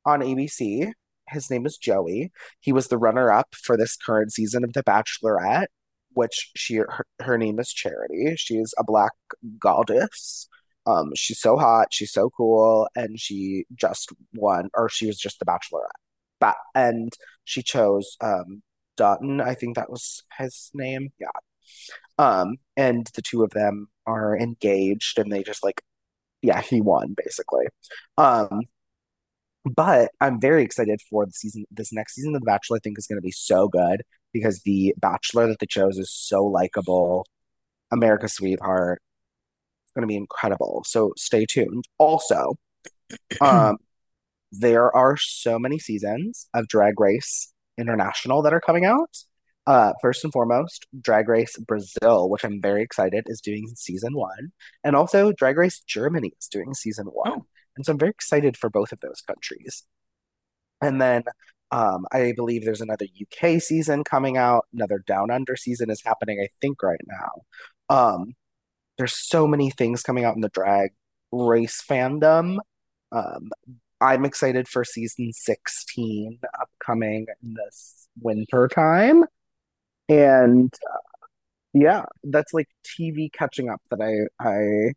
on 0.05 0.21
ABC. 0.21 0.93
His 1.29 1.51
name 1.51 1.67
is 1.67 1.77
Joey. 1.77 2.31
He 2.61 2.73
was 2.73 2.89
the 2.89 2.99
runner-up 2.99 3.55
for 3.55 3.77
this 3.77 3.97
current 3.97 4.33
season 4.33 4.63
of 4.65 4.73
The 4.73 4.85
Bachelorette, 4.85 5.67
which 6.13 6.51
she 6.57 6.77
her, 6.77 7.07
her 7.21 7.39
name 7.39 7.59
is 7.59 7.73
Charity. 7.73 8.35
She's 8.37 8.73
a 8.79 8.85
black 8.85 9.13
goddess. 9.59 10.49
Um, 10.87 11.13
she's 11.17 11.41
so 11.41 11.57
hot, 11.57 11.89
she's 11.93 12.13
so 12.13 12.31
cool, 12.31 12.89
and 12.95 13.19
she 13.21 13.65
just 13.75 14.13
won, 14.35 14.71
or 14.75 14.89
she 14.89 15.07
was 15.07 15.19
just 15.19 15.39
the 15.41 15.45
Bachelorette. 15.47 15.91
But 16.41 16.57
and 16.75 17.13
she 17.45 17.63
chose 17.63 18.17
um 18.21 18.63
Dotun, 18.97 19.41
I 19.43 19.55
think 19.55 19.77
that 19.77 19.91
was 19.91 20.23
his 20.39 20.71
name. 20.75 21.11
Yeah. 21.19 21.29
Um, 22.19 22.57
and 22.77 23.09
the 23.15 23.23
two 23.23 23.43
of 23.43 23.51
them 23.51 23.89
are 24.07 24.37
engaged 24.39 25.19
and 25.19 25.33
they 25.33 25.43
just 25.43 25.65
like, 25.65 25.83
yeah, 26.43 26.61
he 26.61 26.81
won 26.81 27.15
basically. 27.17 27.67
Um, 28.19 28.63
but 29.65 30.13
I'm 30.21 30.41
very 30.41 30.63
excited 30.63 31.01
for 31.11 31.27
the 31.27 31.33
season. 31.33 31.65
This 31.71 31.93
next 31.93 32.15
season 32.15 32.35
of 32.35 32.41
The 32.41 32.47
Bachelor, 32.47 32.77
I 32.77 32.81
think, 32.85 32.99
is 32.99 33.07
going 33.07 33.19
to 33.19 33.23
be 33.23 33.33
so 33.33 33.69
good 33.69 34.03
because 34.33 34.61
the 34.65 34.95
Bachelor 34.99 35.49
that 35.49 35.59
they 35.59 35.67
chose 35.67 35.99
is 35.99 36.13
so 36.13 36.45
likable. 36.45 37.27
America's 37.91 38.35
sweetheart. 38.35 39.03
It's 39.85 39.93
going 39.93 40.03
to 40.03 40.07
be 40.07 40.17
incredible. 40.17 40.85
So 40.87 41.13
stay 41.17 41.47
tuned. 41.47 41.85
Also, 41.99 42.57
um, 43.41 43.79
there 44.53 44.95
are 44.95 45.17
so 45.17 45.59
many 45.59 45.79
seasons 45.79 46.49
of 46.55 46.69
Drag 46.69 47.01
Race 47.01 47.53
International 47.79 48.43
that 48.43 48.55
are 48.55 48.61
coming 48.61 48.85
out. 48.85 49.17
Uh, 49.67 49.93
first 50.01 50.23
and 50.23 50.33
foremost, 50.33 50.87
Drag 51.01 51.29
Race 51.29 51.57
Brazil, 51.59 52.29
which 52.31 52.45
I'm 52.45 52.61
very 52.61 52.83
excited, 52.83 53.25
is 53.27 53.41
doing 53.41 53.67
season 53.75 54.15
one, 54.15 54.53
and 54.85 54.95
also 54.95 55.33
Drag 55.33 55.57
Race 55.57 55.81
Germany 55.81 56.33
is 56.41 56.47
doing 56.47 56.73
season 56.73 57.07
one, 57.07 57.33
oh. 57.33 57.47
and 57.77 57.85
so 57.85 57.93
I'm 57.93 57.99
very 57.99 58.11
excited 58.11 58.57
for 58.57 58.71
both 58.71 58.93
of 58.93 59.01
those 59.01 59.21
countries. 59.27 59.83
And 60.81 61.01
then 61.01 61.25
um, 61.73 62.07
I 62.13 62.33
believe 62.37 62.65
there's 62.65 62.81
another 62.81 63.07
UK 63.21 63.61
season 63.61 64.05
coming 64.05 64.37
out. 64.37 64.67
Another 64.73 65.03
Down 65.05 65.31
Under 65.31 65.57
season 65.57 65.91
is 65.91 66.03
happening, 66.05 66.39
I 66.41 66.49
think, 66.61 66.83
right 66.83 67.01
now. 67.07 67.33
Um, 67.89 68.35
there's 68.99 69.15
so 69.15 69.47
many 69.47 69.71
things 69.71 70.03
coming 70.03 70.25
out 70.25 70.37
in 70.37 70.43
the 70.43 70.49
drag 70.49 70.91
race 71.33 71.83
fandom. 71.89 72.59
Um, 73.11 73.51
I'm 74.01 74.25
excited 74.25 74.69
for 74.69 74.85
season 74.85 75.33
16 75.33 76.39
upcoming 76.61 77.27
this 77.43 78.09
winter 78.21 78.69
time 78.69 79.25
and 80.09 80.73
uh, 80.93 80.99
yeah, 81.73 82.05
that's 82.25 82.53
like 82.55 82.69
TV 82.85 83.31
catching 83.33 83.69
up 83.69 83.81
that 83.91 84.01
I 84.01 84.45
I 84.45 84.93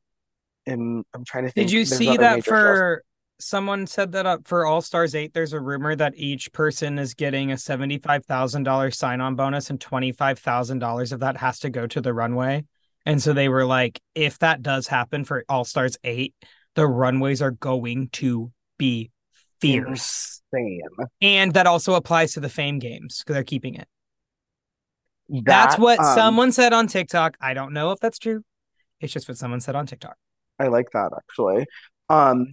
am 0.72 1.04
I'm 1.14 1.26
trying 1.26 1.46
to 1.46 1.52
think. 1.52 1.68
Did 1.68 1.74
you 1.74 1.86
see 1.86 2.18
that 2.18 2.46
for 2.46 3.04
shows. 3.40 3.46
someone 3.46 3.88
said 3.88 4.14
that 4.14 4.26
up 4.26 4.48
for 4.48 4.66
All 4.66 4.82
Stars 4.82 5.16
8 5.16 5.34
there's 5.34 5.54
a 5.54 5.60
rumor 5.60 5.96
that 5.96 6.14
each 6.16 6.52
person 6.54 7.00
is 7.00 7.14
getting 7.14 7.52
a 7.52 7.56
$75,000 7.56 8.94
sign-on 8.94 9.36
bonus 9.36 9.70
and 9.70 9.80
$25,000 9.80 11.12
of 11.12 11.20
that 11.20 11.38
has 11.38 11.60
to 11.60 11.70
go 11.70 11.88
to 11.88 12.02
the 12.02 12.14
runway 12.14 12.66
And 13.06 13.22
so 13.22 13.34
they 13.34 13.50
were 13.50 13.66
like, 13.66 14.02
if 14.14 14.40
that 14.40 14.62
does 14.62 14.88
happen 14.88 15.24
for 15.26 15.46
All 15.50 15.66
Stars 15.66 15.98
8, 16.04 16.34
the 16.76 16.88
runways 16.88 17.42
are 17.42 17.52
going 17.52 18.10
to 18.14 18.52
be 18.78 19.12
fierce. 19.62 20.42
Insane. 20.54 20.82
And 21.22 21.54
that 21.54 21.68
also 21.68 21.96
applies 21.96 22.34
to 22.34 22.40
the 22.40 22.50
fame 22.50 22.80
games 22.80 23.20
because 23.20 23.34
they're 23.34 23.44
keeping 23.44 23.76
it. 23.76 23.88
That, 25.30 25.44
That's 25.46 25.78
what 25.78 26.00
um, 26.00 26.16
someone 26.16 26.52
said 26.52 26.74
on 26.74 26.88
TikTok. 26.88 27.38
I 27.40 27.54
don't 27.54 27.74
know 27.74 27.92
if 27.92 28.00
that's 28.00 28.18
true. 28.18 28.44
It's 29.00 29.14
just 29.14 29.28
what 29.28 29.38
someone 29.38 29.60
said 29.62 29.76
on 29.76 29.86
TikTok. 29.86 30.16
I 30.58 30.68
like 30.68 30.92
that 30.92 31.12
actually. 31.16 31.66
Um, 32.10 32.48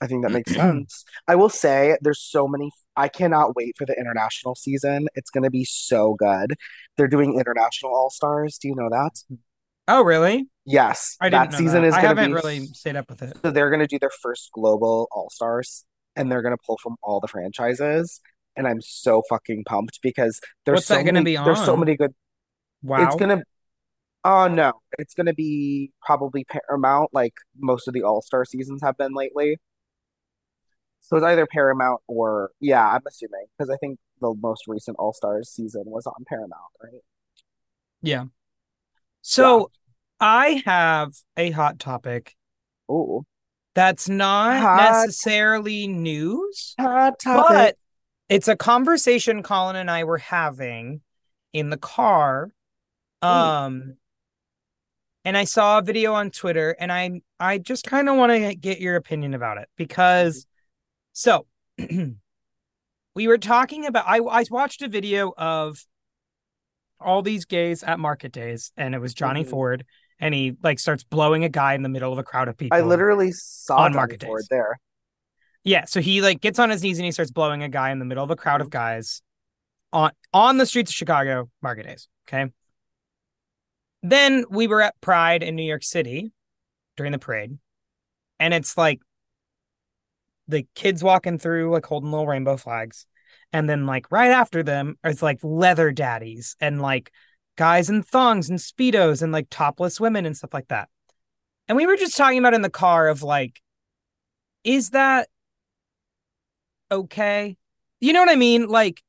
I 0.00 0.06
think 0.06 0.24
that 0.24 0.32
makes 0.32 0.52
sense. 0.54 1.04
I 1.28 1.36
will 1.36 1.48
say 1.48 1.96
there's 2.00 2.20
so 2.20 2.48
many. 2.48 2.70
I 2.96 3.08
cannot 3.08 3.54
wait 3.54 3.74
for 3.76 3.86
the 3.86 3.94
international 3.98 4.54
season. 4.54 5.06
It's 5.14 5.30
going 5.30 5.44
to 5.44 5.50
be 5.50 5.64
so 5.64 6.14
good. 6.14 6.54
They're 6.96 7.08
doing 7.08 7.38
international 7.38 7.94
all 7.94 8.10
stars. 8.10 8.58
Do 8.58 8.68
you 8.68 8.74
know 8.74 8.88
that? 8.90 9.38
Oh, 9.88 10.02
really? 10.02 10.48
Yes, 10.64 11.16
I 11.20 11.30
didn't 11.30 11.50
that 11.50 11.52
know 11.52 11.58
season 11.58 11.82
that. 11.82 11.88
is 11.88 11.94
I 11.94 12.02
going 12.02 12.16
to 12.16 12.22
haven't 12.22 12.30
be. 12.32 12.34
really 12.34 12.66
stayed 12.66 12.96
up 12.96 13.08
with 13.08 13.22
it. 13.22 13.36
So 13.42 13.52
they're 13.52 13.70
going 13.70 13.80
to 13.80 13.86
do 13.86 13.98
their 14.00 14.10
first 14.10 14.50
global 14.52 15.08
all 15.12 15.30
stars, 15.30 15.84
and 16.16 16.30
they're 16.30 16.42
going 16.42 16.56
to 16.56 16.62
pull 16.66 16.78
from 16.82 16.96
all 17.02 17.20
the 17.20 17.28
franchises. 17.28 18.20
And 18.56 18.66
I'm 18.66 18.80
so 18.80 19.22
fucking 19.28 19.64
pumped 19.64 20.00
because 20.02 20.40
there's 20.64 20.76
What's 20.78 20.86
so 20.86 20.94
that 20.94 21.04
gonna 21.04 21.20
many. 21.22 21.36
be 21.36 21.44
There's 21.44 21.64
so 21.64 21.76
many 21.76 21.96
good. 21.96 22.14
Wow. 22.82 23.06
It's 23.06 23.16
gonna. 23.16 23.42
Oh 24.24 24.48
no, 24.48 24.72
it's 24.98 25.14
gonna 25.14 25.34
be 25.34 25.92
probably 26.04 26.44
Paramount, 26.44 27.10
like 27.12 27.34
most 27.58 27.86
of 27.86 27.94
the 27.94 28.02
All 28.02 28.22
Star 28.22 28.44
seasons 28.44 28.80
have 28.82 28.96
been 28.96 29.14
lately. 29.14 29.58
So 31.00 31.16
it's 31.16 31.24
either 31.24 31.46
Paramount 31.46 32.00
or 32.08 32.50
yeah, 32.60 32.84
I'm 32.88 33.02
assuming 33.06 33.46
because 33.56 33.70
I 33.70 33.76
think 33.76 33.98
the 34.20 34.34
most 34.40 34.64
recent 34.66 34.96
All 34.98 35.12
Stars 35.12 35.50
season 35.50 35.84
was 35.86 36.06
on 36.06 36.24
Paramount, 36.26 36.72
right? 36.82 37.02
Yeah. 38.02 38.24
So 39.22 39.70
I 40.18 40.62
have 40.64 41.12
a 41.36 41.50
hot 41.50 41.78
topic 41.78 42.34
Oh, 42.88 43.24
that's 43.74 44.08
not 44.08 44.60
Hot- 44.60 45.04
necessarily 45.06 45.86
news, 45.86 46.74
hot 46.80 47.14
but 47.24 47.76
it's 48.28 48.48
a 48.48 48.56
conversation 48.56 49.42
Colin 49.42 49.76
and 49.76 49.90
I 49.90 50.04
were 50.04 50.18
having 50.18 51.00
in 51.52 51.70
the 51.70 51.76
car. 51.76 52.50
Um 53.22 53.96
and 55.24 55.36
I 55.36 55.44
saw 55.44 55.78
a 55.78 55.82
video 55.82 56.12
on 56.14 56.30
Twitter 56.30 56.76
and 56.78 56.92
I 56.92 57.20
I 57.40 57.58
just 57.58 57.84
kind 57.84 58.08
of 58.08 58.16
want 58.16 58.32
to 58.32 58.54
get 58.54 58.80
your 58.80 58.96
opinion 58.96 59.34
about 59.34 59.58
it 59.58 59.68
because 59.76 60.46
so 61.12 61.46
we 63.14 63.26
were 63.28 63.38
talking 63.38 63.86
about 63.86 64.04
I 64.06 64.18
I 64.18 64.44
watched 64.50 64.82
a 64.82 64.88
video 64.88 65.32
of 65.36 65.84
all 67.00 67.22
these 67.22 67.44
gays 67.44 67.82
at 67.82 67.98
market 67.98 68.32
days 68.32 68.72
and 68.76 68.94
it 68.94 69.00
was 69.00 69.14
Johnny 69.14 69.44
Mhm. 69.44 69.50
Ford 69.50 69.84
and 70.18 70.34
he 70.34 70.56
like 70.62 70.78
starts 70.78 71.04
blowing 71.04 71.44
a 71.44 71.48
guy 71.48 71.74
in 71.74 71.82
the 71.82 71.88
middle 71.88 72.12
of 72.12 72.18
a 72.18 72.22
crowd 72.22 72.48
of 72.48 72.56
people. 72.56 72.76
I 72.76 72.80
literally 72.82 73.32
saw 73.32 73.76
on 73.78 73.92
Johnny 73.92 73.96
market 73.96 74.22
Ford 74.24 74.40
days. 74.40 74.48
there. 74.50 74.80
Yeah, 75.66 75.84
so 75.84 76.00
he 76.00 76.22
like 76.22 76.40
gets 76.40 76.60
on 76.60 76.70
his 76.70 76.80
knees 76.84 76.96
and 77.00 77.04
he 77.04 77.10
starts 77.10 77.32
blowing 77.32 77.64
a 77.64 77.68
guy 77.68 77.90
in 77.90 77.98
the 77.98 78.04
middle 78.04 78.22
of 78.22 78.30
a 78.30 78.36
crowd 78.36 78.60
of 78.60 78.70
guys 78.70 79.20
on 79.92 80.12
on 80.32 80.58
the 80.58 80.64
streets 80.64 80.92
of 80.92 80.94
Chicago 80.94 81.50
market 81.60 81.86
days. 81.86 82.06
Okay. 82.28 82.52
Then 84.00 84.44
we 84.48 84.68
were 84.68 84.80
at 84.80 85.00
Pride 85.00 85.42
in 85.42 85.56
New 85.56 85.64
York 85.64 85.82
City 85.82 86.30
during 86.96 87.10
the 87.10 87.18
parade, 87.18 87.58
and 88.38 88.54
it's 88.54 88.78
like 88.78 89.00
the 90.46 90.68
kids 90.76 91.02
walking 91.02 91.36
through 91.36 91.72
like 91.72 91.84
holding 91.84 92.12
little 92.12 92.28
rainbow 92.28 92.56
flags, 92.56 93.04
and 93.52 93.68
then 93.68 93.86
like 93.86 94.12
right 94.12 94.30
after 94.30 94.62
them 94.62 94.96
is 95.04 95.20
like 95.20 95.40
leather 95.42 95.90
daddies 95.90 96.54
and 96.60 96.80
like 96.80 97.10
guys 97.56 97.90
in 97.90 98.04
thongs 98.04 98.48
and 98.48 98.60
speedos 98.60 99.20
and 99.20 99.32
like 99.32 99.48
topless 99.50 99.98
women 99.98 100.26
and 100.26 100.36
stuff 100.36 100.54
like 100.54 100.68
that. 100.68 100.88
And 101.66 101.74
we 101.74 101.86
were 101.86 101.96
just 101.96 102.16
talking 102.16 102.38
about 102.38 102.54
in 102.54 102.62
the 102.62 102.70
car 102.70 103.08
of 103.08 103.24
like, 103.24 103.60
is 104.62 104.90
that 104.90 105.28
okay? 106.90 107.56
You 108.00 108.12
know 108.12 108.20
what 108.20 108.28
I 108.28 108.36
mean? 108.36 108.68
Like, 108.68 109.02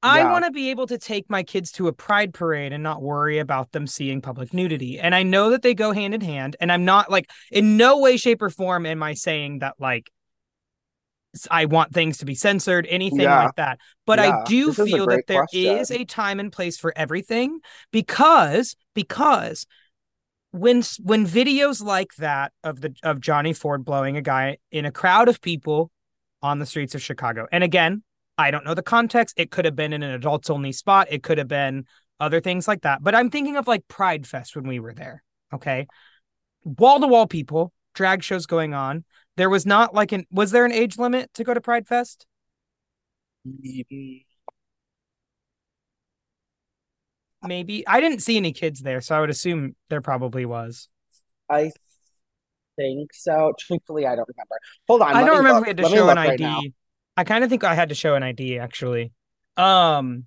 I 0.00 0.24
want 0.24 0.44
to 0.44 0.52
be 0.52 0.70
able 0.70 0.86
to 0.86 0.98
take 0.98 1.28
my 1.28 1.42
kids 1.42 1.72
to 1.72 1.88
a 1.88 1.92
pride 1.92 2.32
parade 2.32 2.72
and 2.72 2.84
not 2.84 3.02
worry 3.02 3.38
about 3.38 3.72
them 3.72 3.86
seeing 3.86 4.20
public 4.20 4.54
nudity. 4.54 5.00
And 5.00 5.12
I 5.12 5.24
know 5.24 5.50
that 5.50 5.62
they 5.62 5.74
go 5.74 5.92
hand 5.92 6.14
in 6.14 6.20
hand. 6.20 6.54
And 6.60 6.70
I'm 6.70 6.84
not 6.84 7.10
like, 7.10 7.28
in 7.50 7.76
no 7.76 7.98
way, 7.98 8.16
shape, 8.16 8.40
or 8.40 8.50
form 8.50 8.86
am 8.86 9.02
I 9.02 9.14
saying 9.14 9.58
that, 9.58 9.74
like, 9.80 10.10
I 11.50 11.64
want 11.66 11.92
things 11.92 12.18
to 12.18 12.24
be 12.24 12.34
censored, 12.34 12.86
anything 12.88 13.20
Yeah. 13.20 13.44
like 13.44 13.56
that. 13.56 13.78
But 14.06 14.18
I 14.18 14.44
do 14.44 14.72
this 14.72 14.88
feel 14.88 15.06
that 15.06 15.26
there 15.26 15.46
question. 15.46 15.78
is 15.78 15.90
a 15.90 16.04
time 16.04 16.40
and 16.40 16.52
place 16.52 16.78
for 16.78 16.92
everything 16.96 17.60
because, 17.90 18.76
because 18.94 19.66
when 20.52 20.82
when 21.02 21.26
videos 21.26 21.82
like 21.82 22.14
that 22.16 22.52
of 22.64 22.80
the 22.80 22.94
of 23.02 23.20
Johnny 23.20 23.52
Ford 23.52 23.84
blowing 23.84 24.16
a 24.16 24.22
guy 24.22 24.56
in 24.70 24.86
a 24.86 24.90
crowd 24.92 25.28
of 25.28 25.42
people 25.42 25.90
on 26.42 26.58
the 26.58 26.66
streets 26.66 26.94
of 26.94 27.02
Chicago. 27.02 27.46
And 27.52 27.64
again, 27.64 28.02
I 28.36 28.50
don't 28.50 28.64
know 28.64 28.74
the 28.74 28.82
context. 28.82 29.38
It 29.38 29.50
could 29.50 29.64
have 29.64 29.74
been 29.76 29.92
in 29.92 30.02
an 30.02 30.12
adults 30.12 30.50
only 30.50 30.72
spot. 30.72 31.08
It 31.10 31.22
could 31.22 31.38
have 31.38 31.48
been 31.48 31.86
other 32.20 32.40
things 32.40 32.68
like 32.68 32.82
that. 32.82 33.02
But 33.02 33.14
I'm 33.14 33.30
thinking 33.30 33.56
of 33.56 33.66
like 33.66 33.86
Pride 33.88 34.26
Fest 34.26 34.54
when 34.54 34.66
we 34.66 34.80
were 34.80 34.94
there. 34.94 35.22
Okay. 35.52 35.86
Wall 36.64 37.00
to 37.00 37.06
wall 37.06 37.26
people, 37.26 37.72
drag 37.94 38.22
shows 38.22 38.46
going 38.46 38.74
on. 38.74 39.04
There 39.36 39.50
was 39.50 39.66
not 39.66 39.94
like 39.94 40.12
an 40.12 40.26
was 40.30 40.50
there 40.50 40.64
an 40.64 40.72
age 40.72 40.98
limit 40.98 41.32
to 41.34 41.44
go 41.44 41.54
to 41.54 41.60
Pride 41.60 41.86
Fest? 41.86 42.26
Maybe. 43.44 44.26
Maybe. 47.42 47.86
I 47.86 48.00
didn't 48.00 48.20
see 48.20 48.36
any 48.36 48.52
kids 48.52 48.80
there, 48.80 49.00
so 49.00 49.16
I 49.16 49.20
would 49.20 49.30
assume 49.30 49.76
there 49.90 50.00
probably 50.00 50.44
was. 50.44 50.88
I 51.48 51.70
think 52.78 53.12
so. 53.12 53.52
Truthfully, 53.58 54.06
I 54.06 54.16
don't 54.16 54.28
remember. 54.28 54.56
Hold 54.86 55.02
on. 55.02 55.14
I 55.14 55.24
don't 55.24 55.38
remember 55.38 55.60
look. 55.60 55.64
we 55.64 55.68
had 55.68 55.76
to 55.78 55.82
Let 55.84 55.92
show 55.92 56.08
an 56.08 56.18
ID. 56.18 56.42
now. 56.42 56.60
I 57.16 57.24
kind 57.24 57.42
of 57.42 57.50
think 57.50 57.64
I 57.64 57.74
had 57.74 57.88
to 57.88 57.94
show 57.94 58.14
an 58.14 58.22
ID 58.22 58.58
actually. 58.58 59.12
Um, 59.56 60.24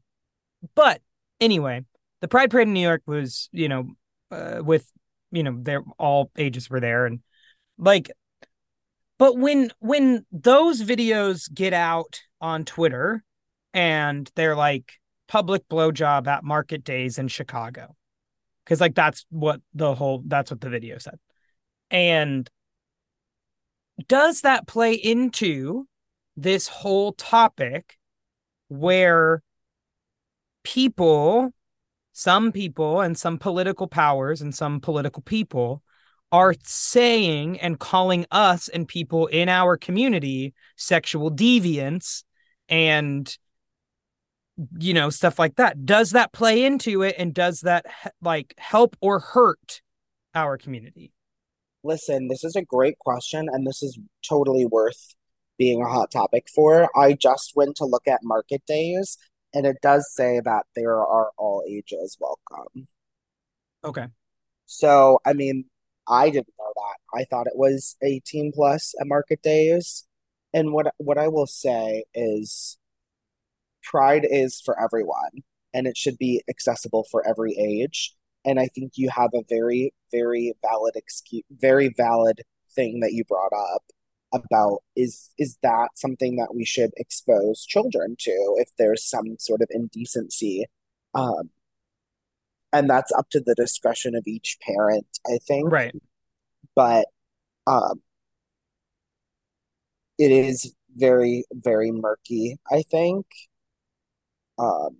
but 0.75 1.01
anyway, 1.39 1.85
the 2.19 2.27
Pride 2.27 2.51
Parade 2.51 2.67
in 2.67 2.73
New 2.73 2.81
York 2.81 3.01
was, 3.05 3.49
you 3.51 3.69
know, 3.69 3.87
uh, 4.29 4.61
with, 4.63 4.91
you 5.31 5.43
know, 5.43 5.57
they're 5.59 5.83
all 5.97 6.31
ages 6.37 6.69
were 6.69 6.81
there 6.81 7.05
and 7.05 7.21
like, 7.77 8.11
but 9.17 9.37
when 9.37 9.71
when 9.79 10.25
those 10.31 10.81
videos 10.81 11.51
get 11.53 11.73
out 11.73 12.21
on 12.41 12.65
Twitter 12.65 13.23
and 13.73 14.29
they're 14.35 14.55
like 14.55 14.93
public 15.27 15.67
blowjob 15.69 16.27
at 16.27 16.43
market 16.43 16.83
days 16.83 17.17
in 17.17 17.27
Chicago, 17.27 17.95
because 18.65 18.81
like 18.81 18.95
that's 18.95 19.25
what 19.29 19.61
the 19.73 19.93
whole 19.95 20.23
that's 20.25 20.51
what 20.51 20.59
the 20.59 20.69
video 20.69 20.97
said, 20.97 21.19
and 21.91 22.49
does 24.07 24.41
that 24.41 24.65
play 24.65 24.93
into 24.93 25.87
this 26.37 26.67
whole 26.67 27.11
topic 27.13 27.97
where 28.69 29.43
people, 30.63 31.51
some 32.13 32.51
people, 32.51 33.01
and 33.01 33.17
some 33.17 33.37
political 33.37 33.87
powers 33.87 34.41
and 34.41 34.55
some 34.55 34.79
political 34.79 35.21
people 35.21 35.83
are 36.31 36.55
saying 36.63 37.59
and 37.59 37.77
calling 37.77 38.25
us 38.31 38.69
and 38.69 38.87
people 38.87 39.27
in 39.27 39.49
our 39.49 39.75
community 39.75 40.53
sexual 40.77 41.29
deviants 41.29 42.23
and 42.69 43.37
you 44.79 44.93
know 44.93 45.09
stuff 45.09 45.37
like 45.37 45.55
that? 45.57 45.85
Does 45.85 46.11
that 46.11 46.31
play 46.31 46.63
into 46.63 47.01
it 47.01 47.15
and 47.17 47.33
does 47.33 47.61
that 47.61 47.85
like 48.21 48.53
help 48.57 48.95
or 49.01 49.19
hurt 49.19 49.81
our 50.33 50.57
community 50.57 51.11
Listen, 51.83 52.27
this 52.27 52.43
is 52.43 52.55
a 52.55 52.61
great 52.61 52.97
question, 52.99 53.49
and 53.51 53.65
this 53.65 53.81
is 53.81 53.97
totally 54.27 54.65
worth 54.65 55.15
being 55.57 55.81
a 55.81 55.89
hot 55.89 56.11
topic 56.11 56.47
for. 56.53 56.89
I 56.97 57.13
just 57.13 57.53
went 57.55 57.75
to 57.77 57.85
look 57.85 58.07
at 58.07 58.19
market 58.23 58.63
days, 58.67 59.17
and 59.53 59.65
it 59.65 59.77
does 59.81 60.13
say 60.13 60.41
that 60.43 60.65
there 60.75 60.97
are 60.97 61.31
all 61.37 61.63
ages 61.67 62.17
welcome. 62.19 62.87
okay 63.83 64.07
So, 64.65 65.19
I 65.25 65.33
mean, 65.33 65.65
I 66.07 66.29
didn't 66.29 66.53
know 66.59 66.73
that. 66.75 67.19
I 67.19 67.25
thought 67.25 67.47
it 67.47 67.55
was 67.57 67.95
18 68.03 68.51
plus 68.53 68.93
at 68.99 69.07
market 69.07 69.41
days. 69.41 70.05
And 70.53 70.73
what 70.73 70.93
what 70.97 71.17
I 71.17 71.27
will 71.29 71.47
say 71.47 72.03
is 72.13 72.77
Pride 73.83 74.25
is 74.29 74.61
for 74.63 74.79
everyone, 74.81 75.43
and 75.73 75.87
it 75.87 75.97
should 75.97 76.17
be 76.17 76.43
accessible 76.49 77.05
for 77.11 77.25
every 77.27 77.57
age. 77.57 78.15
And 78.45 78.59
I 78.59 78.67
think 78.67 78.93
you 78.95 79.09
have 79.09 79.31
a 79.33 79.43
very, 79.49 79.93
very 80.11 80.53
valid 80.61 80.95
excuse, 80.95 81.43
very 81.51 81.93
valid 81.95 82.41
thing 82.75 83.01
that 83.01 83.13
you 83.13 83.23
brought 83.25 83.53
up 83.53 83.83
about 84.33 84.79
is 84.95 85.29
is 85.37 85.57
that 85.61 85.89
something 85.95 86.37
that 86.37 86.55
we 86.55 86.63
should 86.63 86.91
expose 86.95 87.65
children 87.65 88.15
to 88.17 88.55
if 88.57 88.69
there's 88.77 89.03
some 89.03 89.35
sort 89.39 89.61
of 89.61 89.67
indecency. 89.71 90.65
Um, 91.13 91.49
and 92.73 92.89
that's 92.89 93.11
up 93.11 93.29
to 93.31 93.41
the 93.41 93.55
discretion 93.55 94.15
of 94.15 94.23
each 94.27 94.57
parent, 94.65 95.05
I 95.27 95.37
think. 95.45 95.71
right 95.71 95.93
But 96.75 97.07
um, 97.67 98.01
it 100.17 100.31
is 100.31 100.73
very, 100.95 101.43
very 101.51 101.91
murky, 101.91 102.57
I 102.71 102.83
think. 102.83 103.25
Um, 104.57 104.97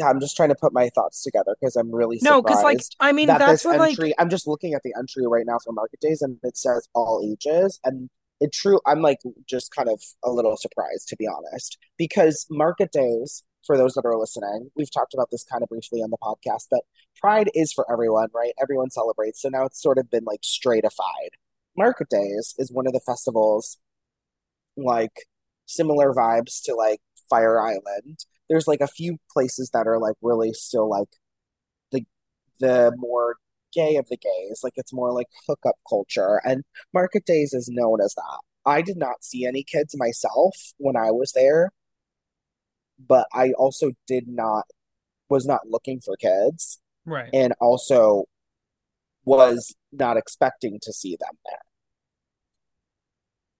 I'm 0.00 0.20
just 0.20 0.36
trying 0.36 0.48
to 0.48 0.54
put 0.54 0.72
my 0.72 0.88
thoughts 0.90 1.22
together 1.22 1.54
because 1.60 1.76
I'm 1.76 1.94
really 1.94 2.18
no, 2.22 2.40
because 2.40 2.62
like 2.62 2.80
I 3.00 3.12
mean 3.12 3.26
that 3.26 3.38
that's 3.38 3.64
what 3.64 3.78
like 3.78 3.90
entry. 3.90 4.14
I'm 4.18 4.30
just 4.30 4.46
looking 4.46 4.74
at 4.74 4.82
the 4.82 4.94
entry 4.98 5.26
right 5.26 5.44
now 5.46 5.58
for 5.62 5.72
Market 5.72 6.00
Days, 6.00 6.22
and 6.22 6.38
it 6.42 6.56
says 6.56 6.88
all 6.94 7.22
ages, 7.24 7.78
and 7.84 8.08
it 8.40 8.52
true. 8.52 8.80
I'm 8.86 9.02
like 9.02 9.18
just 9.46 9.74
kind 9.74 9.88
of 9.88 10.02
a 10.24 10.30
little 10.30 10.56
surprised 10.56 11.08
to 11.08 11.16
be 11.16 11.26
honest, 11.26 11.76
because 11.98 12.46
Market 12.50 12.90
Days, 12.92 13.42
for 13.66 13.76
those 13.76 13.94
that 13.94 14.06
are 14.06 14.16
listening, 14.16 14.70
we've 14.76 14.90
talked 14.90 15.14
about 15.14 15.28
this 15.30 15.44
kind 15.44 15.62
of 15.62 15.68
briefly 15.68 16.00
on 16.00 16.10
the 16.10 16.18
podcast, 16.18 16.68
but 16.70 16.80
Pride 17.20 17.50
is 17.54 17.72
for 17.72 17.90
everyone, 17.92 18.28
right? 18.34 18.52
Everyone 18.60 18.90
celebrates, 18.90 19.42
so 19.42 19.50
now 19.50 19.66
it's 19.66 19.82
sort 19.82 19.98
of 19.98 20.10
been 20.10 20.24
like 20.24 20.40
stratified. 20.42 21.32
Market 21.76 22.08
Days 22.08 22.54
is 22.58 22.72
one 22.72 22.86
of 22.86 22.94
the 22.94 23.00
festivals, 23.00 23.76
like 24.76 25.26
similar 25.66 26.12
vibes 26.14 26.62
to 26.64 26.74
like 26.74 27.00
Fire 27.28 27.60
Island. 27.60 28.24
There's 28.52 28.68
like 28.68 28.82
a 28.82 28.86
few 28.86 29.16
places 29.32 29.70
that 29.72 29.86
are 29.86 29.98
like 29.98 30.16
really 30.20 30.52
still 30.52 30.86
like 30.86 31.08
the 31.90 32.04
the 32.60 32.92
more 32.98 33.36
gay 33.72 33.96
of 33.96 34.06
the 34.10 34.18
gays. 34.18 34.60
Like 34.62 34.74
it's 34.76 34.92
more 34.92 35.10
like 35.10 35.28
hookup 35.48 35.76
culture, 35.88 36.38
and 36.44 36.62
Market 36.92 37.24
Days 37.24 37.54
is 37.54 37.70
known 37.72 38.02
as 38.02 38.12
that. 38.14 38.40
I 38.66 38.82
did 38.82 38.98
not 38.98 39.24
see 39.24 39.46
any 39.46 39.64
kids 39.64 39.96
myself 39.96 40.54
when 40.76 40.98
I 40.98 41.12
was 41.12 41.32
there, 41.32 41.70
but 42.98 43.26
I 43.32 43.52
also 43.52 43.92
did 44.06 44.28
not 44.28 44.66
was 45.30 45.46
not 45.46 45.66
looking 45.66 46.02
for 46.02 46.14
kids, 46.18 46.78
right. 47.06 47.30
and 47.32 47.54
also 47.58 48.24
was 49.24 49.74
not 49.92 50.18
expecting 50.18 50.78
to 50.82 50.92
see 50.92 51.16
them 51.18 51.38
there. 51.46 51.71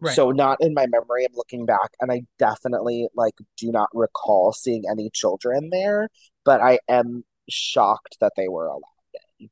Right. 0.03 0.17
So 0.17 0.33
not 0.33 0.59
in 0.61 0.75
my 0.75 0.87
memory. 0.89 1.25
I'm 1.25 1.35
looking 1.37 1.65
back, 1.65 1.93
and 2.01 2.11
I 2.11 2.23
definitely 2.37 3.09
like 3.15 3.35
do 3.57 3.71
not 3.71 3.89
recall 3.95 4.53
seeing 4.53 4.83
any 4.91 5.11
children 5.11 5.71
there. 5.71 6.09
But 6.45 6.61
I 6.61 6.81
am 6.89 7.25
shocked 7.49 8.17
that 8.21 8.33
they 8.37 8.49
were 8.49 8.67
allowed 8.67 8.83
in. 9.39 9.49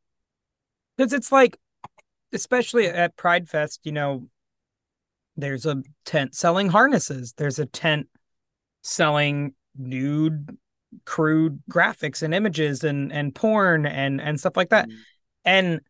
because 0.96 1.12
it's 1.12 1.30
like 1.30 1.56
especially 2.32 2.86
at 2.86 3.16
pride 3.16 3.48
fest 3.48 3.80
you 3.84 3.92
know 3.92 4.28
there's 5.36 5.66
a 5.66 5.82
tent 6.04 6.34
selling 6.34 6.68
harnesses 6.68 7.34
there's 7.36 7.58
a 7.58 7.66
tent 7.66 8.08
selling 8.82 9.54
nude 9.76 10.56
crude 11.04 11.60
graphics 11.70 12.22
and 12.22 12.32
images 12.34 12.84
and 12.84 13.12
and 13.12 13.34
porn 13.34 13.86
and 13.86 14.20
and 14.20 14.38
stuff 14.38 14.56
like 14.56 14.70
that 14.70 14.88
mm. 14.88 14.94
and 15.44 15.80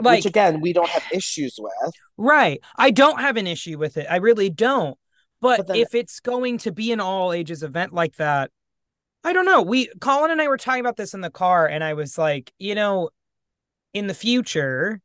like 0.00 0.18
Which 0.18 0.26
again, 0.26 0.60
we 0.60 0.72
don't 0.72 0.88
have 0.88 1.04
issues 1.12 1.56
with. 1.58 1.92
right. 2.16 2.60
I 2.76 2.90
don't 2.90 3.20
have 3.20 3.36
an 3.36 3.46
issue 3.46 3.78
with 3.78 3.96
it. 3.96 4.06
I 4.10 4.16
really 4.16 4.50
don't. 4.50 4.98
But, 5.40 5.58
But 5.58 5.66
then- 5.68 5.76
if 5.76 5.94
it's 5.94 6.20
going 6.20 6.58
to 6.58 6.72
be 6.72 6.92
an 6.92 7.00
all 7.00 7.32
ages 7.32 7.62
event 7.62 7.92
like 7.92 8.16
that 8.16 8.50
i 9.26 9.32
don't 9.32 9.46
know. 9.46 9.62
We 9.62 9.90
colin 10.00 10.30
and 10.30 10.40
i 10.42 10.48
were 10.48 10.58
talking 10.58 10.80
about 10.80 10.96
this 10.96 11.14
in 11.14 11.22
the 11.22 11.30
car 11.30 11.66
and 11.66 11.82
i 11.82 11.94
was 11.94 12.18
like 12.18 12.52
you 12.58 12.74
know 12.74 13.08
in 13.94 14.06
the 14.06 14.14
future 14.14 15.00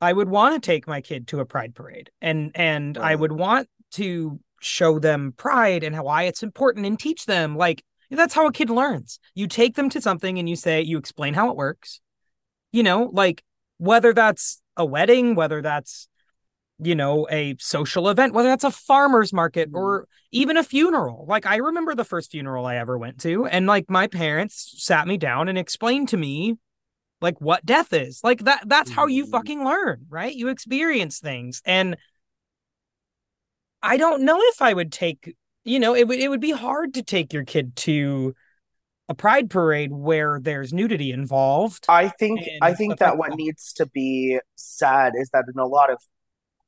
i 0.00 0.12
would 0.12 0.28
want 0.30 0.54
to 0.54 0.66
take 0.66 0.86
my 0.86 1.00
kid 1.00 1.26
to 1.28 1.40
a 1.40 1.44
pride 1.44 1.74
parade 1.74 2.10
and 2.22 2.52
and 2.54 2.96
i 2.96 3.14
would 3.14 3.32
want 3.32 3.68
to 3.92 4.40
show 4.60 4.98
them 4.98 5.32
pride 5.36 5.82
and 5.82 5.94
how 5.96 6.04
why 6.04 6.24
it's 6.24 6.42
important 6.42 6.86
and 6.86 6.98
teach 6.98 7.26
them. 7.26 7.56
Like 7.56 7.82
that's 8.10 8.34
how 8.34 8.46
a 8.46 8.52
kid 8.52 8.70
learns. 8.70 9.18
You 9.34 9.46
take 9.46 9.74
them 9.74 9.88
to 9.90 10.00
something 10.00 10.38
and 10.38 10.48
you 10.48 10.56
say 10.56 10.82
you 10.82 10.98
explain 10.98 11.34
how 11.34 11.50
it 11.50 11.56
works. 11.56 12.00
You 12.72 12.82
know 12.82 13.10
like 13.12 13.42
whether 13.80 14.12
that's 14.12 14.60
a 14.76 14.84
wedding 14.84 15.34
whether 15.34 15.62
that's 15.62 16.06
you 16.78 16.94
know 16.94 17.26
a 17.30 17.56
social 17.58 18.08
event 18.10 18.34
whether 18.34 18.48
that's 18.50 18.64
a 18.64 18.70
farmers 18.70 19.32
market 19.32 19.70
Mhm. 19.72 19.78
or 19.78 20.08
even 20.32 20.56
a 20.58 20.62
funeral 20.62 21.24
like 21.26 21.46
i 21.46 21.56
remember 21.56 21.94
the 21.94 22.04
first 22.04 22.30
funeral 22.30 22.66
i 22.66 22.76
ever 22.76 22.98
went 22.98 23.18
to 23.20 23.46
and 23.46 23.66
like 23.66 23.86
my 23.88 24.06
parents 24.06 24.74
sat 24.76 25.08
me 25.08 25.16
down 25.16 25.48
and 25.48 25.56
explained 25.58 26.08
to 26.10 26.16
me 26.18 26.56
like 27.22 27.40
what 27.40 27.64
death 27.64 27.92
is 27.94 28.20
like 28.22 28.40
that 28.44 28.62
that's 28.66 28.90
how 28.90 29.06
you 29.06 29.24
Mhm. 29.26 29.30
fucking 29.30 29.64
learn 29.64 30.04
right 30.10 30.34
you 30.34 30.48
experience 30.48 31.18
things 31.20 31.62
and 31.64 31.96
i 33.82 33.96
don't 33.96 34.22
know 34.22 34.38
if 34.40 34.60
i 34.60 34.72
would 34.72 34.92
take 34.92 35.34
you 35.64 35.78
know 35.78 35.94
it 35.94 36.06
would 36.06 36.18
it 36.18 36.28
would 36.28 36.40
be 36.40 36.50
hard 36.52 36.92
to 36.94 37.02
take 37.02 37.32
your 37.32 37.44
kid 37.44 37.74
to 37.76 38.34
a 39.10 39.14
pride 39.14 39.50
parade 39.50 39.92
where 39.92 40.38
there's 40.40 40.72
nudity 40.72 41.10
involved 41.10 41.84
I 41.88 42.08
think 42.08 42.48
I 42.62 42.74
think 42.74 42.98
that 43.00 43.10
like 43.10 43.18
what 43.18 43.30
that. 43.30 43.36
needs 43.36 43.72
to 43.74 43.86
be 43.86 44.38
said 44.56 45.12
is 45.16 45.28
that 45.32 45.44
in 45.52 45.58
a 45.58 45.66
lot 45.66 45.90
of 45.90 45.98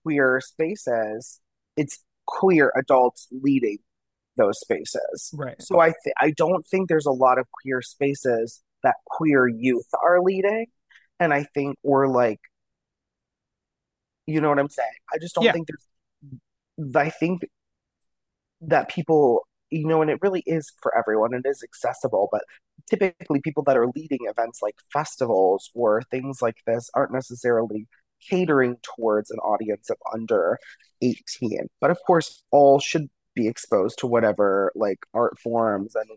queer 0.03 0.40
spaces, 0.40 1.40
it's 1.76 2.01
queer 2.26 2.72
adults 2.76 3.28
leading 3.30 3.78
those 4.36 4.59
spaces. 4.59 5.30
right 5.32 5.61
So 5.61 5.80
I 5.80 5.95
th- 6.03 6.14
I 6.20 6.32
don't 6.32 6.66
think 6.66 6.88
there's 6.88 7.07
a 7.07 7.12
lot 7.12 7.38
of 7.38 7.47
queer 7.62 7.80
spaces 7.82 8.61
that 8.82 8.97
queer 9.07 9.47
youth 9.47 9.88
are 10.03 10.20
leading, 10.20 10.66
and 11.20 11.32
I 11.32 11.45
think 11.45 11.76
we're 11.84 12.09
like, 12.09 12.40
you 14.26 14.40
know 14.40 14.49
what 14.49 14.59
I'm 14.59 14.68
saying? 14.68 14.88
I 15.12 15.18
just 15.18 15.34
don't 15.36 15.45
Yeah. 15.45 15.53
think 15.53 15.68
there's. 15.68 15.86
I 16.97 17.11
think 17.11 17.43
that 18.62 18.88
people, 18.88 19.47
you 19.72 19.86
know, 19.86 20.02
and 20.02 20.10
it 20.10 20.18
really 20.22 20.42
is 20.46 20.72
for 20.82 20.96
everyone. 20.96 21.34
It 21.34 21.48
is 21.48 21.62
accessible, 21.62 22.28
but 22.30 22.42
typically 22.88 23.40
people 23.40 23.62
that 23.64 23.76
are 23.76 23.88
leading 23.94 24.20
events 24.22 24.60
like 24.62 24.76
festivals 24.92 25.70
or 25.74 26.02
things 26.10 26.42
like 26.42 26.56
this 26.66 26.90
aren't 26.94 27.12
necessarily 27.12 27.86
catering 28.28 28.76
towards 28.82 29.30
an 29.30 29.38
audience 29.38 29.90
of 29.90 29.96
under 30.12 30.58
18. 31.00 31.68
But 31.80 31.90
of 31.90 31.98
course, 32.06 32.44
all 32.50 32.78
should 32.78 33.08
be 33.34 33.48
exposed 33.48 33.98
to 33.98 34.06
whatever 34.06 34.72
like 34.74 34.98
art 35.14 35.38
forms 35.38 35.94
and 35.94 36.10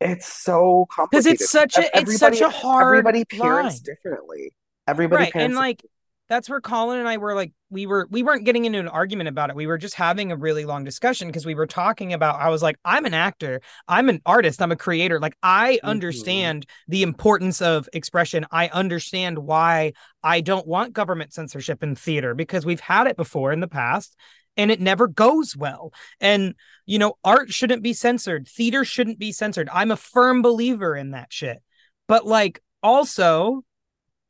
it's 0.00 0.26
so 0.26 0.86
complicated 0.90 1.24
because 1.24 1.42
it's 1.42 1.50
such 1.50 1.78
a 1.78 1.98
it's 1.98 2.18
such 2.18 2.40
a 2.40 2.48
hard 2.48 2.82
everybody 2.82 3.24
parents 3.24 3.76
line. 3.76 3.82
differently. 3.82 4.52
Everybody 4.86 5.24
right 5.24 5.32
and 5.34 5.54
like 5.56 5.82
that's 6.28 6.48
where 6.48 6.60
colin 6.60 6.98
and 6.98 7.08
i 7.08 7.16
were 7.16 7.34
like 7.34 7.52
we 7.68 7.86
were 7.86 8.06
we 8.10 8.22
weren't 8.22 8.44
getting 8.44 8.64
into 8.64 8.78
an 8.78 8.86
argument 8.86 9.28
about 9.28 9.50
it. 9.50 9.56
We 9.56 9.66
were 9.66 9.76
just 9.78 9.94
having 9.94 10.30
a 10.30 10.36
really 10.36 10.64
long 10.64 10.84
discussion 10.84 11.26
because 11.26 11.44
we 11.44 11.56
were 11.56 11.66
talking 11.66 12.12
about 12.12 12.40
i 12.40 12.48
was 12.48 12.62
like 12.62 12.76
i'm 12.84 13.04
an 13.04 13.14
actor. 13.14 13.60
I'm 13.88 14.08
an 14.08 14.22
artist. 14.24 14.62
I'm 14.62 14.70
a 14.70 14.76
creator. 14.76 15.18
Like 15.18 15.36
i 15.42 15.80
Mhm. 15.82 15.88
understand 15.88 16.66
the 16.86 17.02
importance 17.02 17.60
of 17.60 17.88
expression. 17.92 18.46
I 18.52 18.68
understand 18.68 19.38
why 19.38 19.94
i 20.22 20.40
don't 20.40 20.66
want 20.66 20.92
government 20.92 21.32
censorship 21.32 21.82
in 21.82 21.96
theater 21.96 22.34
because 22.34 22.64
we've 22.64 22.80
had 22.80 23.08
it 23.08 23.16
before 23.16 23.52
in 23.52 23.60
the 23.60 23.68
past 23.68 24.16
and 24.56 24.70
it 24.70 24.80
never 24.80 25.08
goes 25.08 25.56
well. 25.56 25.92
And 26.20 26.54
you 26.86 27.00
know 27.00 27.18
art 27.24 27.52
shouldn't 27.52 27.82
be 27.82 27.92
censored. 27.92 28.46
Theater 28.46 28.84
shouldn't 28.84 29.18
be 29.18 29.32
censored. 29.32 29.68
I'm 29.72 29.90
a 29.90 29.96
firm 29.96 30.40
believer 30.40 30.94
in 30.94 31.10
that 31.10 31.32
shit. 31.32 31.58
But 32.06 32.24
like 32.26 32.62
also 32.80 33.64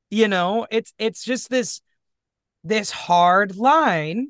you 0.09 0.29
know 0.29 0.67
it's 0.71 0.95
it's 0.99 1.23
just 1.23 1.51
this 1.51 1.83
this 2.69 2.91
hard 2.91 3.57
line 3.57 4.29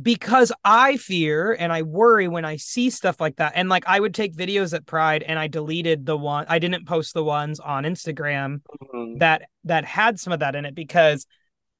because 0.00 0.50
i 0.64 0.96
fear 0.96 1.52
and 1.58 1.72
i 1.72 1.82
worry 1.82 2.26
when 2.26 2.44
i 2.44 2.56
see 2.56 2.88
stuff 2.90 3.20
like 3.20 3.36
that 3.36 3.52
and 3.54 3.68
like 3.68 3.84
i 3.86 4.00
would 4.00 4.14
take 4.14 4.34
videos 4.34 4.72
at 4.74 4.86
pride 4.86 5.22
and 5.22 5.38
i 5.38 5.46
deleted 5.46 6.06
the 6.06 6.16
one 6.16 6.44
i 6.48 6.58
didn't 6.58 6.86
post 6.86 7.12
the 7.14 7.22
ones 7.22 7.60
on 7.60 7.84
instagram 7.84 8.60
Mhm. 8.92 9.18
that 9.18 9.42
that 9.64 9.84
had 9.84 10.18
some 10.18 10.32
of 10.32 10.40
that 10.40 10.54
in 10.54 10.64
it 10.64 10.74
because 10.74 11.26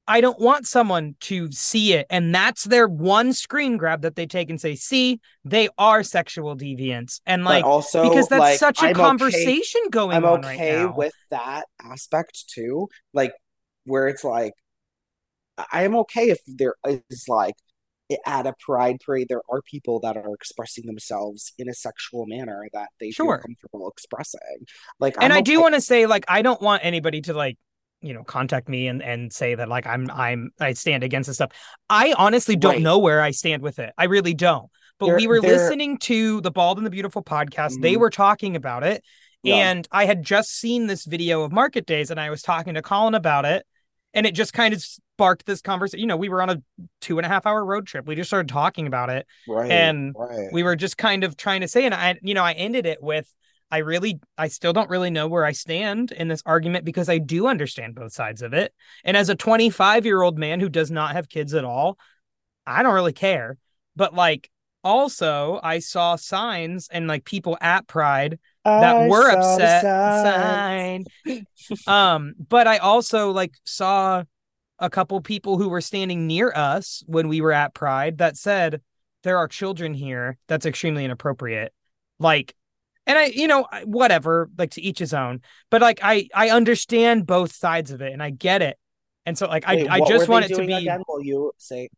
I 0.08 0.20
don't 0.20 0.40
want 0.40 0.66
someone 0.66 1.14
to 1.20 1.50
see 1.52 1.92
it 1.92 2.06
and 2.10 2.34
that's 2.34 2.64
their 2.64 2.88
one 2.88 3.32
screen 3.32 3.76
grab 3.76 4.02
that 4.02 4.16
they 4.16 4.26
take 4.26 4.50
and 4.50 4.60
say, 4.60 4.74
"See, 4.74 5.20
they 5.44 5.68
are 5.78 6.02
sexual 6.02 6.56
deviants." 6.56 7.20
And 7.24 7.44
like 7.44 7.62
but 7.62 7.68
also 7.70 8.08
because 8.08 8.26
that's 8.26 8.40
like, 8.40 8.58
such 8.58 8.82
a 8.82 8.86
I'm 8.86 8.90
okay- 8.90 9.00
conversation 9.00 9.80
going 9.92 10.16
I'm 10.16 10.24
on 10.24 10.40
right 10.42 10.58
okay 10.60 10.82
now. 10.82 10.92
with 10.96 11.14
that 11.30 11.66
aspect 11.84 12.48
too. 12.48 12.88
Like 13.14 13.32
where 13.84 14.08
it's 14.08 14.24
like 14.24 14.54
I 15.72 15.84
am 15.84 15.94
okay 15.96 16.30
if 16.30 16.38
there 16.46 16.74
is 16.86 17.24
like 17.28 17.54
at 18.26 18.46
a 18.46 18.54
pride 18.60 18.98
parade 19.04 19.26
there 19.28 19.40
are 19.50 19.62
people 19.62 19.98
that 20.00 20.16
are 20.16 20.34
expressing 20.34 20.84
themselves 20.86 21.52
in 21.58 21.68
a 21.68 21.74
sexual 21.74 22.26
manner 22.26 22.66
that 22.74 22.88
they 23.00 23.10
Sure. 23.10 23.38
feel 23.38 23.42
comfortable 23.42 23.90
expressing. 23.90 24.40
Like 25.00 25.14
and 25.20 25.32
I'm 25.32 25.38
I 25.38 25.40
do 25.40 25.60
want 25.60 25.74
to 25.74 25.80
say 25.80 26.06
like 26.06 26.24
I 26.28 26.42
don't 26.42 26.60
want 26.60 26.84
anybody 26.84 27.20
to 27.22 27.34
like 27.34 27.58
you 28.00 28.12
know 28.12 28.24
contact 28.24 28.68
me 28.68 28.88
and 28.88 29.02
and 29.02 29.32
say 29.32 29.54
that 29.54 29.68
like 29.68 29.86
I'm 29.86 30.10
I'm 30.10 30.50
I 30.60 30.72
stand 30.74 31.04
against 31.04 31.28
this 31.28 31.36
stuff. 31.36 31.52
I 31.88 32.14
honestly 32.18 32.56
don't 32.56 32.72
Right. 32.74 32.82
know 32.82 32.98
where 32.98 33.20
I 33.22 33.30
stand 33.30 33.62
with 33.62 33.78
it. 33.78 33.92
I 33.96 34.04
really 34.04 34.34
don't. 34.34 34.70
But 34.98 35.06
There- 35.06 35.16
we 35.16 35.26
were 35.26 35.40
there- 35.40 35.52
listening 35.52 35.98
to 35.98 36.40
the 36.42 36.50
Bald 36.50 36.78
and 36.78 36.86
the 36.86 36.90
Beautiful 36.90 37.22
podcast. 37.22 37.80
They 37.80 37.94
Mhm. 37.94 38.00
were 38.00 38.10
talking 38.10 38.56
about 38.56 38.84
it. 38.84 39.02
Yeah. 39.42 39.54
And 39.70 39.88
I 39.90 40.04
had 40.06 40.22
just 40.22 40.50
seen 40.50 40.86
this 40.86 41.04
video 41.04 41.42
of 41.42 41.50
Market 41.52 41.86
Days 41.86 42.10
and 42.10 42.20
I 42.20 42.30
was 42.30 42.42
talking 42.42 42.74
to 42.74 42.82
Colin 42.82 43.14
about 43.14 43.44
it. 43.44 43.64
And 44.14 44.26
it 44.26 44.34
just 44.34 44.52
kind 44.52 44.74
of 44.74 44.82
sparked 44.82 45.46
this 45.46 45.62
conversation. 45.62 46.00
You 46.00 46.06
know, 46.06 46.16
we 46.16 46.28
were 46.28 46.42
on 46.42 46.50
a 46.50 46.62
two 47.00 47.18
and 47.18 47.26
a 47.26 47.28
half 47.28 47.46
hour 47.46 47.64
road 47.64 47.86
trip. 47.86 48.06
We 48.06 48.14
just 48.14 48.28
started 48.28 48.48
talking 48.48 48.86
about 48.86 49.10
it 49.10 49.26
right, 49.48 49.70
and 49.70 50.14
right. 50.16 50.52
we 50.52 50.62
were 50.62 50.76
just 50.76 50.98
kind 50.98 51.24
of 51.24 51.36
trying 51.36 51.60
to 51.62 51.68
say 51.68 51.84
and 51.84 51.94
i 51.94 52.16
you 52.22 52.34
know 52.34 52.44
i 52.44 52.52
ended 52.52 52.86
it 52.86 53.02
with 53.02 53.32
i 53.70 53.78
really 53.78 54.20
i 54.36 54.48
still 54.48 54.72
don't 54.72 54.90
really 54.90 55.10
know 55.10 55.28
where 55.28 55.44
i 55.44 55.52
stand 55.52 56.12
in 56.12 56.28
this 56.28 56.42
argument 56.46 56.84
because 56.84 57.08
i 57.08 57.18
do 57.18 57.46
understand 57.46 57.94
both 57.94 58.12
sides 58.12 58.42
of 58.42 58.52
it 58.52 58.72
and 59.04 59.16
as 59.16 59.28
a 59.28 59.34
25 59.34 60.04
year 60.04 60.22
old 60.22 60.38
man 60.38 60.60
who 60.60 60.68
does 60.68 60.90
not 60.90 61.12
have 61.12 61.28
kids 61.28 61.54
at 61.54 61.64
all 61.64 61.98
i 62.66 62.82
don't 62.82 62.94
really 62.94 63.12
care 63.12 63.56
but 63.96 64.14
like 64.14 64.50
also 64.84 65.60
i 65.62 65.78
saw 65.78 66.16
signs 66.16 66.88
and 66.90 67.06
like 67.06 67.24
people 67.24 67.56
at 67.60 67.86
pride 67.86 68.38
that 68.64 68.96
I 68.96 69.08
were 69.08 69.30
upset 69.30 69.82
sign. 69.82 71.04
um 71.86 72.34
but 72.48 72.66
i 72.66 72.78
also 72.78 73.30
like 73.30 73.54
saw 73.64 74.22
a 74.78 74.90
couple 74.90 75.20
people 75.20 75.58
who 75.58 75.68
were 75.68 75.80
standing 75.80 76.26
near 76.26 76.52
us 76.54 77.02
when 77.06 77.28
we 77.28 77.40
were 77.40 77.52
at 77.52 77.74
pride 77.74 78.18
that 78.18 78.36
said 78.36 78.80
there 79.22 79.38
are 79.38 79.48
children 79.48 79.94
here 79.94 80.38
that's 80.48 80.66
extremely 80.66 81.04
inappropriate 81.04 81.72
like 82.18 82.54
and 83.06 83.18
i 83.18 83.26
you 83.26 83.46
know 83.46 83.66
whatever 83.84 84.48
like 84.58 84.70
to 84.70 84.82
each 84.82 84.98
his 84.98 85.14
own 85.14 85.40
but 85.70 85.80
like 85.80 86.00
i 86.02 86.28
i 86.34 86.50
understand 86.50 87.26
both 87.26 87.52
sides 87.52 87.90
of 87.90 88.00
it 88.00 88.12
and 88.12 88.22
i 88.22 88.30
get 88.30 88.62
it 88.62 88.78
and 89.26 89.38
so 89.38 89.46
like 89.46 89.66
Wait, 89.66 89.88
i 89.88 89.96
i 89.96 90.00
just 90.00 90.28
want 90.28 90.44
it 90.44 90.54
to 90.54 90.64
be 90.64 90.72
again? 90.72 91.02
Will 91.08 91.22
you 91.22 91.52
say? 91.58 91.88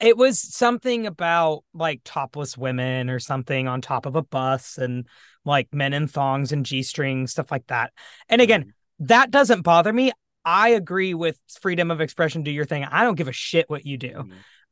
It 0.00 0.16
was 0.16 0.40
something 0.40 1.06
about 1.06 1.64
like 1.74 2.00
topless 2.04 2.56
women 2.56 3.10
or 3.10 3.18
something 3.18 3.68
on 3.68 3.80
top 3.80 4.06
of 4.06 4.16
a 4.16 4.22
bus 4.22 4.78
and 4.78 5.06
like 5.44 5.72
men 5.72 5.92
in 5.92 6.06
thongs 6.06 6.52
and 6.52 6.66
g-strings 6.66 7.32
stuff 7.32 7.50
like 7.50 7.66
that. 7.68 7.92
And 8.28 8.40
again 8.40 8.74
that 9.00 9.30
doesn't 9.30 9.62
bother 9.62 9.92
me. 9.92 10.12
I 10.44 10.70
agree 10.70 11.14
with 11.14 11.40
freedom 11.60 11.90
of 11.90 12.00
expression 12.00 12.42
do 12.42 12.50
your 12.50 12.64
thing. 12.64 12.84
I 12.84 13.02
don't 13.02 13.16
give 13.16 13.28
a 13.28 13.32
shit 13.32 13.68
what 13.68 13.84
you 13.86 13.96
do. 13.98 14.24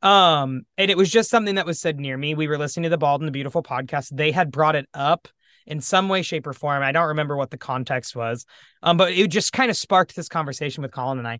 Mhm. 0.03 0.07
um 0.07 0.61
and 0.77 0.89
it 0.89 0.97
was 0.97 1.11
just 1.11 1.29
something 1.29 1.55
that 1.55 1.65
was 1.65 1.79
said 1.79 1.99
near 1.99 2.17
me. 2.17 2.33
We 2.33 2.47
were 2.47 2.57
listening 2.57 2.83
to 2.83 2.89
the 2.89 2.97
bald 2.97 3.21
and 3.21 3.27
the 3.27 3.33
beautiful 3.33 3.63
podcast. 3.63 4.09
They 4.15 4.31
had 4.31 4.51
brought 4.51 4.75
it 4.75 4.87
up 4.93 5.27
in 5.67 5.79
some 5.79 6.09
way 6.09 6.21
shape 6.23 6.47
or 6.47 6.53
form. 6.53 6.81
I 6.81 6.91
don't 6.91 7.09
remember 7.09 7.37
what 7.37 7.51
the 7.51 7.57
context 7.57 8.15
was. 8.15 8.45
Um 8.81 8.97
but 8.97 9.11
it 9.11 9.27
just 9.29 9.53
kind 9.53 9.69
of 9.69 9.77
sparked 9.77 10.15
this 10.15 10.29
conversation 10.29 10.81
with 10.81 10.91
colin 10.91 11.19
and 11.19 11.27
i. 11.27 11.39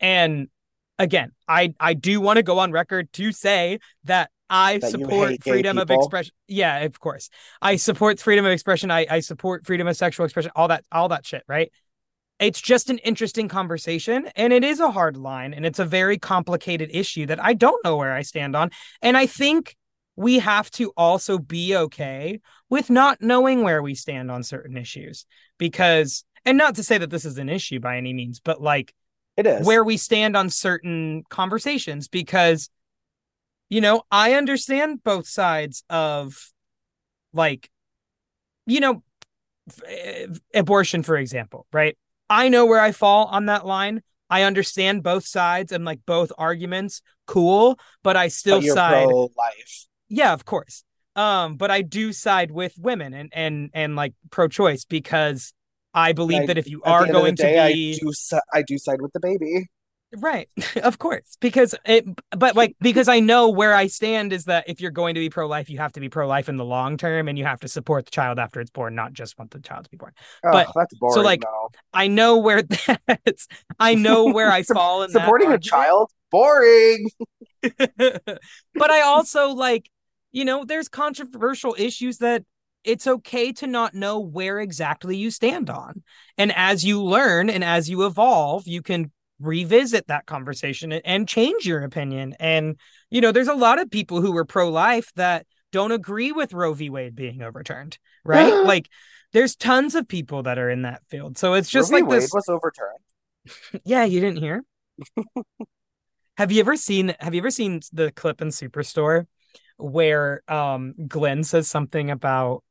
And 0.00 0.48
again 1.00 1.32
i 1.48 1.74
i 1.80 1.94
do 1.94 2.20
want 2.20 2.36
to 2.36 2.42
go 2.42 2.58
on 2.58 2.70
record 2.70 3.12
to 3.12 3.32
say 3.32 3.78
that 4.04 4.30
i 4.48 4.78
That 4.78 4.90
support 4.90 5.42
freedom 5.42 5.78
of 5.78 5.90
expression 5.90 6.34
yeah 6.46 6.78
of 6.78 7.00
course. 7.00 7.30
I 7.62 7.76
support 7.76 8.20
freedom 8.20 8.44
of 8.44 8.52
expression. 8.52 8.90
I 8.90 9.06
i 9.10 9.20
support 9.20 9.66
freedom 9.66 9.88
of 9.88 9.96
sexual 9.96 10.24
expression 10.24 10.52
all 10.54 10.68
that 10.68 10.84
all 10.92 11.08
that 11.08 11.26
shit 11.26 11.42
right? 11.48 11.72
It's 12.38 12.60
just 12.60 12.88
an 12.88 12.98
interesting 12.98 13.48
conversation 13.48 14.28
and 14.34 14.52
it 14.52 14.64
is 14.64 14.80
a 14.80 14.90
hard 14.90 15.16
line 15.16 15.52
and 15.52 15.66
it's 15.66 15.78
a 15.78 15.84
very 15.84 16.18
complicated 16.18 16.90
issue 16.92 17.26
that 17.26 17.42
I 17.42 17.52
don't 17.52 17.84
know 17.84 17.96
where 17.96 18.14
I 18.14 18.22
stand 18.22 18.56
on. 18.56 18.70
And 19.02 19.16
I 19.16 19.26
think 19.26 19.76
we 20.16 20.38
have 20.38 20.70
to 20.72 20.92
also 20.96 21.38
be 21.38 21.76
okay 21.76 22.40
with 22.68 22.90
not 22.90 23.20
knowing 23.20 23.62
where 23.62 23.82
we 23.82 23.94
stand 23.94 24.30
on 24.30 24.42
certain 24.42 24.76
issues 24.76 25.26
because, 25.58 26.24
and 26.44 26.56
not 26.58 26.76
to 26.76 26.82
say 26.82 26.98
that 26.98 27.10
this 27.10 27.24
is 27.24 27.38
an 27.38 27.48
issue 27.48 27.78
by 27.78 27.96
any 27.98 28.12
means, 28.12 28.40
but 28.40 28.60
like 28.60 28.94
It 29.40 29.46
is 29.46 29.66
where 29.66 29.82
we 29.82 29.96
stand 29.96 30.36
on 30.36 30.50
certain 30.50 31.24
conversations 31.30 32.08
because, 32.08 32.68
you 33.68 33.80
know, 33.80 34.02
I 34.10 34.34
understand 34.34 35.02
both 35.02 35.26
sides 35.26 35.82
of 35.88 36.52
like, 37.32 37.70
you 38.66 38.80
know, 38.80 39.02
f- 39.68 40.38
abortion, 40.54 41.02
for 41.02 41.16
example, 41.16 41.66
right? 41.72 41.96
I 42.28 42.50
know 42.50 42.66
where 42.66 42.80
I 42.80 42.92
fall 42.92 43.26
on 43.26 43.46
that 43.46 43.64
line. 43.64 44.02
I 44.28 44.42
understand 44.42 45.02
both 45.02 45.26
sides 45.26 45.72
and 45.72 45.84
like 45.84 46.00
both 46.06 46.30
arguments. 46.36 47.02
Cool, 47.26 47.78
but 48.02 48.16
I 48.16 48.28
still 48.28 48.60
but 48.60 48.68
side. 48.68 49.06
pro-life. 49.06 49.86
Yeah, 50.08 50.32
of 50.32 50.44
course. 50.44 50.84
Um, 51.16 51.56
but 51.56 51.70
I 51.70 51.82
do 51.82 52.12
side 52.12 52.50
with 52.50 52.74
women 52.78 53.14
and 53.14 53.30
and 53.32 53.70
and 53.72 53.96
like 53.96 54.14
pro-choice 54.30 54.84
because 54.84 55.52
I 55.94 56.12
believe 56.12 56.42
I- 56.42 56.46
that 56.46 56.58
if 56.58 56.68
you 56.68 56.82
are 56.84 57.00
end 57.02 57.10
of 57.10 57.14
the 57.14 57.20
going 57.20 57.34
day, 57.34 57.54
to 57.68 57.74
be 57.74 57.94
I 57.94 57.98
do. 57.98 58.40
I 58.54 58.62
do 58.62 58.78
side 58.78 59.00
with 59.02 59.12
the 59.12 59.20
baby. 59.20 59.66
Right. 60.16 60.48
Of 60.82 60.98
course. 60.98 61.36
Because 61.40 61.72
it 61.84 62.04
but 62.36 62.56
like 62.56 62.74
because 62.80 63.06
I 63.06 63.20
know 63.20 63.48
where 63.50 63.72
I 63.74 63.86
stand 63.86 64.32
is 64.32 64.46
that 64.46 64.64
if 64.68 64.80
you're 64.80 64.90
going 64.90 65.14
to 65.14 65.20
be 65.20 65.30
pro 65.30 65.46
life, 65.46 65.70
you 65.70 65.78
have 65.78 65.92
to 65.92 66.00
be 66.00 66.08
pro 66.08 66.26
life 66.26 66.48
in 66.48 66.56
the 66.56 66.64
long 66.64 66.96
term 66.96 67.28
and 67.28 67.38
you 67.38 67.44
have 67.44 67.60
to 67.60 67.68
support 67.68 68.06
the 68.06 68.10
child 68.10 68.38
after 68.40 68.60
it's 68.60 68.70
born, 68.72 68.96
not 68.96 69.12
just 69.12 69.38
want 69.38 69.52
the 69.52 69.60
child 69.60 69.84
to 69.84 69.90
be 69.90 69.96
born. 69.96 70.12
Oh, 70.44 70.50
But- 70.50 70.68
that's 70.74 70.94
boring. 70.98 71.24
like, 71.24 71.42
though. 71.42 71.70
I 71.94 72.08
know 72.08 72.38
where 72.38 72.62
that's 73.06 73.46
I 73.78 73.94
know 73.94 74.32
where 74.32 74.50
I 74.50 74.62
fall 74.74 75.04
in 75.04 75.12
that 75.12 75.20
supporting 75.20 75.52
a 75.52 75.58
child. 75.58 76.10
Boring. 76.32 77.08
but 77.78 78.90
I 78.90 79.02
also 79.02 79.50
like, 79.50 79.88
you 80.32 80.44
know, 80.44 80.64
there's 80.64 80.88
controversial 80.88 81.74
issues 81.78 82.18
that 82.18 82.44
it's 82.84 83.06
okay 83.06 83.52
to 83.52 83.66
not 83.66 83.94
know 83.94 84.18
where 84.20 84.58
exactly 84.60 85.16
you 85.16 85.30
stand 85.30 85.70
on. 85.70 86.02
And 86.38 86.52
as 86.56 86.84
you 86.84 87.02
learn 87.02 87.50
and 87.50 87.62
as 87.62 87.90
you 87.90 88.06
evolve, 88.06 88.66
you 88.66 88.82
can 88.82 89.10
revisit 89.38 90.06
that 90.08 90.26
conversation 90.26 90.92
and- 90.92 91.28
change 91.28 91.66
your 91.66 91.82
opinion. 91.82 92.34
And, 92.38 92.76
you 93.10 93.20
know, 93.20 93.32
there's 93.32 93.48
a 93.48 93.54
lot 93.54 93.80
of 93.80 93.90
people 93.90 94.20
who 94.20 94.32
were 94.32 94.44
pro 94.44 94.70
life 94.70 95.12
that 95.16 95.46
don't 95.72 95.92
agree 95.92 96.32
with 96.32 96.52
Roe 96.52 96.74
v. 96.74 96.90
Wade 96.90 97.14
being 97.14 97.42
overturned, 97.42 97.98
right? 98.24 98.52
like, 98.64 98.88
there's 99.32 99.54
tons 99.56 99.94
of 99.94 100.08
people 100.08 100.42
that 100.42 100.58
are 100.58 100.68
in 100.68 100.82
that 100.82 101.02
field. 101.08 101.38
So 101.38 101.54
it's 101.54 101.70
just 101.70 101.92
Roe 101.92 101.98
like 101.98 102.08
Wade 102.08 102.22
this. 102.22 102.32
was 102.32 102.48
overturned. 102.48 102.98
Yeah, 103.84 104.04
you 104.04 104.20
didn't 104.20 104.38
hear? 104.38 104.62
have 106.36 106.52
you 106.52 106.60
ever 106.60 106.76
seen 106.76 107.14
have 107.20 107.34
you 107.34 107.40
ever 107.40 107.50
seen 107.50 107.80
the 107.92 108.12
clip 108.12 108.42
in 108.42 108.48
Superstore 108.48 109.26
where 109.78 110.42
um 110.46 110.92
Glenn 111.08 111.42
says 111.42 111.68
something 111.68 112.10
about 112.10 112.62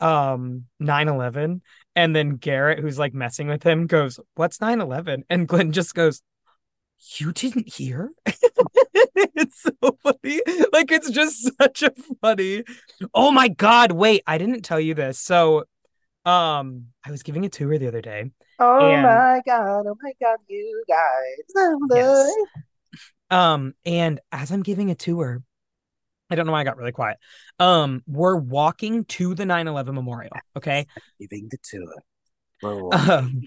um 0.00 0.64
9/11 0.80 1.60
and 1.96 2.14
then 2.14 2.36
Garrett 2.36 2.78
who's 2.78 2.98
like 2.98 3.14
messing 3.14 3.48
with 3.48 3.62
him 3.62 3.86
goes, 3.86 4.20
"What's 4.34 4.58
9/11?" 4.58 5.22
and 5.28 5.48
Glenn 5.48 5.72
just 5.72 5.94
goes, 5.94 6.22
"You 7.18 7.32
didn't 7.32 7.72
hear?" 7.72 8.10
it's 8.26 9.62
so 9.62 9.98
funny. 10.02 10.40
Like 10.72 10.92
it's 10.92 11.10
just 11.10 11.50
such 11.60 11.82
a 11.82 11.92
funny. 12.20 12.64
Oh 13.14 13.30
my 13.32 13.48
god, 13.48 13.92
wait, 13.92 14.22
I 14.26 14.38
didn't 14.38 14.62
tell 14.62 14.80
you 14.80 14.94
this. 14.94 15.18
So 15.18 15.64
um 16.24 16.86
I 17.04 17.10
was 17.10 17.22
giving 17.22 17.44
a 17.44 17.48
tour 17.48 17.78
the 17.78 17.88
other 17.88 18.02
day 18.02 18.30
Oh 18.60 18.90
And- 18.90 19.02
my 19.02 19.40
god! 19.46 19.86
Oh 19.86 19.96
my 20.02 20.12
god! 20.20 20.38
You 20.48 20.84
guys. 20.88 21.78
Yes. 21.94 22.32
Um, 23.30 23.74
and 23.84 24.20
as 24.32 24.50
I'm 24.50 24.62
giving 24.62 24.90
a 24.90 24.94
tour, 24.94 25.42
I 26.30 26.34
don't 26.34 26.46
know 26.46 26.52
why 26.52 26.60
I 26.60 26.64
got 26.64 26.76
really 26.76 26.92
quiet. 26.92 27.18
Um, 27.58 28.02
we're 28.06 28.36
walking 28.36 29.04
to 29.06 29.34
the 29.34 29.44
9/11 29.44 29.94
memorial. 29.94 30.32
Okay. 30.56 30.86
leaving 31.20 31.48
the 31.50 31.58
tour. 31.62 31.94
Bro. 32.60 32.90
Um, 32.92 33.42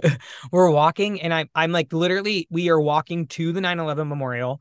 we're 0.52 0.70
walking, 0.70 1.20
and 1.20 1.32
I'm 1.32 1.48
I'm 1.54 1.72
like 1.72 1.92
literally, 1.92 2.46
we 2.50 2.70
are 2.70 2.80
walking 2.80 3.26
to 3.28 3.52
the 3.52 3.60
9/11 3.60 4.08
memorial, 4.08 4.60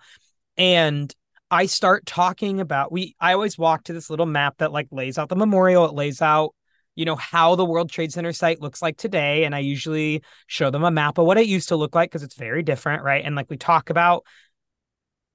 and 0.57 1.13
I 1.49 1.67
start 1.67 2.05
talking 2.05 2.59
about 2.59 2.91
we. 2.91 3.15
I 3.19 3.33
always 3.33 3.57
walk 3.57 3.85
to 3.85 3.93
this 3.93 4.09
little 4.09 4.25
map 4.25 4.57
that 4.57 4.71
like 4.71 4.87
lays 4.91 5.17
out 5.17 5.29
the 5.29 5.35
memorial. 5.35 5.85
It 5.85 5.93
lays 5.93 6.21
out, 6.21 6.53
you 6.95 7.05
know, 7.05 7.15
how 7.15 7.55
the 7.55 7.65
World 7.65 7.89
Trade 7.89 8.11
Center 8.11 8.33
site 8.33 8.61
looks 8.61 8.81
like 8.81 8.97
today, 8.97 9.45
and 9.45 9.55
I 9.55 9.59
usually 9.59 10.21
show 10.47 10.69
them 10.69 10.83
a 10.83 10.91
map 10.91 11.17
of 11.17 11.25
what 11.25 11.37
it 11.37 11.47
used 11.47 11.69
to 11.69 11.75
look 11.75 11.95
like 11.95 12.09
because 12.09 12.23
it's 12.23 12.35
very 12.35 12.63
different, 12.63 13.03
right? 13.03 13.23
And 13.23 13.35
like 13.35 13.49
we 13.49 13.57
talk 13.57 13.89
about 13.89 14.25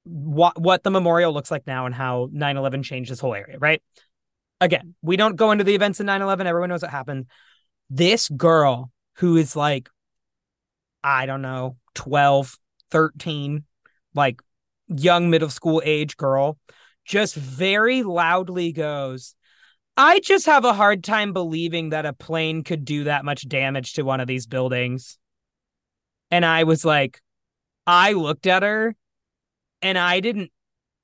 what 0.09 0.61
what 0.61 0.83
the 0.83 0.91
memorial 0.91 1.33
looks 1.33 1.51
like 1.51 1.67
now 1.67 1.87
and 1.87 1.95
how 1.95 2.29
9/11 2.33 2.83
changed 2.83 3.11
this 3.11 3.21
whole 3.21 3.35
area, 3.35 3.59
right? 3.59 3.83
Again, 4.61 4.95
we 5.03 5.17
don't 5.17 5.37
go 5.37 5.53
into 5.53 5.65
the 5.65 5.75
events 5.75 6.01
in 6.01 6.07
9/11. 6.07 6.47
Everyone 6.47 6.71
knows 6.71 6.83
what 6.83 6.91
happened. 6.91 7.27
This 7.91 8.29
girl 8.29 8.91
who 9.17 9.37
is 9.37 9.55
like 9.55 9.89
I 11.05 11.27
don't 11.27 11.43
know, 11.43 11.77
12, 11.95 12.59
13, 12.91 13.65
like 14.15 14.43
young 14.89 15.31
middle 15.31 15.51
school 15.51 15.81
age 15.85 16.17
girl, 16.17 16.59
just 17.05 17.35
very 17.35 18.03
loudly 18.03 18.73
goes, 18.73 19.35
I 19.97 20.21
just 20.21 20.47
have 20.47 20.65
a 20.65 20.73
hard 20.73 21.03
time 21.03 21.33
believing 21.33 21.91
that 21.91 22.07
a 22.07 22.13
plane 22.13 22.63
could 22.63 22.85
do 22.85 23.05
that 23.05 23.25
much 23.25 23.49
damage 23.49 23.95
to 23.95 24.03
one 24.03 24.21
of 24.21 24.29
these 24.29 24.47
buildings. 24.47 25.19
And 26.31 26.45
I 26.45 26.65
was 26.65 26.85
like, 26.85 27.21
I 27.87 28.13
looked 28.13 28.47
at 28.47 28.63
her 28.63 28.95
and 29.83 29.99
I 29.99 30.21
didn't, 30.21 30.51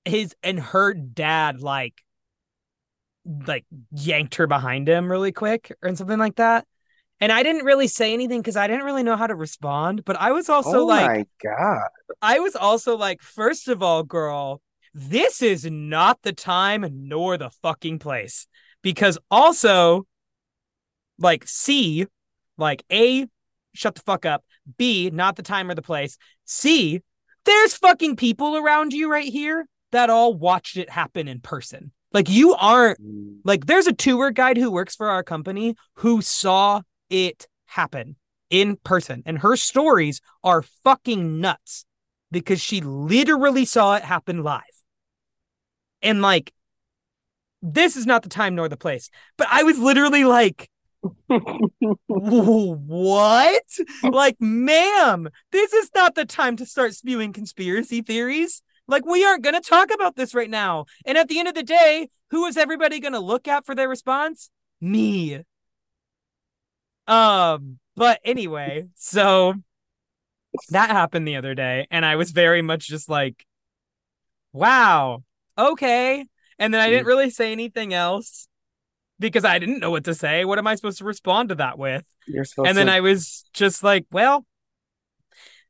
his 0.05 0.35
and 0.43 0.61
her 0.61 0.95
dad, 0.95 1.61
like, 1.61 1.95
like 3.47 3.64
yanked 3.91 4.35
her 4.35 4.47
behind 4.47 4.89
him 4.89 5.11
really 5.11 5.33
quick 5.33 5.72
or 5.83 5.95
something 5.95 6.18
like 6.18 6.37
that. 6.37 6.66
And 7.20 7.33
I 7.33 7.43
didn't 7.43 7.64
really 7.64 7.89
say 7.89 8.12
anything 8.12 8.41
because 8.41 8.57
I 8.57 8.66
didn't 8.66 8.85
really 8.85 9.03
know 9.03 9.16
how 9.16 9.27
to 9.27 9.35
respond. 9.35 10.05
But 10.05 10.20
I 10.20 10.33
was 10.33 10.49
also 10.49 10.81
oh 10.81 10.87
like, 10.87 11.07
my 11.07 11.27
god! 11.43 11.89
I 12.20 12.41
was 12.41 12.57
also 12.57 12.97
like, 12.97 13.22
first 13.22 13.68
of 13.68 13.83
all, 13.83 14.03
girl, 14.03 14.61
this 14.93 15.41
is 15.41 15.64
not 15.64 16.18
the 16.22 16.33
time 16.33 16.87
nor 16.93 17.39
the 17.39 17.51
fucking 17.62 17.99
place. 18.01 18.47
Because 18.83 19.16
also, 19.31 20.07
like, 21.18 21.47
C, 21.47 22.07
like, 22.59 22.85
A, 22.93 23.27
shut 23.72 23.95
the 23.95 24.03
fuck 24.03 24.27
up. 24.27 24.45
B, 24.77 25.09
not 25.11 25.37
the 25.37 25.43
time 25.43 25.70
or 25.70 25.75
the 25.75 25.83
place. 25.83 26.18
C, 26.45 27.01
there's 27.45 27.74
fucking 27.74 28.16
people 28.16 28.57
around 28.57 28.92
you 28.92 29.11
right 29.11 29.30
here 29.30 29.66
that 29.92 30.11
all 30.11 30.34
watched 30.34 30.76
it 30.76 30.90
happen 30.90 31.28
in 31.28 31.40
person. 31.40 31.92
Like, 32.12 32.28
you 32.28 32.55
aren't 32.55 32.99
like 33.45 33.66
there's 33.66 33.86
a 33.86 33.92
tour 33.92 34.30
guide 34.30 34.57
who 34.57 34.70
works 34.70 34.95
for 34.95 35.11
our 35.11 35.22
company 35.22 35.74
who 35.95 36.22
saw 36.22 36.82
it 37.11 37.49
happen 37.66 38.16
in 38.51 38.76
person 38.84 39.22
and 39.26 39.38
her 39.38 39.57
stories 39.57 40.20
are 40.45 40.62
fucking 40.84 41.40
nuts 41.40 41.86
because 42.30 42.61
she 42.61 42.80
literally 42.80 43.64
saw 43.64 43.97
it 43.97 44.05
happen 44.05 44.42
live. 44.42 44.62
And 46.03 46.22
like 46.22 46.53
this 47.64 47.97
is 47.97 48.07
not 48.07 48.22
the 48.22 48.28
time 48.28 48.55
nor 48.55 48.68
the 48.68 48.76
place. 48.76 49.11
But 49.38 49.49
I 49.51 49.62
was 49.62 49.78
literally 49.78 50.24
like, 50.24 50.68
what? 52.07 53.62
like, 54.02 54.36
ma'am, 54.40 55.28
this 55.52 55.72
is 55.72 55.90
not 55.94 56.14
the 56.14 56.24
time 56.24 56.57
to 56.57 56.66
start 56.66 56.94
spewing 56.94 57.32
conspiracy 57.32 58.02
theories. 58.02 58.62
Like, 58.86 59.07
we 59.07 59.24
aren't 59.24 59.42
going 59.42 59.55
to 59.55 59.61
talk 59.61 59.90
about 59.92 60.16
this 60.16 60.34
right 60.34 60.50
now. 60.50 60.86
And 61.07 61.16
at 61.16 61.28
the 61.28 61.38
end 61.38 61.48
of 61.48 61.55
the 61.55 61.62
day, 61.62 62.09
who 62.30 62.44
is 62.46 62.57
everybody 62.57 63.00
going 63.00 63.12
to 63.12 63.20
look 63.20 63.48
at 63.48 63.64
for 63.64 63.74
their 63.74 63.88
response? 63.88 64.50
Me. 64.80 65.40
Um, 67.07 67.78
but 67.96 68.20
anyway, 68.24 68.88
so 68.94 69.55
that 70.70 70.90
happened 70.90 71.26
the 71.26 71.36
other 71.36 71.55
day, 71.55 71.86
and 71.90 72.05
I 72.05 72.16
was 72.16 72.30
very 72.30 72.62
much 72.62 72.88
just 72.88 73.09
like, 73.09 73.44
wow, 74.52 75.22
okay. 75.57 76.26
And 76.59 76.72
then 76.72 76.80
I 76.80 76.88
didn't 76.88 77.07
really 77.07 77.30
say 77.30 77.52
anything 77.52 77.92
else 77.92 78.48
because 79.19 79.45
I 79.45 79.59
didn't 79.59 79.81
know 79.81 79.91
what 79.91 80.05
to 80.05 80.15
say. 80.15 80.45
What 80.45 80.59
am 80.59 80.67
I 80.67 80.75
supposed 80.75 80.99
to 80.99 81.05
respond 81.05 81.51
to 81.51 81.55
that 81.57 81.79
with? 81.79 82.05
You're 82.27 82.45
supposed 82.45 82.69
And 82.69 82.79
then 82.79 82.87
to. 82.87 82.93
I 82.93 83.01
was 83.01 83.45
just 83.53 83.83
like, 83.83 84.07
well, 84.11 84.45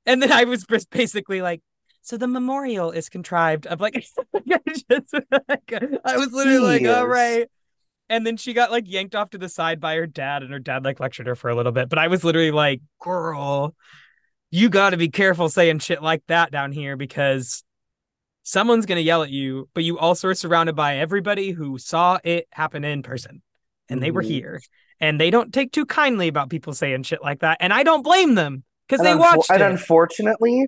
and 0.07 0.23
then 0.23 0.33
I 0.33 0.45
was 0.45 0.65
just 0.71 0.91
basically 0.91 1.43
like, 1.43 1.63
so 2.03 2.17
the 2.17 2.29
memorial 2.29 2.91
is 2.91 3.09
contrived 3.09 3.67
of 3.67 3.81
like, 3.81 3.97
I, 3.97 4.41
just, 4.69 5.15
I 6.05 6.17
was 6.17 6.33
literally 6.33 6.81
like, 6.81 6.87
all 6.87 7.07
right. 7.07 7.49
And 8.11 8.27
then 8.27 8.37
she 8.37 8.53
got 8.53 8.71
like 8.71 8.85
yanked 8.87 9.15
off 9.15 9.31
to 9.31 9.39
the 9.39 9.49
side 9.49 9.81
by 9.81 9.97
her 9.97 10.07
dad, 10.07 10.43
and 10.43 10.53
her 10.53 10.59
dad 10.59 10.85
like 10.85 11.01
lectured 11.01 11.27
her 11.27 11.35
for 11.35 11.49
a 11.49 11.55
little 11.55 11.73
bit. 11.73 11.89
But 11.89 11.99
I 11.99 12.09
was 12.09 12.23
literally 12.23 12.51
like, 12.51 12.83
girl, 13.01 13.75
you 14.51 14.69
got 14.69 14.91
to 14.91 14.99
be 14.99 15.09
careful 15.09 15.49
saying 15.49 15.79
shit 15.79 16.03
like 16.03 16.23
that 16.29 16.51
down 16.51 16.73
here 16.73 16.97
because 16.99 17.65
someone's 18.45 18.87
going 18.87 18.97
to 18.97 19.03
yell 19.03 19.23
at 19.25 19.31
you, 19.31 19.69
but 19.75 19.83
you 19.83 19.99
also 19.99 20.29
are 20.29 20.35
surrounded 20.35 20.77
by 20.77 20.99
everybody 20.99 21.51
who 21.51 21.79
saw 21.79 22.19
it 22.23 22.47
happen 22.53 22.85
in 22.85 23.03
person 23.03 23.43
and 23.89 24.01
they 24.03 24.11
were 24.13 24.23
Mhm. 24.23 24.27
here 24.29 24.61
and 25.01 25.21
they 25.21 25.31
don't 25.31 25.53
take 25.53 25.73
too 25.73 25.85
kindly 25.87 26.29
about 26.29 26.51
people 26.51 26.73
saying 26.73 27.03
shit 27.03 27.23
like 27.23 27.41
that. 27.41 27.57
And 27.61 27.73
I 27.73 27.83
don't 27.83 28.03
blame 28.03 28.35
them 28.37 28.63
because 28.87 29.03
they 29.05 29.13
unfo- 29.13 29.37
watched 29.37 29.51
and 29.51 29.63
it. 29.63 29.71
unfortunately, 29.71 30.67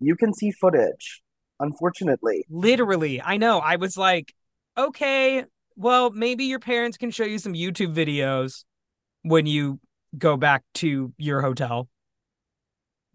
you 0.00 0.14
can 0.16 0.32
see 0.32 0.52
footage. 0.52 1.22
Unfortunately, 1.60 2.44
Literally, 2.50 3.20
I 3.22 3.36
know. 3.36 3.58
I 3.58 3.76
was 3.76 3.96
like, 3.96 4.34
okay, 4.76 5.44
well, 5.76 6.10
maybe 6.10 6.44
your 6.44 6.58
parents 6.58 6.96
can 6.98 7.10
show 7.10 7.24
you 7.24 7.38
some 7.38 7.54
YouTube 7.54 7.94
videos 7.94 8.64
when 9.22 9.46
you 9.46 9.80
go 10.18 10.36
back 10.36 10.62
to 10.74 11.12
your 11.16 11.40
hotel. 11.42 11.88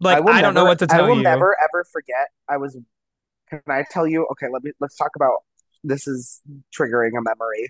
Like, 0.00 0.16
I, 0.16 0.20
will 0.20 0.40
don't 0.40 0.54
know 0.54 0.64
what 0.64 0.78
to 0.80 0.86
tell 0.86 1.00
you. 1.00 1.04
I 1.04 1.08
will 1.10 1.16
you. 1.18 1.22
never 1.22 1.54
ever 1.62 1.84
forget. 1.92 2.28
I 2.48 2.56
was. 2.56 2.76
Can 3.50 3.60
I 3.68 3.84
tell 3.90 4.06
you? 4.06 4.26
Okay, 4.32 4.46
let 4.52 4.62
me. 4.62 4.72
Let's 4.80 4.96
talk 4.96 5.10
about. 5.16 5.38
This 5.82 6.06
is 6.06 6.40
triggering 6.78 7.18
a 7.18 7.22
memory. 7.22 7.68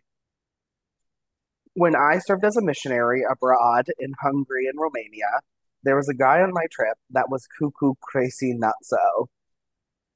When 1.74 1.94
I 1.96 2.18
served 2.18 2.44
as 2.44 2.56
a 2.56 2.62
missionary 2.62 3.22
abroad 3.30 3.86
in 3.98 4.12
Hungary 4.20 4.66
and 4.66 4.78
Romania, 4.78 5.40
there 5.84 5.96
was 5.96 6.08
a 6.08 6.14
guy 6.14 6.40
on 6.40 6.52
my 6.52 6.66
trip 6.70 6.98
that 7.10 7.30
was 7.30 7.46
cuckoo 7.58 7.94
crazy 8.02 8.52
nutso, 8.54 9.28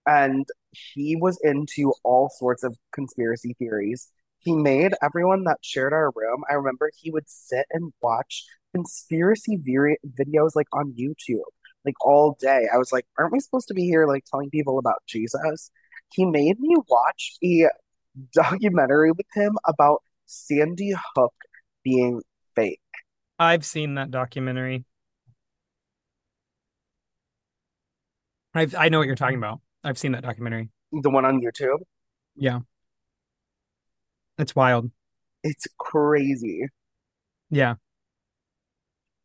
and 0.07 0.47
he 0.95 1.17
was 1.17 1.39
into 1.43 1.95
all 2.05 2.31
sorts 2.31 2.65
of 2.65 2.77
conspiracy 2.93 3.55
theories. 3.59 4.09
He 4.41 4.55
made 4.55 4.93
everyone 5.03 5.45
that 5.45 5.59
shared 5.63 5.93
our 5.93 6.11
room. 6.15 6.45
I 6.51 6.55
remember 6.55 6.91
he 7.01 7.11
would 7.11 7.29
sit 7.29 7.67
and 7.71 7.93
watch 8.03 8.45
conspiracy 8.75 9.57
vi- 9.57 9.99
videos 10.05 10.51
like 10.55 10.67
on 10.73 10.93
YouTube 10.99 11.53
like 11.85 11.95
all 12.05 12.37
day. 12.41 12.67
I 12.73 12.79
was 12.79 12.93
like, 12.93 13.07
aren't 13.19 13.33
we 13.33 13.41
supposed 13.41 13.69
to 13.69 13.75
be 13.75 13.85
here 13.85 14.07
like 14.07 14.25
telling 14.31 14.51
people 14.51 14.79
about 14.79 15.03
Jesus? 15.07 15.71
He 16.13 16.25
made 16.25 16.61
me 16.61 16.77
watch 16.89 17.33
a 17.43 17.69
documentary 18.33 19.11
with 19.13 19.27
him 19.35 19.59
about 19.67 20.03
Sandy 20.27 20.95
Hook 21.15 21.35
being 21.83 22.23
fake. 22.55 22.81
I've 23.39 23.65
seen 23.65 23.95
that 23.95 24.11
documentary. 24.11 24.85
I've, 28.55 28.75
I 28.77 28.89
know 28.89 28.99
what 28.99 29.07
you're 29.07 29.17
talking 29.17 29.39
about. 29.39 29.61
I've 29.83 29.99
seen 29.99 30.13
that 30.13 30.23
documentary. 30.23 30.71
The 30.93 31.11
one 31.11 31.25
on 31.25 31.43
YouTube. 31.43 31.79
Yeah. 32.37 32.61
It's 34.39 34.55
wild. 34.55 34.91
It's 35.43 35.67
crazy. 35.79 36.69
Yeah. 37.51 37.75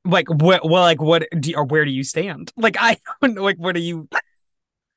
Like 0.06 0.30
what? 0.30 0.64
Well, 0.64 0.84
like 0.84 1.02
what? 1.02 1.28
Do, 1.40 1.54
or 1.56 1.66
where 1.66 1.86
do 1.86 1.92
you 1.92 2.04
stand? 2.04 2.52
Like 2.58 2.78
I 2.80 2.98
don't 3.22 3.36
know. 3.36 3.44
Like 3.44 3.58
what 3.58 3.76
do 3.76 3.82
you? 3.82 4.08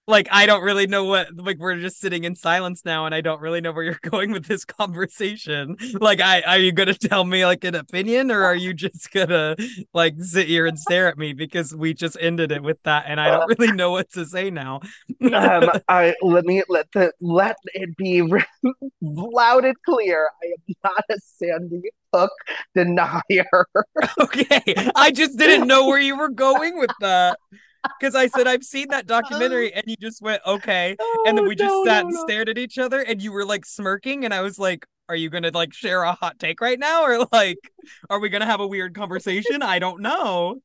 Like 0.08 0.26
I 0.32 0.46
don't 0.46 0.64
really 0.64 0.88
know 0.88 1.04
what. 1.04 1.28
Like 1.36 1.58
we're 1.58 1.78
just 1.78 2.00
sitting 2.00 2.24
in 2.24 2.34
silence 2.34 2.84
now, 2.84 3.06
and 3.06 3.14
I 3.14 3.20
don't 3.20 3.40
really 3.40 3.60
know 3.60 3.70
where 3.70 3.84
you're 3.84 3.98
going 4.10 4.32
with 4.32 4.46
this 4.46 4.64
conversation. 4.64 5.76
Like 5.94 6.20
I, 6.20 6.42
are 6.42 6.58
you 6.58 6.72
gonna 6.72 6.94
tell 6.94 7.24
me 7.24 7.46
like 7.46 7.62
an 7.62 7.76
opinion, 7.76 8.32
or 8.32 8.42
are 8.42 8.54
you 8.54 8.74
just 8.74 9.12
gonna 9.12 9.54
like 9.94 10.14
sit 10.18 10.48
here 10.48 10.66
and 10.66 10.76
stare 10.76 11.06
at 11.06 11.18
me 11.18 11.34
because 11.34 11.74
we 11.74 11.94
just 11.94 12.16
ended 12.20 12.50
it 12.50 12.64
with 12.64 12.82
that, 12.82 13.04
and 13.06 13.20
I 13.20 13.30
don't 13.30 13.58
really 13.58 13.72
know 13.72 13.92
what 13.92 14.10
to 14.12 14.26
say 14.26 14.50
now. 14.50 14.80
Um, 15.32 15.70
I 15.88 16.14
let 16.20 16.46
me 16.46 16.64
let 16.68 16.90
the 16.92 17.12
let 17.20 17.56
it 17.66 17.96
be 17.96 18.22
loud 19.00 19.64
and 19.64 19.76
clear. 19.84 20.30
I 20.42 20.46
am 20.46 20.74
not 20.82 21.04
a 21.10 21.16
Sandy 21.20 21.90
Hook 22.12 22.32
denier. 22.74 23.66
Okay, 24.18 24.74
I 24.96 25.12
just 25.12 25.38
didn't 25.38 25.68
know 25.68 25.86
where 25.86 26.00
you 26.00 26.18
were 26.18 26.28
going 26.28 26.76
with 26.76 26.90
that 27.00 27.38
because 27.98 28.14
I 28.14 28.26
said 28.28 28.46
I've 28.46 28.64
seen 28.64 28.88
that 28.90 29.06
documentary, 29.06 29.72
and 29.72 29.84
you 29.86 29.96
just 30.00 30.22
went 30.22 30.42
okay, 30.46 30.96
and 31.24 31.36
then 31.36 31.44
Oh, 31.44 31.46
we 31.46 31.54
just 31.54 31.82
no, 31.84 31.84
sat 31.84 32.04
no, 32.04 32.08
and 32.08 32.14
no. 32.14 32.22
stared 32.22 32.48
at 32.48 32.58
each 32.58 32.78
other, 32.78 33.00
and 33.00 33.22
you 33.22 33.32
were 33.32 33.44
like 33.44 33.64
smirking, 33.64 34.24
and 34.24 34.34
I 34.34 34.40
was 34.42 34.58
like, 34.58 34.86
"Are 35.08 35.16
you 35.16 35.30
gonna 35.30 35.50
like 35.52 35.72
share 35.74 36.02
a 36.02 36.12
hot 36.12 36.38
take 36.38 36.60
right 36.60 36.78
now, 36.78 37.02
or 37.04 37.26
like, 37.32 37.70
are 38.10 38.18
we 38.20 38.28
gonna 38.28 38.46
have 38.46 38.60
a 38.60 38.66
weird 38.66 38.94
conversation? 38.94 39.62
I 39.62 39.78
don't 39.78 40.00
know." 40.02 40.60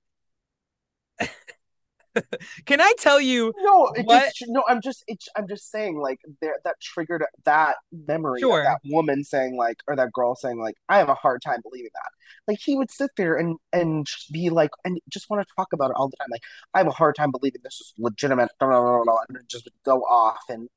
Can 2.66 2.82
I 2.82 2.92
tell 3.00 3.20
you? 3.22 3.54
No, 3.60 3.92
it 3.96 4.06
What? 4.06 4.34
just 4.36 4.46
no. 4.50 4.64
I'm 4.68 4.82
just 4.82 5.04
it's, 5.08 5.28
I'm 5.36 5.48
just 5.48 5.70
saying 5.72 5.98
like 6.00 6.20
there 6.42 6.58
that 6.64 6.76
triggered 6.82 7.24
that 7.46 7.76
memory 7.92 8.40
Sure. 8.42 8.60
of 8.60 8.66
that 8.66 8.80
woman 8.86 9.24
saying 9.24 9.56
like 9.56 9.78
or 9.88 9.96
that 9.96 10.12
girl 10.14 10.36
saying 10.36 10.60
like 10.60 10.76
I 10.90 10.98
have 10.98 11.10
a 11.10 11.16
hard 11.16 11.42
time 11.42 11.60
believing 11.64 11.92
that. 11.94 12.10
Like 12.48 12.60
he 12.62 12.76
would 12.78 12.92
sit 12.92 13.12
there 13.18 13.36
and 13.36 13.58
and 13.74 14.08
be 14.32 14.50
like 14.50 14.72
and 14.86 15.00
just 15.10 15.30
want 15.30 15.46
to 15.48 15.54
talk 15.56 15.74
about 15.74 15.92
it 15.92 15.96
all 15.98 16.10
the 16.10 16.18
time. 16.18 16.28
Like 16.32 16.42
I 16.74 16.80
have 16.80 16.88
a 16.88 16.92
hard 16.92 17.16
time 17.16 17.32
believing 17.32 17.62
this 17.64 17.76
is 17.82 17.94
legitimate. 17.98 18.50
Blah, 18.60 18.70
blah, 18.70 19.04
blah, 19.04 19.18
and 19.30 19.38
just 19.50 19.66
would 19.66 19.74
go 19.86 20.02
off. 20.02 20.42
And 20.50 20.68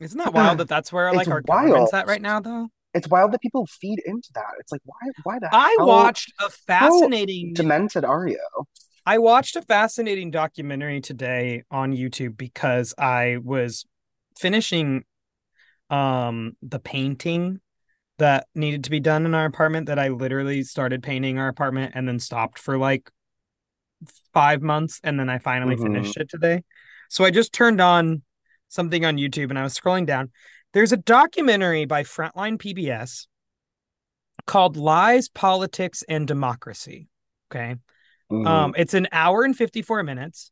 Isn't 0.00 0.18
that 0.18 0.32
wild 0.34 0.58
that 0.58 0.68
that's 0.68 0.92
where 0.92 1.12
like 1.12 1.22
It's 1.22 1.28
our 1.28 1.40
government's 1.42 1.94
at 1.94 2.06
right 2.06 2.22
now, 2.22 2.40
though? 2.40 2.68
it's 2.94 3.06
wild 3.08 3.32
that 3.32 3.42
people 3.42 3.66
feed 3.66 4.00
into 4.06 4.30
that. 4.34 4.54
It's 4.60 4.72
like 4.72 4.80
why 4.84 4.96
why 5.22 5.38
the 5.38 5.48
I 5.52 5.76
hell 5.78 5.86
watched 5.86 6.32
a 6.40 6.48
fascinating. 6.50 7.52
demented 7.54 8.04
are 8.04 8.26
you? 8.26 8.40
I 9.08 9.16
watched 9.16 9.56
a 9.56 9.62
fascinating 9.62 10.30
documentary 10.30 11.00
today 11.00 11.62
on 11.70 11.94
YouTube 11.94 12.36
because 12.36 12.92
I 12.98 13.38
was 13.42 13.86
finishing 14.38 15.04
um 15.88 16.58
the 16.60 16.78
painting 16.78 17.62
that 18.18 18.48
needed 18.54 18.84
to 18.84 18.90
be 18.90 19.00
done 19.00 19.24
in 19.24 19.34
our 19.34 19.46
apartment 19.46 19.86
that 19.86 19.98
I 19.98 20.08
literally 20.08 20.62
started 20.62 21.02
painting 21.02 21.38
our 21.38 21.48
apartment 21.48 21.92
and 21.94 22.06
then 22.06 22.18
stopped 22.18 22.58
for 22.58 22.76
like 22.76 23.10
5 24.34 24.60
months 24.60 25.00
and 25.02 25.18
then 25.18 25.30
I 25.30 25.38
finally 25.38 25.76
Mhm. 25.76 25.84
finished 25.84 26.18
it 26.18 26.28
today. 26.28 26.62
So 27.08 27.24
I 27.24 27.30
just 27.30 27.54
turned 27.54 27.80
on 27.80 28.20
something 28.68 29.06
on 29.06 29.16
YouTube 29.16 29.48
and 29.48 29.58
I 29.58 29.62
was 29.62 29.74
scrolling 29.74 30.04
down. 30.04 30.32
There's 30.74 30.92
a 30.92 30.98
documentary 30.98 31.86
by 31.86 32.02
Frontline 32.02 32.58
PBS 32.58 33.26
called 34.44 34.76
Lies, 34.76 35.30
Politics 35.30 36.04
and 36.10 36.28
Democracy. 36.28 37.08
Okay. 37.50 37.76
Mm-hmm. 38.30 38.46
Um, 38.46 38.74
it's 38.76 38.94
an 38.94 39.08
hour 39.12 39.44
and 39.44 39.56
54 39.56 40.02
minutes, 40.02 40.50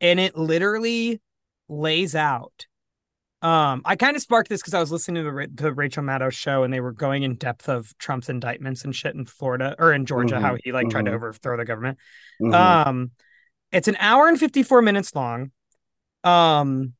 and 0.00 0.20
it 0.20 0.36
literally 0.36 1.20
lays 1.68 2.14
out. 2.14 2.66
Um, 3.42 3.80
I 3.86 3.96
kind 3.96 4.16
of 4.16 4.22
sparked 4.22 4.50
this 4.50 4.60
because 4.60 4.74
I 4.74 4.80
was 4.80 4.92
listening 4.92 5.24
to 5.24 5.30
the, 5.30 5.48
the 5.52 5.72
Rachel 5.72 6.02
Maddow 6.02 6.30
show, 6.30 6.62
and 6.62 6.72
they 6.72 6.80
were 6.80 6.92
going 6.92 7.22
in 7.22 7.36
depth 7.36 7.68
of 7.68 7.96
Trump's 7.98 8.28
indictments 8.28 8.84
and 8.84 8.94
shit 8.94 9.14
in 9.14 9.24
Florida 9.24 9.74
or 9.78 9.92
in 9.94 10.04
Georgia, 10.04 10.40
how 10.40 10.56
he 10.62 10.72
like 10.72 10.90
tried 10.90 11.06
to 11.06 11.10
mhm. 11.10 11.14
overthrow 11.14 11.56
the 11.56 11.64
government. 11.64 11.98
Mhm. 12.40 12.54
Um, 12.54 13.10
it's 13.72 13.88
an 13.88 13.96
hour 13.98 14.28
and 14.28 14.38
54 14.38 14.82
minutes 14.82 15.14
long. 15.14 15.52
Um, 16.22 16.92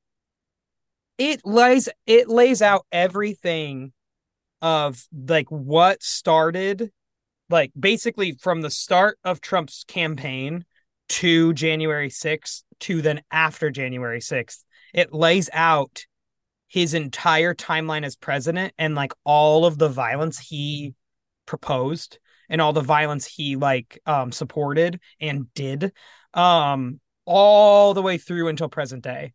it 1.18 1.42
lays 1.44 1.90
it 2.06 2.28
lays 2.28 2.62
out 2.62 2.86
everything 2.90 3.92
of 4.62 5.06
like 5.12 5.50
what 5.50 6.02
started 6.02 6.90
like 7.50 7.72
basically 7.78 8.32
from 8.32 8.60
the 8.60 8.70
start 8.70 9.18
of 9.24 9.40
Trump's 9.40 9.84
campaign 9.84 10.64
to 11.08 11.52
January 11.52 12.08
6th 12.08 12.62
to 12.80 13.02
then 13.02 13.22
after 13.30 13.70
January 13.70 14.20
6th. 14.20 14.64
It 14.94 15.12
lays 15.12 15.50
out 15.52 16.06
his 16.68 16.94
entire 16.94 17.54
timeline 17.54 18.04
as 18.04 18.16
president 18.16 18.72
and 18.78 18.94
like 18.94 19.12
all 19.24 19.66
of 19.66 19.76
the 19.76 19.88
violence 19.88 20.38
he 20.38 20.94
proposed 21.46 22.18
and 22.48 22.60
all 22.60 22.72
the 22.72 22.80
violence 22.80 23.26
he 23.26 23.56
like 23.56 23.98
um 24.06 24.30
supported 24.30 25.00
and 25.20 25.52
did 25.54 25.92
um 26.32 27.00
all 27.24 27.92
the 27.92 28.02
way 28.02 28.18
through 28.18 28.48
until 28.48 28.68
present 28.68 29.02
day. 29.02 29.32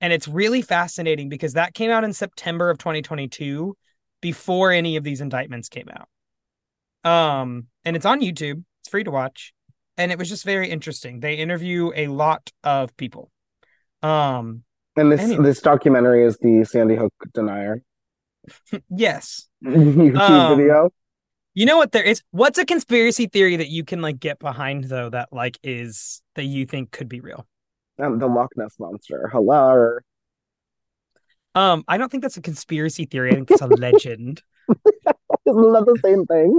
And 0.00 0.12
it's 0.12 0.26
really 0.26 0.62
fascinating 0.62 1.28
because 1.28 1.52
that 1.52 1.74
came 1.74 1.90
out 1.90 2.04
in 2.04 2.12
September 2.12 2.70
of 2.70 2.78
2022 2.78 3.76
before 4.20 4.72
any 4.72 4.96
of 4.96 5.04
these 5.04 5.20
indictments 5.20 5.68
came 5.68 5.88
out. 5.88 6.08
Um, 7.04 7.66
and 7.84 7.96
it's 7.96 8.06
on 8.06 8.20
YouTube. 8.20 8.64
It's 8.80 8.88
free 8.88 9.04
to 9.04 9.10
watch, 9.10 9.52
and 9.96 10.12
it 10.12 10.18
was 10.18 10.28
just 10.28 10.44
very 10.44 10.70
interesting. 10.70 11.20
They 11.20 11.34
interview 11.34 11.90
a 11.94 12.06
lot 12.08 12.50
of 12.64 12.96
people. 12.96 13.30
Um, 14.02 14.64
And 14.96 15.10
this 15.10 15.20
Anyway. 15.20 15.44
this 15.44 15.60
documentary 15.60 16.24
is 16.24 16.38
the 16.38 16.64
Sandy 16.64 16.96
Hook 16.96 17.14
denier 17.34 17.82
yes, 18.90 19.48
YouTube 19.64 20.18
Um, 20.18 20.58
video. 20.58 20.90
you 21.54 21.66
know 21.66 21.76
what 21.76 21.92
there 21.92 22.02
is. 22.02 22.22
What's 22.30 22.58
a 22.58 22.64
conspiracy 22.64 23.26
theory 23.26 23.56
that 23.56 23.68
you 23.68 23.84
can 23.84 24.02
like 24.02 24.18
get 24.18 24.38
behind 24.38 24.84
though 24.84 25.10
that 25.10 25.32
like 25.32 25.58
is 25.62 26.22
that 26.34 26.44
you 26.44 26.66
think 26.66 26.90
could 26.90 27.08
be 27.08 27.20
real? 27.20 27.46
Um, 27.98 28.18
the 28.18 28.26
Loch 28.26 28.50
Ness 28.56 28.74
monster. 28.80 29.28
Hello. 29.32 29.98
Um, 31.54 31.84
I 31.86 31.98
don't 31.98 32.10
think 32.10 32.22
that's 32.22 32.38
a 32.38 32.42
conspiracy 32.42 33.04
theory. 33.04 33.30
I 33.30 33.34
think 33.34 33.50
it's 33.50 33.60
a 33.60 33.66
legend. 33.86 34.42
Isn't 35.46 35.72
that 35.72 35.84
the 35.86 35.98
same 36.02 36.26
thing? 36.26 36.58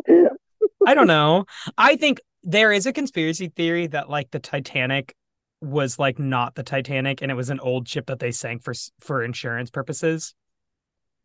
I 0.86 0.94
don't 0.94 1.08
know. 1.08 1.46
I 1.78 1.96
think 1.96 2.22
there 2.44 2.72
is 2.72 2.86
a 2.86 2.94
conspiracy 2.94 3.48
theory 3.48 3.88
that 3.88 4.10
like 4.10 4.32
the 4.32 4.40
Titanic 4.40 5.16
was 5.62 5.98
like 5.98 6.20
not 6.20 6.56
the 6.56 6.64
Titanic 6.64 7.22
and 7.22 7.32
it 7.32 7.36
was 7.36 7.50
an 7.50 7.60
old 7.62 7.88
ship 7.88 8.08
that 8.08 8.20
they 8.20 8.32
sank 8.32 8.64
for 8.64 8.74
for 9.00 9.24
insurance 9.24 9.70
purposes. 9.70 10.36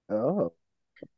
Oh. 0.08 0.52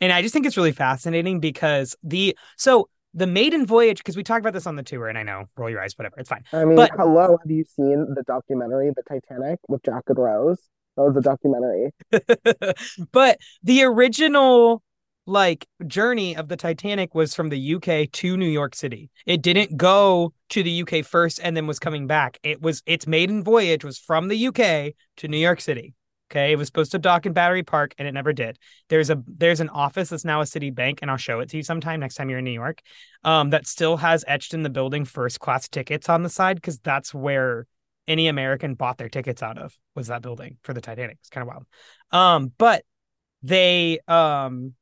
And 0.01 0.13
I 0.13 0.23
just 0.23 0.33
think 0.33 0.47
it's 0.47 0.57
really 0.57 0.73
fascinating 0.73 1.41
because 1.41 1.97
the 2.03 2.37
so 2.57 2.89
the 3.13 3.27
maiden 3.27 3.67
voyage 3.67 3.99
because 3.99 4.17
we 4.17 4.23
talked 4.23 4.41
about 4.41 4.53
this 4.53 4.67
on 4.67 4.77
the 4.77 4.83
tour 4.83 5.09
and 5.09 5.19
I 5.19 5.23
know 5.23 5.45
roll 5.57 5.69
your 5.69 5.83
eyes 5.83 5.95
whatever 5.97 6.17
it's 6.19 6.29
fine. 6.29 6.45
I 6.53 6.65
mean, 6.65 6.77
But- 6.77 6.93
hello. 6.97 7.39
Have 7.43 7.51
you 7.51 7.65
seen 7.65 8.15
the 8.15 8.23
documentary, 8.27 8.91
The 8.95 9.03
Titanic, 9.03 9.59
with 9.69 9.83
Jack 9.83 10.05
and 10.09 10.19
Rose? 10.19 10.59
That 10.97 11.05
was 11.05 11.17
a 11.17 11.21
documentary. 11.21 11.93
but 13.13 13.39
the 13.63 13.85
original 13.85 14.83
like 15.31 15.67
journey 15.87 16.37
of 16.37 16.49
the 16.49 16.57
Titanic 16.57 17.15
was 17.15 17.35
from 17.35 17.49
the 17.49 17.75
UK 17.75 18.11
to 18.13 18.37
New 18.37 18.49
York 18.49 18.75
City. 18.75 19.11
It 19.25 19.43
didn't 19.43 19.77
go 19.77 20.35
to 20.51 20.63
the 20.63 20.83
UK 20.83 21.05
first 21.05 21.41
and 21.43 21.57
then 21.57 21.67
was 21.67 21.79
coming 21.79 22.07
back. 22.07 22.39
It 22.43 22.61
was 22.61 22.83
its 22.85 23.07
maiden 23.07 23.45
voyage 23.45 23.85
was 23.85 23.99
from 23.99 24.29
the 24.29 24.49
UK 24.49 24.95
to 25.19 25.29
New 25.29 25.39
York 25.39 25.61
City. 25.61 25.95
Okay, 26.31 26.53
it 26.53 26.57
was 26.57 26.69
supposed 26.69 26.93
to 26.93 26.99
dock 26.99 27.27
in 27.27 27.33
Battery 27.33 27.65
Park 27.65 27.95
and 27.99 28.07
it 28.07 28.13
never 28.13 28.33
did. 28.33 28.59
There's 28.89 29.11
a 29.11 29.23
there's 29.27 29.61
an 29.61 29.69
office 29.69 30.11
that's 30.11 30.25
now 30.25 30.41
a 30.41 30.47
city 30.47 30.71
bank 30.71 31.01
and 31.03 31.11
I'll 31.11 31.17
show 31.17 31.41
it 31.41 31.49
to 31.51 31.57
you 31.57 31.63
sometime 31.63 32.01
next 32.01 32.17
time 32.17 32.29
you're 32.29 32.39
in 32.39 32.45
New 32.45 32.51
York. 32.51 32.83
Um 33.25 33.51
that 33.51 33.67
still 33.67 33.97
has 33.97 34.25
etched 34.29 34.55
in 34.55 34.63
the 34.63 34.71
building 34.71 35.05
first 35.05 35.41
class 35.41 35.69
tickets 35.69 36.09
on 36.09 36.23
the 36.23 36.29
side 36.29 36.63
cuz 36.63 36.79
that's 36.81 37.15
where 37.15 37.67
any 38.07 38.29
American 38.29 38.75
bought 38.75 38.99
their 38.99 39.09
tickets 39.09 39.43
out 39.43 39.59
of 39.59 39.77
was 39.95 40.09
that 40.09 40.23
building 40.23 40.57
for 40.63 40.73
the 40.73 40.81
Titanic. 40.81 41.19
It's 41.21 41.31
kind 41.31 41.43
of 41.43 41.49
wild. 41.49 41.67
Um, 42.13 42.53
but 42.59 42.85
they 43.43 43.99
um 44.07 44.75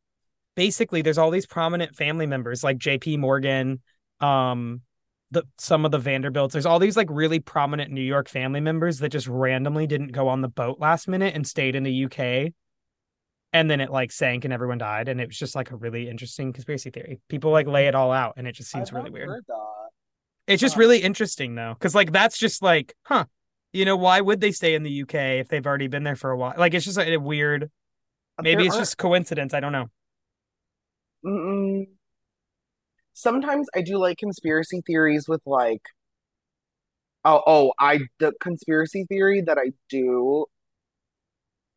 basically 0.58 1.02
there's 1.02 1.18
all 1.18 1.30
these 1.30 1.46
prominent 1.46 1.94
family 1.94 2.26
members 2.26 2.64
like 2.64 2.78
JP 2.78 3.20
Morgan, 3.20 3.80
um, 4.18 4.80
the 5.30 5.44
some 5.56 5.84
of 5.84 5.92
the 5.92 6.00
Vanderbilts. 6.00 6.52
There's 6.52 6.66
all 6.66 6.80
these 6.80 6.96
like 6.96 7.06
really 7.12 7.38
prominent 7.38 7.92
New 7.92 8.02
York 8.02 8.28
family 8.28 8.58
members 8.58 8.98
that 8.98 9.10
just 9.10 9.28
randomly 9.28 9.86
didn't 9.86 10.10
go 10.10 10.26
on 10.26 10.40
the 10.40 10.48
boat 10.48 10.80
last 10.80 11.06
minute 11.06 11.36
and 11.36 11.46
stayed 11.46 11.76
in 11.76 11.84
the 11.84 12.06
UK. 12.06 12.52
And 13.52 13.70
then 13.70 13.80
it 13.80 13.92
like 13.92 14.10
sank 14.10 14.44
and 14.44 14.52
everyone 14.52 14.78
died. 14.78 15.08
And 15.08 15.20
it 15.20 15.28
was 15.28 15.38
just 15.38 15.54
like 15.54 15.70
a 15.70 15.76
really 15.76 16.08
interesting 16.08 16.52
conspiracy 16.52 16.90
theory. 16.90 17.20
People 17.28 17.52
like 17.52 17.68
lay 17.68 17.86
it 17.86 17.94
all 17.94 18.10
out 18.10 18.34
and 18.36 18.48
it 18.48 18.52
just 18.52 18.68
seems 18.68 18.92
really 18.92 19.10
weird. 19.10 19.44
It's 20.48 20.60
just 20.60 20.76
really 20.76 20.98
interesting 20.98 21.54
though, 21.54 21.74
because 21.74 21.94
like 21.94 22.10
that's 22.10 22.36
just 22.36 22.62
like, 22.62 22.96
huh, 23.04 23.26
you 23.72 23.84
know, 23.84 23.96
why 23.96 24.20
would 24.20 24.40
they 24.40 24.50
stay 24.50 24.74
in 24.74 24.82
the 24.82 25.02
UK 25.02 25.14
if 25.38 25.46
they've 25.46 25.64
already 25.64 25.86
been 25.86 26.02
there 26.02 26.16
for 26.16 26.32
a 26.32 26.36
while? 26.36 26.54
Like 26.58 26.74
it's 26.74 26.84
just 26.84 26.98
a, 26.98 27.14
a 27.14 27.16
weird. 27.20 27.70
Maybe 28.40 28.62
There 28.62 28.66
it's 28.66 28.76
just 28.76 28.98
coincidence. 28.98 29.54
I 29.54 29.60
don't 29.60 29.72
know. 29.72 29.88
Mm-mm. 31.24 31.86
Sometimes 33.12 33.68
I 33.74 33.82
do 33.82 33.98
like 33.98 34.18
conspiracy 34.18 34.82
theories 34.86 35.26
with 35.28 35.42
like, 35.44 35.82
oh, 37.24 37.42
oh, 37.46 37.72
I 37.78 38.00
the 38.20 38.32
conspiracy 38.40 39.06
theory 39.08 39.42
that 39.42 39.58
I 39.58 39.72
do 39.88 40.46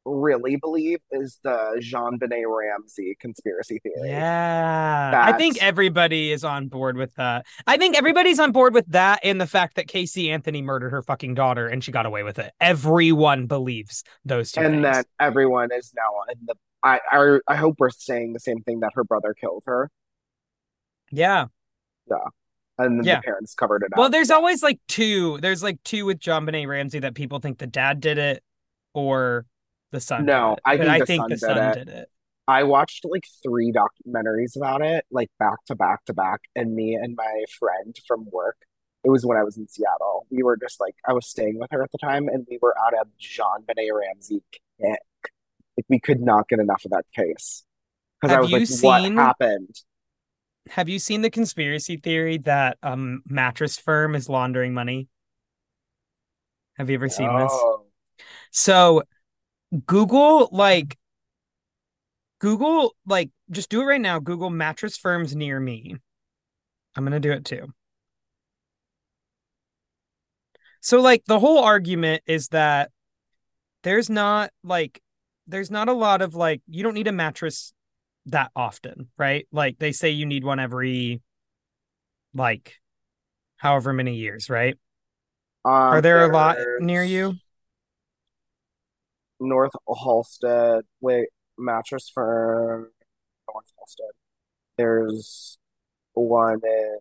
really 0.06 0.56
believe 0.56 1.00
is 1.12 1.40
the 1.44 1.80
JonBenét 1.80 2.46
Ramsey 2.48 3.16
conspiracy 3.20 3.80
theory. 3.84 4.10
Yeah, 4.10 5.12
I 5.26 5.34
think 5.34 5.62
everybody 5.62 6.32
is 6.32 6.44
on 6.44 6.68
board 6.68 6.98
with 6.98 7.14
that. 7.16 7.46
I 7.68 7.78
think 7.78 7.98
everybody's 7.98 8.40
on 8.40 8.52
board 8.52 8.74
with 8.74 8.86
that 8.88 9.20
and 9.24 9.40
the 9.40 9.48
fact 9.48 9.76
that 9.76 9.88
Casey 9.88 10.32
Anthony 10.32 10.62
murdered 10.62 10.92
her 10.92 11.02
fucking 11.02 11.36
daughter 11.36 11.68
and 11.68 11.84
she 11.84 11.92
got 11.92 12.06
away 12.06 12.24
with 12.24 12.40
it. 12.40 12.52
Everyone 12.60 13.48
believes 13.48 14.04
those 14.26 14.52
two 14.52 14.62
and 14.62 14.84
things. 14.84 14.84
that 14.84 15.06
everyone 15.20 15.70
is 15.72 15.94
now 15.96 16.32
in 16.32 16.46
the. 16.46 16.56
I, 16.84 17.00
I 17.12 17.40
I 17.48 17.56
hope 17.56 17.76
we're 17.80 17.90
saying 17.92 18.34
the 18.34 18.40
same 18.40 18.62
thing 18.64 18.80
that 18.82 18.92
her 18.96 19.04
brother 19.04 19.34
killed 19.34 19.64
her, 19.68 19.90
yeah. 21.12 21.46
Yeah. 22.10 22.18
And 22.78 23.00
then 23.00 23.06
Yeah. 23.06 23.18
the 23.18 23.24
parents 23.24 23.54
covered 23.54 23.84
it 23.84 23.94
up. 23.94 24.00
Well, 24.00 24.10
there's 24.10 24.32
always 24.32 24.64
like 24.64 24.80
two. 24.88 25.38
There's 25.40 25.62
like 25.64 25.82
two 25.84 26.06
with 26.06 26.20
JonBenét 26.20 26.68
Ramsey 26.68 27.00
that 27.00 27.16
people 27.16 27.40
think 27.40 27.58
the 27.60 27.68
dad 27.68 28.00
did 28.00 28.18
it 28.18 28.44
or 28.94 29.46
the 29.92 30.00
son. 30.00 30.26
No, 30.26 30.58
did 30.66 30.82
it. 30.82 30.88
I 30.88 31.02
think 31.02 31.26
I 31.26 31.30
the 31.30 31.38
think 31.38 31.38
son 31.38 31.62
the 31.62 31.72
did 31.74 31.78
it. 31.78 31.86
did 31.86 31.90
it. 31.90 32.10
I 32.48 32.64
watched 32.64 33.06
like 33.06 33.26
three 33.44 33.72
documentaries 33.72 34.56
about 34.58 34.82
it, 34.82 35.06
like 35.12 35.30
back 35.40 35.64
to 35.68 35.76
back 35.76 36.04
to 36.06 36.14
back, 36.14 36.42
and 36.56 36.76
me 36.76 36.96
and 36.96 37.16
my 37.16 37.46
friend 37.60 37.96
from 38.08 38.26
work. 38.32 38.58
It 39.04 39.10
was 39.10 39.26
when 39.26 39.38
I 39.38 39.44
was 39.44 39.58
in 39.58 39.68
Seattle. 39.68 40.28
We 40.30 40.44
were 40.44 40.58
just 40.58 40.80
like 40.80 40.96
I 41.08 41.14
was 41.14 41.28
staying 41.28 41.60
with 41.60 41.70
her 41.72 41.84
at 41.84 41.92
the 41.92 41.98
time, 42.00 42.28
and 42.28 42.46
we 42.50 42.60
were 42.62 42.76
out 42.80 42.94
of 43.00 43.08
JonBenét 43.20 43.94
Ramsey 43.94 44.44
kick. 44.52 45.00
Like 45.82 45.86
we 45.90 46.00
could 46.00 46.22
not 46.22 46.48
get 46.48 46.60
enough 46.60 46.86
of 46.86 46.92
that 46.92 47.06
case 47.16 47.64
because 48.22 48.32
I 48.32 48.36
Have 48.36 48.42
was 48.44 48.52
you 48.52 48.58
like, 48.60 48.68
seen- 48.68 49.16
"What 49.16 49.26
happened?" 49.26 49.82
Have 50.70 50.88
you 50.88 51.00
seen 51.00 51.24
the 51.24 51.32
conspiracy 51.32 51.98
theory 51.98 52.38
that 52.40 52.78
um 52.84 53.24
mattress 53.26 53.80
firm 53.80 54.14
is 54.14 54.30
laundering 54.30 54.76
money? 54.76 55.08
Have 56.78 56.92
you 56.92 56.94
ever 56.96 57.10
seen 57.10 57.36
this? 57.36 57.52
So 58.52 59.02
Google 59.88 60.50
like 60.52 61.00
Google 62.40 62.96
like 63.08 63.32
just 63.50 63.70
do 63.70 63.82
it 63.82 63.86
right 63.86 64.00
now. 64.02 64.20
Google 64.20 64.52
mattress 64.52 64.98
firms 64.98 65.36
near 65.36 65.60
me. 65.60 65.96
I'm 66.96 67.04
gonna 67.04 67.20
do 67.20 67.32
it 67.32 67.44
too. 67.44 67.74
So 70.80 71.02
like 71.02 71.26
the 71.26 71.40
whole 71.40 71.64
argument 71.64 72.22
is 72.28 72.50
that 72.50 72.92
there's 73.82 74.12
not 74.12 74.52
like 74.64 75.02
there's 75.52 75.70
not 75.70 75.90
a 75.90 75.94
lot 75.94 76.22
of 76.22 76.34
like 76.34 76.62
you 76.68 76.82
don't 76.84 76.94
need 76.94 77.08
a 77.08 77.12
mattress 77.12 77.74
that 78.28 78.52
often, 78.56 79.10
right? 79.18 79.48
Like 79.52 79.78
they 79.78 79.92
say 79.92 80.10
you 80.10 80.26
need 80.26 80.44
one 80.44 80.60
every 80.60 81.22
like 82.34 82.80
however 83.58 83.94
many 83.94 84.16
years, 84.16 84.50
right? 84.50 84.76
um, 85.66 85.72
Are 85.72 86.02
there 86.02 86.30
a 86.30 86.34
lot 86.34 86.58
near 86.80 87.04
you? 87.04 87.36
North 89.40 89.74
Halsted. 89.88 90.84
Wait, 91.02 91.28
mattress 91.58 92.10
firm. 92.10 92.90
North 93.52 93.72
Halsted. 93.78 94.12
There's 94.78 95.58
one 96.14 96.62
in 96.64 96.98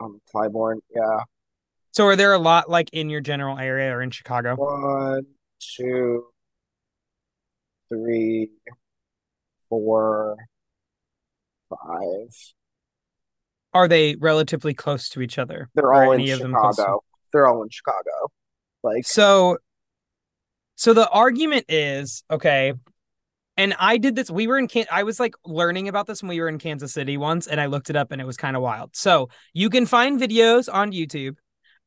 um 0.00 0.20
Clybourn. 0.32 0.80
Yeah. 0.94 1.20
So 1.92 2.06
are 2.06 2.16
there 2.16 2.32
a 2.32 2.38
lot 2.38 2.70
like 2.70 2.90
in 2.92 3.10
your 3.10 3.20
general 3.20 3.58
area 3.58 3.92
or 3.92 4.02
in 4.02 4.10
Chicago? 4.10 4.54
One, 4.54 5.26
two, 5.60 6.24
three, 7.88 8.50
four, 9.68 10.36
five. 11.68 12.34
Are 13.72 13.86
they 13.86 14.16
relatively 14.16 14.74
close 14.74 15.08
to 15.10 15.20
each 15.20 15.38
other? 15.38 15.68
They're 15.74 15.92
all 15.92 16.12
in 16.12 16.20
any 16.20 16.30
of 16.30 16.40
them 16.40 16.52
close 16.54 16.76
to- 16.76 16.82
Chicago. 16.82 17.04
They're 17.32 17.46
all 17.46 17.62
in 17.62 17.68
Chicago. 17.70 18.10
Like, 18.82 19.06
So 19.06 19.58
so 20.74 20.94
the 20.94 21.08
argument 21.10 21.66
is, 21.68 22.24
okay, 22.30 22.72
and 23.58 23.74
I 23.78 23.98
did 23.98 24.16
this 24.16 24.30
we 24.30 24.46
were 24.46 24.58
in 24.58 24.66
Can- 24.66 24.86
I 24.90 25.02
was 25.02 25.20
like 25.20 25.34
learning 25.44 25.88
about 25.88 26.06
this 26.06 26.22
when 26.22 26.30
we 26.30 26.40
were 26.40 26.48
in 26.48 26.58
Kansas 26.58 26.92
City 26.94 27.16
once 27.16 27.46
and 27.46 27.60
I 27.60 27.66
looked 27.66 27.90
it 27.90 27.96
up 27.96 28.10
and 28.10 28.20
it 28.20 28.24
was 28.26 28.36
kind 28.36 28.56
of 28.56 28.62
wild. 28.62 28.96
So, 28.96 29.28
you 29.52 29.68
can 29.70 29.86
find 29.86 30.18
videos 30.20 30.72
on 30.72 30.92
YouTube 30.92 31.36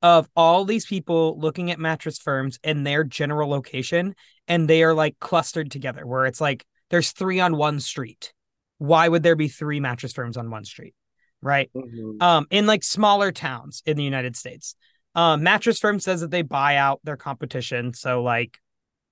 of 0.03 0.27
all 0.35 0.65
these 0.65 0.85
people 0.85 1.39
looking 1.39 1.71
at 1.71 1.79
mattress 1.79 2.19
firms 2.19 2.59
and 2.61 2.85
their 2.85 3.05
general 3.05 3.49
location 3.49 4.13
and 4.49 4.67
they 4.67 4.83
are 4.83 4.93
like 4.93 5.17
clustered 5.19 5.71
together 5.71 6.05
where 6.05 6.25
it's 6.25 6.41
like 6.41 6.65
there's 6.89 7.13
3 7.13 7.39
on 7.39 7.55
one 7.55 7.79
street. 7.79 8.33
Why 8.77 9.07
would 9.07 9.23
there 9.23 9.37
be 9.37 9.47
3 9.47 9.79
mattress 9.79 10.11
firms 10.11 10.35
on 10.35 10.51
one 10.51 10.65
street? 10.65 10.93
Right? 11.41 11.71
mhm. 11.73 12.21
um 12.21 12.45
in 12.51 12.67
like 12.67 12.83
smaller 12.83 13.31
towns 13.31 13.81
in 13.85 13.97
the 13.97 14.03
United 14.03 14.35
States. 14.35 14.75
Um 15.15 15.41
mattress 15.41 15.79
firm 15.79 15.99
says 15.99 16.19
that 16.21 16.31
they 16.31 16.41
buy 16.41 16.75
out 16.75 16.99
their 17.03 17.17
competition, 17.17 17.93
so 17.93 18.21
like 18.21 18.59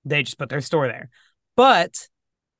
they 0.04 0.22
just 0.22 0.38
put 0.38 0.50
their 0.50 0.60
store 0.60 0.88
there. 0.88 1.08
But 1.56 2.08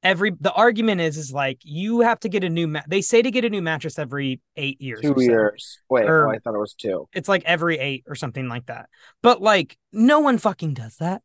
every 0.03 0.33
the 0.41 0.53
argument 0.53 1.01
is 1.01 1.17
is 1.17 1.33
like 1.33 1.59
you 1.63 2.01
have 2.01 2.19
to 2.21 2.29
get 2.29 2.45
a 2.45 2.49
new 2.51 2.67
mat. 2.67 2.85
they 2.89 3.01
say 3.01 3.23
to 3.23 3.31
get 3.31 3.45
a 3.45 3.51
new 3.51 3.63
mattress 3.63 3.99
every 3.99 4.41
8 4.57 4.81
years. 4.81 5.01
two 5.01 5.15
years. 5.19 5.79
Wait, 5.89 6.05
oh, 6.05 6.09
Or- 6.09 6.29
oh, 6.29 6.31
I 6.33 6.39
thought 6.39 6.55
it 6.55 6.59
was 6.59 6.75
two. 6.75 7.09
It's 7.13 7.29
like 7.29 7.43
every 7.45 7.79
8 7.79 8.05
or 8.09 8.15
something 8.15 8.49
like 8.49 8.67
that. 8.67 8.89
But 9.23 9.41
like 9.41 9.77
no 9.93 10.21
one 10.21 10.39
fucking 10.39 10.75
does 10.75 10.97
that. 10.97 11.23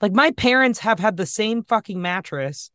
Like 0.00 0.12
my 0.12 0.30
parents 0.32 0.80
have 0.80 0.98
had 1.00 1.16
the 1.16 1.26
same 1.26 1.62
fucking 1.62 2.00
mattress 2.00 2.70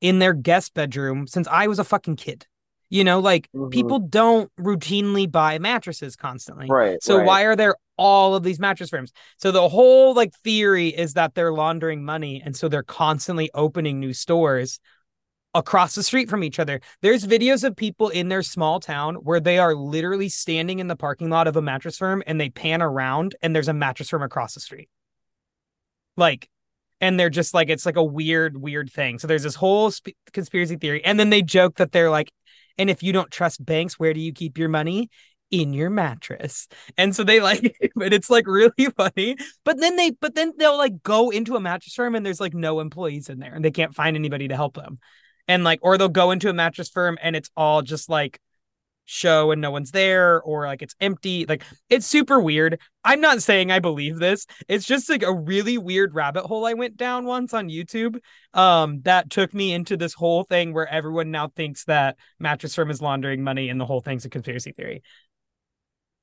in 0.00 0.18
their 0.18 0.34
guest 0.34 0.74
bedroom 0.74 1.26
since 1.26 1.46
I 1.48 1.66
was 1.66 1.78
a 1.78 1.84
fucking 1.84 2.16
kid. 2.16 2.46
You 2.90 3.04
know, 3.04 3.20
like 3.20 3.48
Mhm. 3.54 3.70
people 3.70 4.00
don't 4.00 4.50
routinely 4.58 5.30
buy 5.30 5.58
mattresses 5.58 6.16
constantly. 6.16 6.66
Right. 6.68 7.02
So 7.02 7.18
right. 7.18 7.26
why 7.26 7.42
are 7.42 7.54
there 7.54 7.76
all 7.96 8.34
of 8.34 8.42
these 8.42 8.58
mattress 8.58 8.90
firms? 8.90 9.12
So 9.38 9.52
the 9.52 9.68
whole 9.68 10.12
like 10.12 10.34
theory 10.42 10.88
is 10.88 11.14
that 11.14 11.34
they're 11.34 11.52
laundering 11.52 12.04
money 12.04 12.42
and 12.44 12.56
so 12.56 12.68
they're 12.68 12.82
constantly 12.82 13.48
opening 13.54 14.00
new 14.00 14.12
stores 14.12 14.80
across 15.54 15.94
the 15.94 16.02
street 16.02 16.28
from 16.28 16.42
each 16.44 16.58
other. 16.58 16.80
There's 17.00 17.26
videos 17.26 17.62
of 17.64 17.76
people 17.76 18.08
in 18.08 18.28
their 18.28 18.42
small 18.42 18.80
town 18.80 19.16
where 19.16 19.40
they 19.40 19.58
are 19.58 19.74
literally 19.74 20.28
standing 20.28 20.78
in 20.80 20.88
the 20.88 20.96
parking 20.96 21.30
lot 21.30 21.46
of 21.46 21.56
a 21.56 21.62
mattress 21.62 21.96
firm 21.96 22.22
and 22.26 22.40
they 22.40 22.50
pan 22.50 22.82
around 22.82 23.36
and 23.40 23.54
there's 23.54 23.68
a 23.68 23.72
mattress 23.72 24.08
firm 24.08 24.22
across 24.22 24.54
the 24.54 24.60
street. 24.60 24.88
Like 26.16 26.48
and 27.00 27.18
they're 27.18 27.30
just 27.30 27.54
like 27.54 27.68
it's 27.68 27.86
like 27.86 27.96
a 27.96 28.04
weird 28.04 28.60
weird 28.60 28.90
thing. 28.92 29.18
So 29.18 29.26
there's 29.26 29.42
this 29.42 29.54
whole 29.54 29.90
sp- 29.94 30.18
conspiracy 30.32 30.76
theory 30.76 31.04
and 31.04 31.18
then 31.18 31.30
they 31.30 31.42
joke 31.42 31.76
that 31.76 31.92
they're 31.92 32.10
like 32.10 32.30
and 32.78 32.90
if 32.90 33.02
you 33.02 33.12
don't 33.12 33.30
trust 33.30 33.64
banks, 33.64 33.98
where 33.98 34.14
do 34.14 34.20
you 34.20 34.32
keep 34.32 34.58
your 34.58 34.68
money? 34.68 35.10
In 35.50 35.72
your 35.72 35.90
mattress. 35.90 36.68
And 36.96 37.14
so 37.14 37.24
they 37.24 37.40
like, 37.40 37.76
but 37.96 38.12
it's 38.12 38.30
like 38.30 38.46
really 38.46 38.72
funny. 38.96 39.36
But 39.64 39.80
then 39.80 39.96
they, 39.96 40.10
but 40.10 40.34
then 40.34 40.52
they'll 40.58 40.78
like 40.78 41.02
go 41.02 41.30
into 41.30 41.56
a 41.56 41.60
mattress 41.60 41.94
firm 41.94 42.14
and 42.14 42.24
there's 42.24 42.40
like 42.40 42.54
no 42.54 42.80
employees 42.80 43.28
in 43.28 43.40
there 43.40 43.54
and 43.54 43.64
they 43.64 43.72
can't 43.72 43.94
find 43.94 44.16
anybody 44.16 44.48
to 44.48 44.56
help 44.56 44.74
them. 44.74 44.98
And 45.48 45.64
like, 45.64 45.80
or 45.82 45.98
they'll 45.98 46.08
go 46.08 46.30
into 46.30 46.48
a 46.48 46.54
mattress 46.54 46.88
firm 46.88 47.18
and 47.20 47.34
it's 47.34 47.50
all 47.56 47.82
just 47.82 48.08
like 48.08 48.40
show 49.10 49.50
and 49.50 49.60
no 49.60 49.70
one's 49.70 49.90
there 49.90 50.40
or 50.42 50.66
like 50.66 50.82
it's 50.82 50.94
empty. 51.00 51.44
Like 51.46 51.64
it's 51.88 52.06
super 52.06 52.40
weird. 52.40 52.80
I'm 53.04 53.20
not 53.20 53.42
saying 53.42 53.70
I 53.70 53.80
believe 53.80 54.18
this. 54.18 54.46
It's 54.68 54.86
just 54.86 55.08
like 55.10 55.22
a 55.22 55.34
really 55.34 55.78
weird 55.78 56.14
rabbit 56.14 56.44
hole 56.44 56.64
I 56.64 56.74
went 56.74 56.96
down 56.96 57.24
once 57.24 57.52
on 57.52 57.68
YouTube 57.68 58.18
um 58.54 59.00
that 59.02 59.30
took 59.30 59.52
me 59.52 59.72
into 59.72 59.96
this 59.96 60.14
whole 60.14 60.44
thing 60.44 60.72
where 60.72 60.88
everyone 60.88 61.30
now 61.30 61.48
thinks 61.48 61.84
that 61.84 62.16
mattress 62.38 62.74
firm 62.74 62.90
is 62.90 63.02
laundering 63.02 63.42
money 63.42 63.68
and 63.68 63.80
the 63.80 63.86
whole 63.86 64.00
thing's 64.00 64.24
a 64.24 64.30
conspiracy 64.30 64.72
theory. 64.72 65.02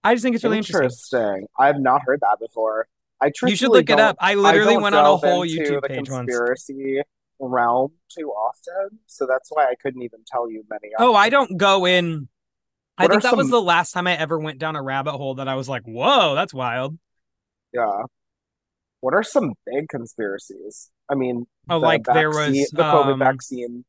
I 0.04 0.14
just 0.14 0.24
think 0.24 0.36
it's 0.36 0.44
really 0.44 0.58
interesting. 0.58 0.84
interesting. 0.84 1.48
I've 1.60 1.80
not 1.80 2.02
heard 2.06 2.22
that 2.22 2.38
before. 2.40 2.88
I 3.20 3.32
truly, 3.36 3.52
You 3.52 3.58
should 3.58 3.72
look 3.72 3.90
it 3.90 4.00
up. 4.00 4.16
I 4.20 4.32
I 4.32 4.36
literally 4.36 4.76
don't 4.76 4.84
went 4.84 4.96
on 4.96 5.06
a 5.06 5.18
whole 5.18 5.46
YouTube 5.46 5.82
the 5.82 5.88
page 5.90 6.10
once. 6.10 6.28
conspiracy 6.28 7.02
realm 7.40 7.92
too 8.10 8.30
often, 8.30 9.00
so 9.08 9.28
that's 9.28 9.50
why 9.52 9.66
I 9.66 9.76
couldn't 9.82 10.02
even 10.04 10.20
tell 10.26 10.50
you 10.50 10.64
many. 10.70 10.94
Oh, 10.98 11.16
I 11.16 11.30
don't 11.30 11.58
go 11.58 11.86
in. 11.86 12.30
I 12.98 13.08
think 13.08 13.22
that 13.24 13.38
was 13.38 13.50
the 13.50 13.62
last 13.62 13.92
time 13.92 14.08
I 14.08 14.18
ever 14.18 14.40
went 14.40 14.60
down 14.60 14.76
a 14.76 14.82
rabbit 14.82 15.12
hole 15.14 15.36
that 15.36 15.48
I 15.48 15.56
was 15.56 15.70
like, 15.70 15.84
"Whoa, 15.84 16.36
that's 16.36 16.54
wild." 16.54 16.98
Yeah. 17.74 18.04
What 19.02 19.14
are 19.14 19.24
some 19.24 19.54
big 19.66 19.88
conspiracies? 19.90 20.90
I 21.10 21.16
mean, 21.16 21.46
Oh, 21.70 21.80
the 21.80 21.86
like 21.86 22.04
there 22.06 22.30
was 22.30 22.54
the 22.72 22.82
COVID 22.84 23.14
um, 23.14 23.20
vaccine. 23.20 23.86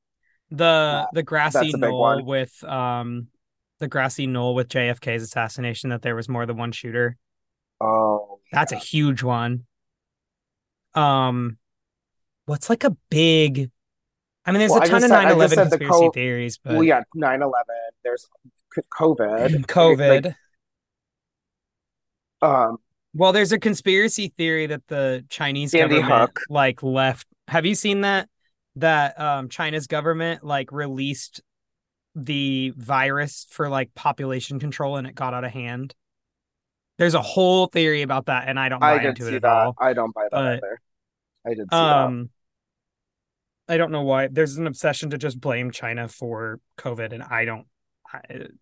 the 0.51 1.09
the 1.13 1.23
grassy 1.23 1.59
that's 1.59 1.75
a 1.75 1.79
big 1.79 1.91
knoll 1.91 2.23
with 2.25 2.63
um 2.65 3.29
the 3.79 3.89
grassy 3.89 4.27
knoll 4.27 4.55
with 4.55 4.69
JFK's 4.69 5.23
assassination 5.23 5.91
that 5.91 6.03
there 6.03 6.15
was 6.17 6.29
more 6.29 6.45
than 6.47 6.57
one 6.57 6.73
shooter. 6.73 7.17
Oh, 7.81 8.41
That's 8.53 8.73
a 8.73 8.77
huge 8.77 9.23
one. 9.23 9.65
Um, 10.95 11.59
what's 12.47 12.69
like 12.69 12.85
a 12.85 12.97
big? 13.11 13.71
I 14.45 14.51
mean, 14.51 14.59
there's 14.61 14.71
Well, 14.73 14.83
a 14.83 14.87
ton 14.87 15.05
of 15.05 15.09
said- 15.11 15.25
9/11 15.29 15.39
just 15.41 15.55
said 15.55 15.71
the 15.71 15.79
conspiracy 15.79 16.01
co- 16.07 16.11
theories, 16.13 16.59
but 16.59 16.75
well, 16.75 16.83
yeah, 16.85 17.03
9/11. 17.15 17.53
There's 18.03 18.27
COVID. 18.99 19.67
COVID. 19.67 20.25
Like, 20.25 20.35
um, 22.43 22.79
Well, 23.15 23.33
there's 23.33 23.53
a 23.53 23.59
conspiracy 23.59 24.33
theory 24.37 24.67
that 24.67 24.87
the 24.89 25.25
Chinese 25.29 25.73
Sandy 25.73 26.01
government 26.01 26.33
like 26.49 26.83
left. 26.83 27.27
Have 27.49 27.67
you 27.67 27.75
seen 27.75 28.03
that? 28.03 28.29
That 28.77 29.19
um 29.21 29.49
China's 29.49 29.87
government 29.89 30.45
like 30.45 30.71
released 30.71 31.41
the 32.15 32.73
virus 32.77 33.47
for 33.51 33.69
like 33.69 33.95
population 33.95 34.61
control 34.61 34.97
and 34.97 35.07
it 35.07 35.15
got 35.15 35.35
out 35.35 35.45
of 35.45 35.51
hand. 35.51 35.95
There's 36.99 37.15
a 37.15 37.23
whole 37.23 37.67
theory 37.67 38.03
about 38.03 38.27
that, 38.27 38.49
and 38.49 38.59
I 38.59 38.69
don't 38.69 38.81
buy 38.81 38.99
I 38.99 39.03
into 39.05 39.25
see 39.25 39.37
it 39.37 39.43
that. 39.43 39.51
all. 39.53 39.75
I 39.81 39.93
don't 39.93 40.13
buy 40.15 40.25
that 40.25 40.31
But, 40.33 40.57
either. 40.59 40.81
I 41.47 41.55
did 41.55 41.71
see 41.71 41.77
Um, 41.77 42.31
I 43.69 43.77
don't 43.77 43.93
know 43.93 44.03
why. 44.03 44.29
There's 44.29 44.57
an 44.57 44.67
obsession 44.67 45.11
to 45.11 45.19
just 45.19 45.41
blame 45.41 45.71
China 45.71 46.09
for 46.09 46.59
COVID, 46.79 47.13
and 47.13 47.23
I 47.23 47.45
don't. 47.45 47.67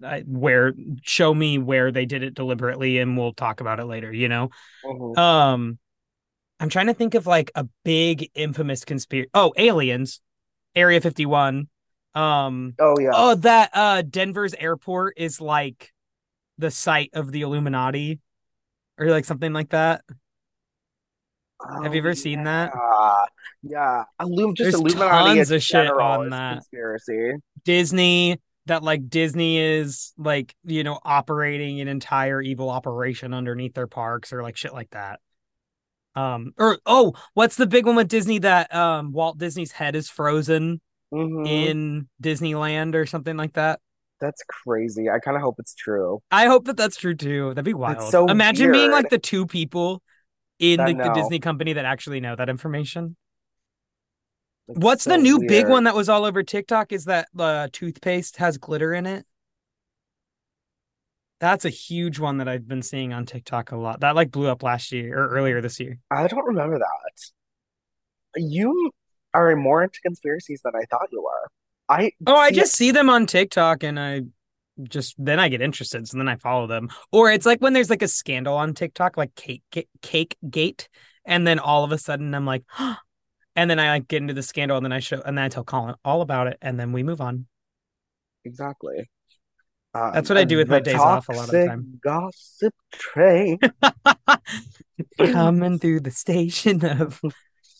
I, 0.05 0.21
where 0.27 0.73
show 1.03 1.33
me 1.35 1.59
where 1.59 1.93
they 1.93 2.05
did 2.07 2.23
it 2.23 2.35
deliberately, 2.35 2.99
and 2.99 3.17
we'll 3.17 3.33
talk 3.33 3.61
about 3.61 3.81
it 3.81 3.85
later. 3.85 4.13
You 4.13 4.29
know. 4.29 4.51
Mhm. 4.85 5.17
Um, 5.19 5.79
I'm 6.59 6.69
trying 6.69 6.87
to 6.87 6.95
think 6.95 7.15
of 7.15 7.27
like 7.27 7.51
a 7.55 7.67
big 7.85 8.31
infamous 8.35 8.85
conspiracy. 8.85 9.31
Oh, 9.35 9.53
aliens, 9.57 10.21
Area 10.75 11.01
51. 11.01 11.69
Um, 12.15 12.75
Oh 12.79 12.97
yeah. 12.99 13.11
oh, 13.13 13.35
that 13.35 13.71
uh 13.75 14.03
Denver's 14.03 14.55
airport 14.55 15.15
is 15.19 15.41
like 15.41 15.93
the 16.59 16.71
site 16.71 17.11
of 17.13 17.31
the 17.31 17.43
Illuminati, 17.43 18.21
or 18.99 19.07
like 19.11 19.27
something 19.27 19.53
like 19.53 19.69
that. 19.71 20.03
have 21.83 21.95
you 21.95 22.01
Oh, 22.01 22.05
ever 22.05 22.15
seen 22.15 22.45
that? 22.45 22.73
Yeah, 22.75 23.25
yeah. 23.63 24.05
Illum- 24.21 24.55
just 24.55 24.71
There's 24.71 24.75
Illuminati 24.95 25.37
tons 25.37 25.51
of 25.51 25.63
shit 25.63 25.91
on 25.91 26.31
that. 26.31 26.53
conspiracy. 26.55 27.35
Disney 27.65 28.41
that 28.67 28.83
like 28.83 29.09
Disney 29.09 29.59
is 29.59 30.13
like 30.19 30.55
you 30.65 30.85
know 30.85 30.99
operating 31.05 31.81
an 31.81 31.89
entire 31.89 32.41
evil 32.43 32.69
operation 32.71 33.33
underneath 33.35 33.75
their 33.75 33.87
parks 33.87 34.33
or 34.33 34.43
like 34.43 34.57
shit 34.57 34.73
like 34.75 34.91
that. 34.91 35.21
Um 36.15 36.53
or 36.59 36.79
oh, 36.87 37.15
what's 37.35 37.57
the 37.57 37.67
big 37.67 37.87
one 37.87 37.97
with 37.97 38.09
Disney 38.09 38.39
that 38.41 38.75
um 38.75 39.13
Walt 39.13 39.39
Disney's 39.39 39.73
head 39.73 39.95
is 39.97 40.09
frozen 40.09 40.81
Mhm. 41.13 41.47
in 41.47 42.09
Disneyland 42.23 42.95
or 42.95 43.07
something 43.07 43.37
like 43.37 43.53
that? 43.55 43.81
That's 44.21 44.43
crazy. 44.49 45.09
I 45.11 45.19
kind 45.19 45.37
of 45.37 45.43
hope 45.43 45.57
it's 45.59 45.75
true. 45.75 46.21
I 46.31 46.47
hope 46.47 46.65
that 46.65 46.77
that's 46.77 46.97
true 46.97 47.15
too. 47.15 47.51
That'd 47.51 47.65
be 47.65 47.75
wild. 47.75 48.11
so 48.11 48.27
Imagine 48.29 48.73
being 48.73 48.91
like 48.91 49.11
the 49.11 49.19
two 49.19 49.47
people 49.47 50.03
in 50.59 50.79
like 50.79 50.97
the. 50.97 51.13
Disney 51.13 51.39
company 51.39 51.75
that 51.75 51.85
actually 51.85 52.21
know 52.21 52.35
that 52.35 52.49
information. 52.49 53.17
It's 54.69 54.79
What's 54.79 55.05
the 55.05 55.13
so 55.13 55.17
new 55.17 55.41
big 55.47 55.69
one 55.69 55.85
that 55.85 55.95
was 55.95 56.09
all 56.09 56.25
over 56.25 56.43
TikTok? 56.43 56.93
Is 56.93 57.05
that 57.05 57.29
uh, 57.39 57.69
toothpaste 57.73 58.37
has 58.39 58.59
glitter 58.59 58.93
in 58.93 59.07
it? 59.07 59.25
That's 61.39 61.65
a 61.65 61.71
huge 61.71 62.19
one 62.19 62.39
that 62.39 62.49
I've 62.49 62.67
been 62.67 62.83
seeing 62.83 63.13
on 63.13 63.27
TikTok 63.27 63.71
a 63.71 63.77
lot. 63.77 64.01
That 64.01 64.17
like 64.17 64.31
blew 64.31 64.49
up 64.49 64.63
last 64.63 64.91
year 64.91 65.19
or 65.19 65.29
earlier 65.29 65.61
this 65.61 65.79
year. 65.79 65.99
I 66.11 66.27
don't 66.27 66.47
remember 66.47 66.79
that. 66.79 67.31
You 68.37 68.91
are 69.35 69.55
more 69.55 69.83
into 69.83 70.01
conspiracies 70.01 70.63
than 70.65 70.73
I 70.75 70.85
thought 70.91 71.09
you 71.13 71.23
were. 71.23 71.49
I 71.89 72.13
Oh, 72.27 72.35
I 72.35 72.51
just 72.51 72.75
see 72.75 72.91
them 72.91 73.11
on 73.11 73.27
TikTok 73.27 73.85
and 73.85 74.01
I 74.01 74.23
just 74.83 75.15
then 75.19 75.39
I 75.39 75.49
get 75.49 75.63
interested, 75.63 76.09
so 76.09 76.17
then 76.17 76.29
I 76.29 76.37
follow 76.37 76.67
them. 76.67 76.89
Or 77.13 77.31
it's 77.31 77.47
like 77.47 77.61
when 77.61 77.73
there's 77.73 77.91
like 77.91 78.03
a 78.03 78.09
scandal 78.09 78.57
on 78.57 78.75
TikTok, 78.75 79.17
like 79.17 79.35
cake 79.35 79.63
cake 80.03 80.37
gate, 80.49 80.89
and 81.25 81.47
then 81.47 81.59
all 81.59 81.85
of 81.85 81.93
a 81.93 81.99
sudden 81.99 82.35
I'm 82.35 82.47
like, 82.47 82.65
and 83.57 83.71
then 83.71 83.81
I 83.81 83.89
like 83.89 84.09
get 84.09 84.23
into 84.23 84.35
the 84.35 84.43
scandal, 84.43 84.77
and 84.77 84.85
then 84.85 84.93
I 84.93 85.01
show, 85.01 85.21
and 85.25 85.37
then 85.37 85.45
I 85.45 85.49
tell 85.49 85.65
Colin 85.65 85.95
all 86.05 86.23
about 86.23 86.47
it, 86.47 86.59
and 86.63 86.79
then 86.79 86.93
we 86.93 87.03
move 87.03 87.21
on. 87.21 87.47
exactly. 88.45 89.11
Um, 89.95 90.13
That's 90.13 90.29
what 90.29 90.37
I 90.37 90.45
do 90.45 90.59
with 90.59 90.69
my 90.69 90.81
days 90.81 90.97
off 90.97 91.29
a 91.31 91.33
lot 91.33 91.45
of 91.45 91.51
the 91.53 91.67
time. 91.67 91.99
Gossip 92.05 92.75
train. 92.93 93.59
coming 95.19 95.79
through 95.79 96.01
the 96.01 96.11
station 96.11 96.85
of 96.85 97.21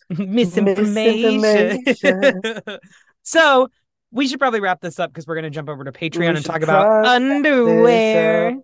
misinformation. 0.09 1.41
Misinformation. 1.43 2.79
so 3.23 3.69
we 4.11 4.29
should 4.29 4.39
probably 4.39 4.61
wrap 4.61 4.81
this 4.81 4.99
up 4.99 5.11
because 5.11 5.27
we're 5.27 5.35
going 5.35 5.45
to 5.45 5.51
jump 5.51 5.69
over 5.69 5.85
to 5.85 5.93
Patreon 5.93 6.19
We 6.19 6.27
and 6.29 6.45
talk 6.45 6.63
about 6.63 7.05
underwear. 7.05 8.57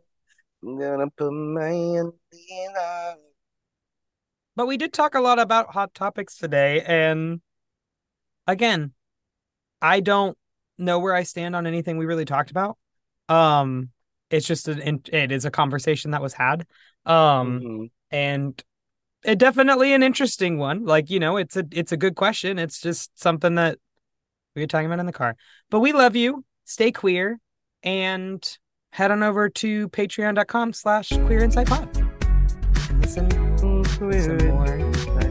I'm 0.65 0.79
gonna 0.79 1.11
put 1.17 1.33
my 1.33 1.71
Indian 1.71 2.73
on. 2.79 3.17
But 4.55 4.67
we 4.67 4.77
did 4.77 4.93
talk 4.93 5.15
a 5.15 5.21
lot 5.21 5.39
about 5.39 5.73
hot 5.73 5.95
topics 5.95 6.37
today, 6.37 6.83
and 6.83 7.41
again, 8.47 8.93
I 9.81 10.01
don't 10.01 10.37
know 10.79 10.99
where 10.99 11.15
I 11.15 11.23
stand 11.23 11.57
on 11.57 11.67
anything 11.67 11.97
we 11.99 12.07
really 12.07 12.25
talked 12.25 12.51
about. 12.51 12.77
Um, 13.29 13.91
it's 14.31 14.47
just 14.47 14.69
an 14.69 15.03
it 15.13 15.33
is 15.33 15.45
a 15.45 15.51
conversation 15.51 16.11
that 16.13 16.23
was 16.23 16.35
had. 16.35 16.67
Um, 17.05 17.61
Mhm. 17.61 17.91
and 18.11 18.63
it 19.25 19.39
definitely 19.39 19.93
an 19.93 20.03
interesting 20.03 20.59
one. 20.59 20.85
Like, 20.85 21.09
you 21.11 21.21
know, 21.21 21.37
it's 21.37 21.57
a 21.57 21.65
it's 21.71 21.93
a 21.93 21.97
good 21.97 22.17
question. 22.17 22.59
It's 22.59 22.81
just 22.81 23.19
something 23.19 23.55
that 23.55 23.79
we 24.55 24.63
were 24.63 24.67
talking 24.67 24.87
about 24.87 24.99
in 25.01 25.07
the 25.07 25.13
car. 25.13 25.37
But 25.71 25.81
we 25.81 25.93
love 25.93 26.17
you. 26.17 26.45
Stay 26.65 26.93
queer 26.93 27.39
and 27.83 28.59
head 28.91 29.11
on 29.11 29.23
over 29.23 29.49
to 29.49 29.89
patreon.com 29.89 30.73
slash 30.75 31.09
queer 31.09 31.41
insight 31.43 31.67
pod 31.69 31.89
listen 33.15 33.29
to 33.59 33.85
some 33.85 34.49
more 34.49 35.22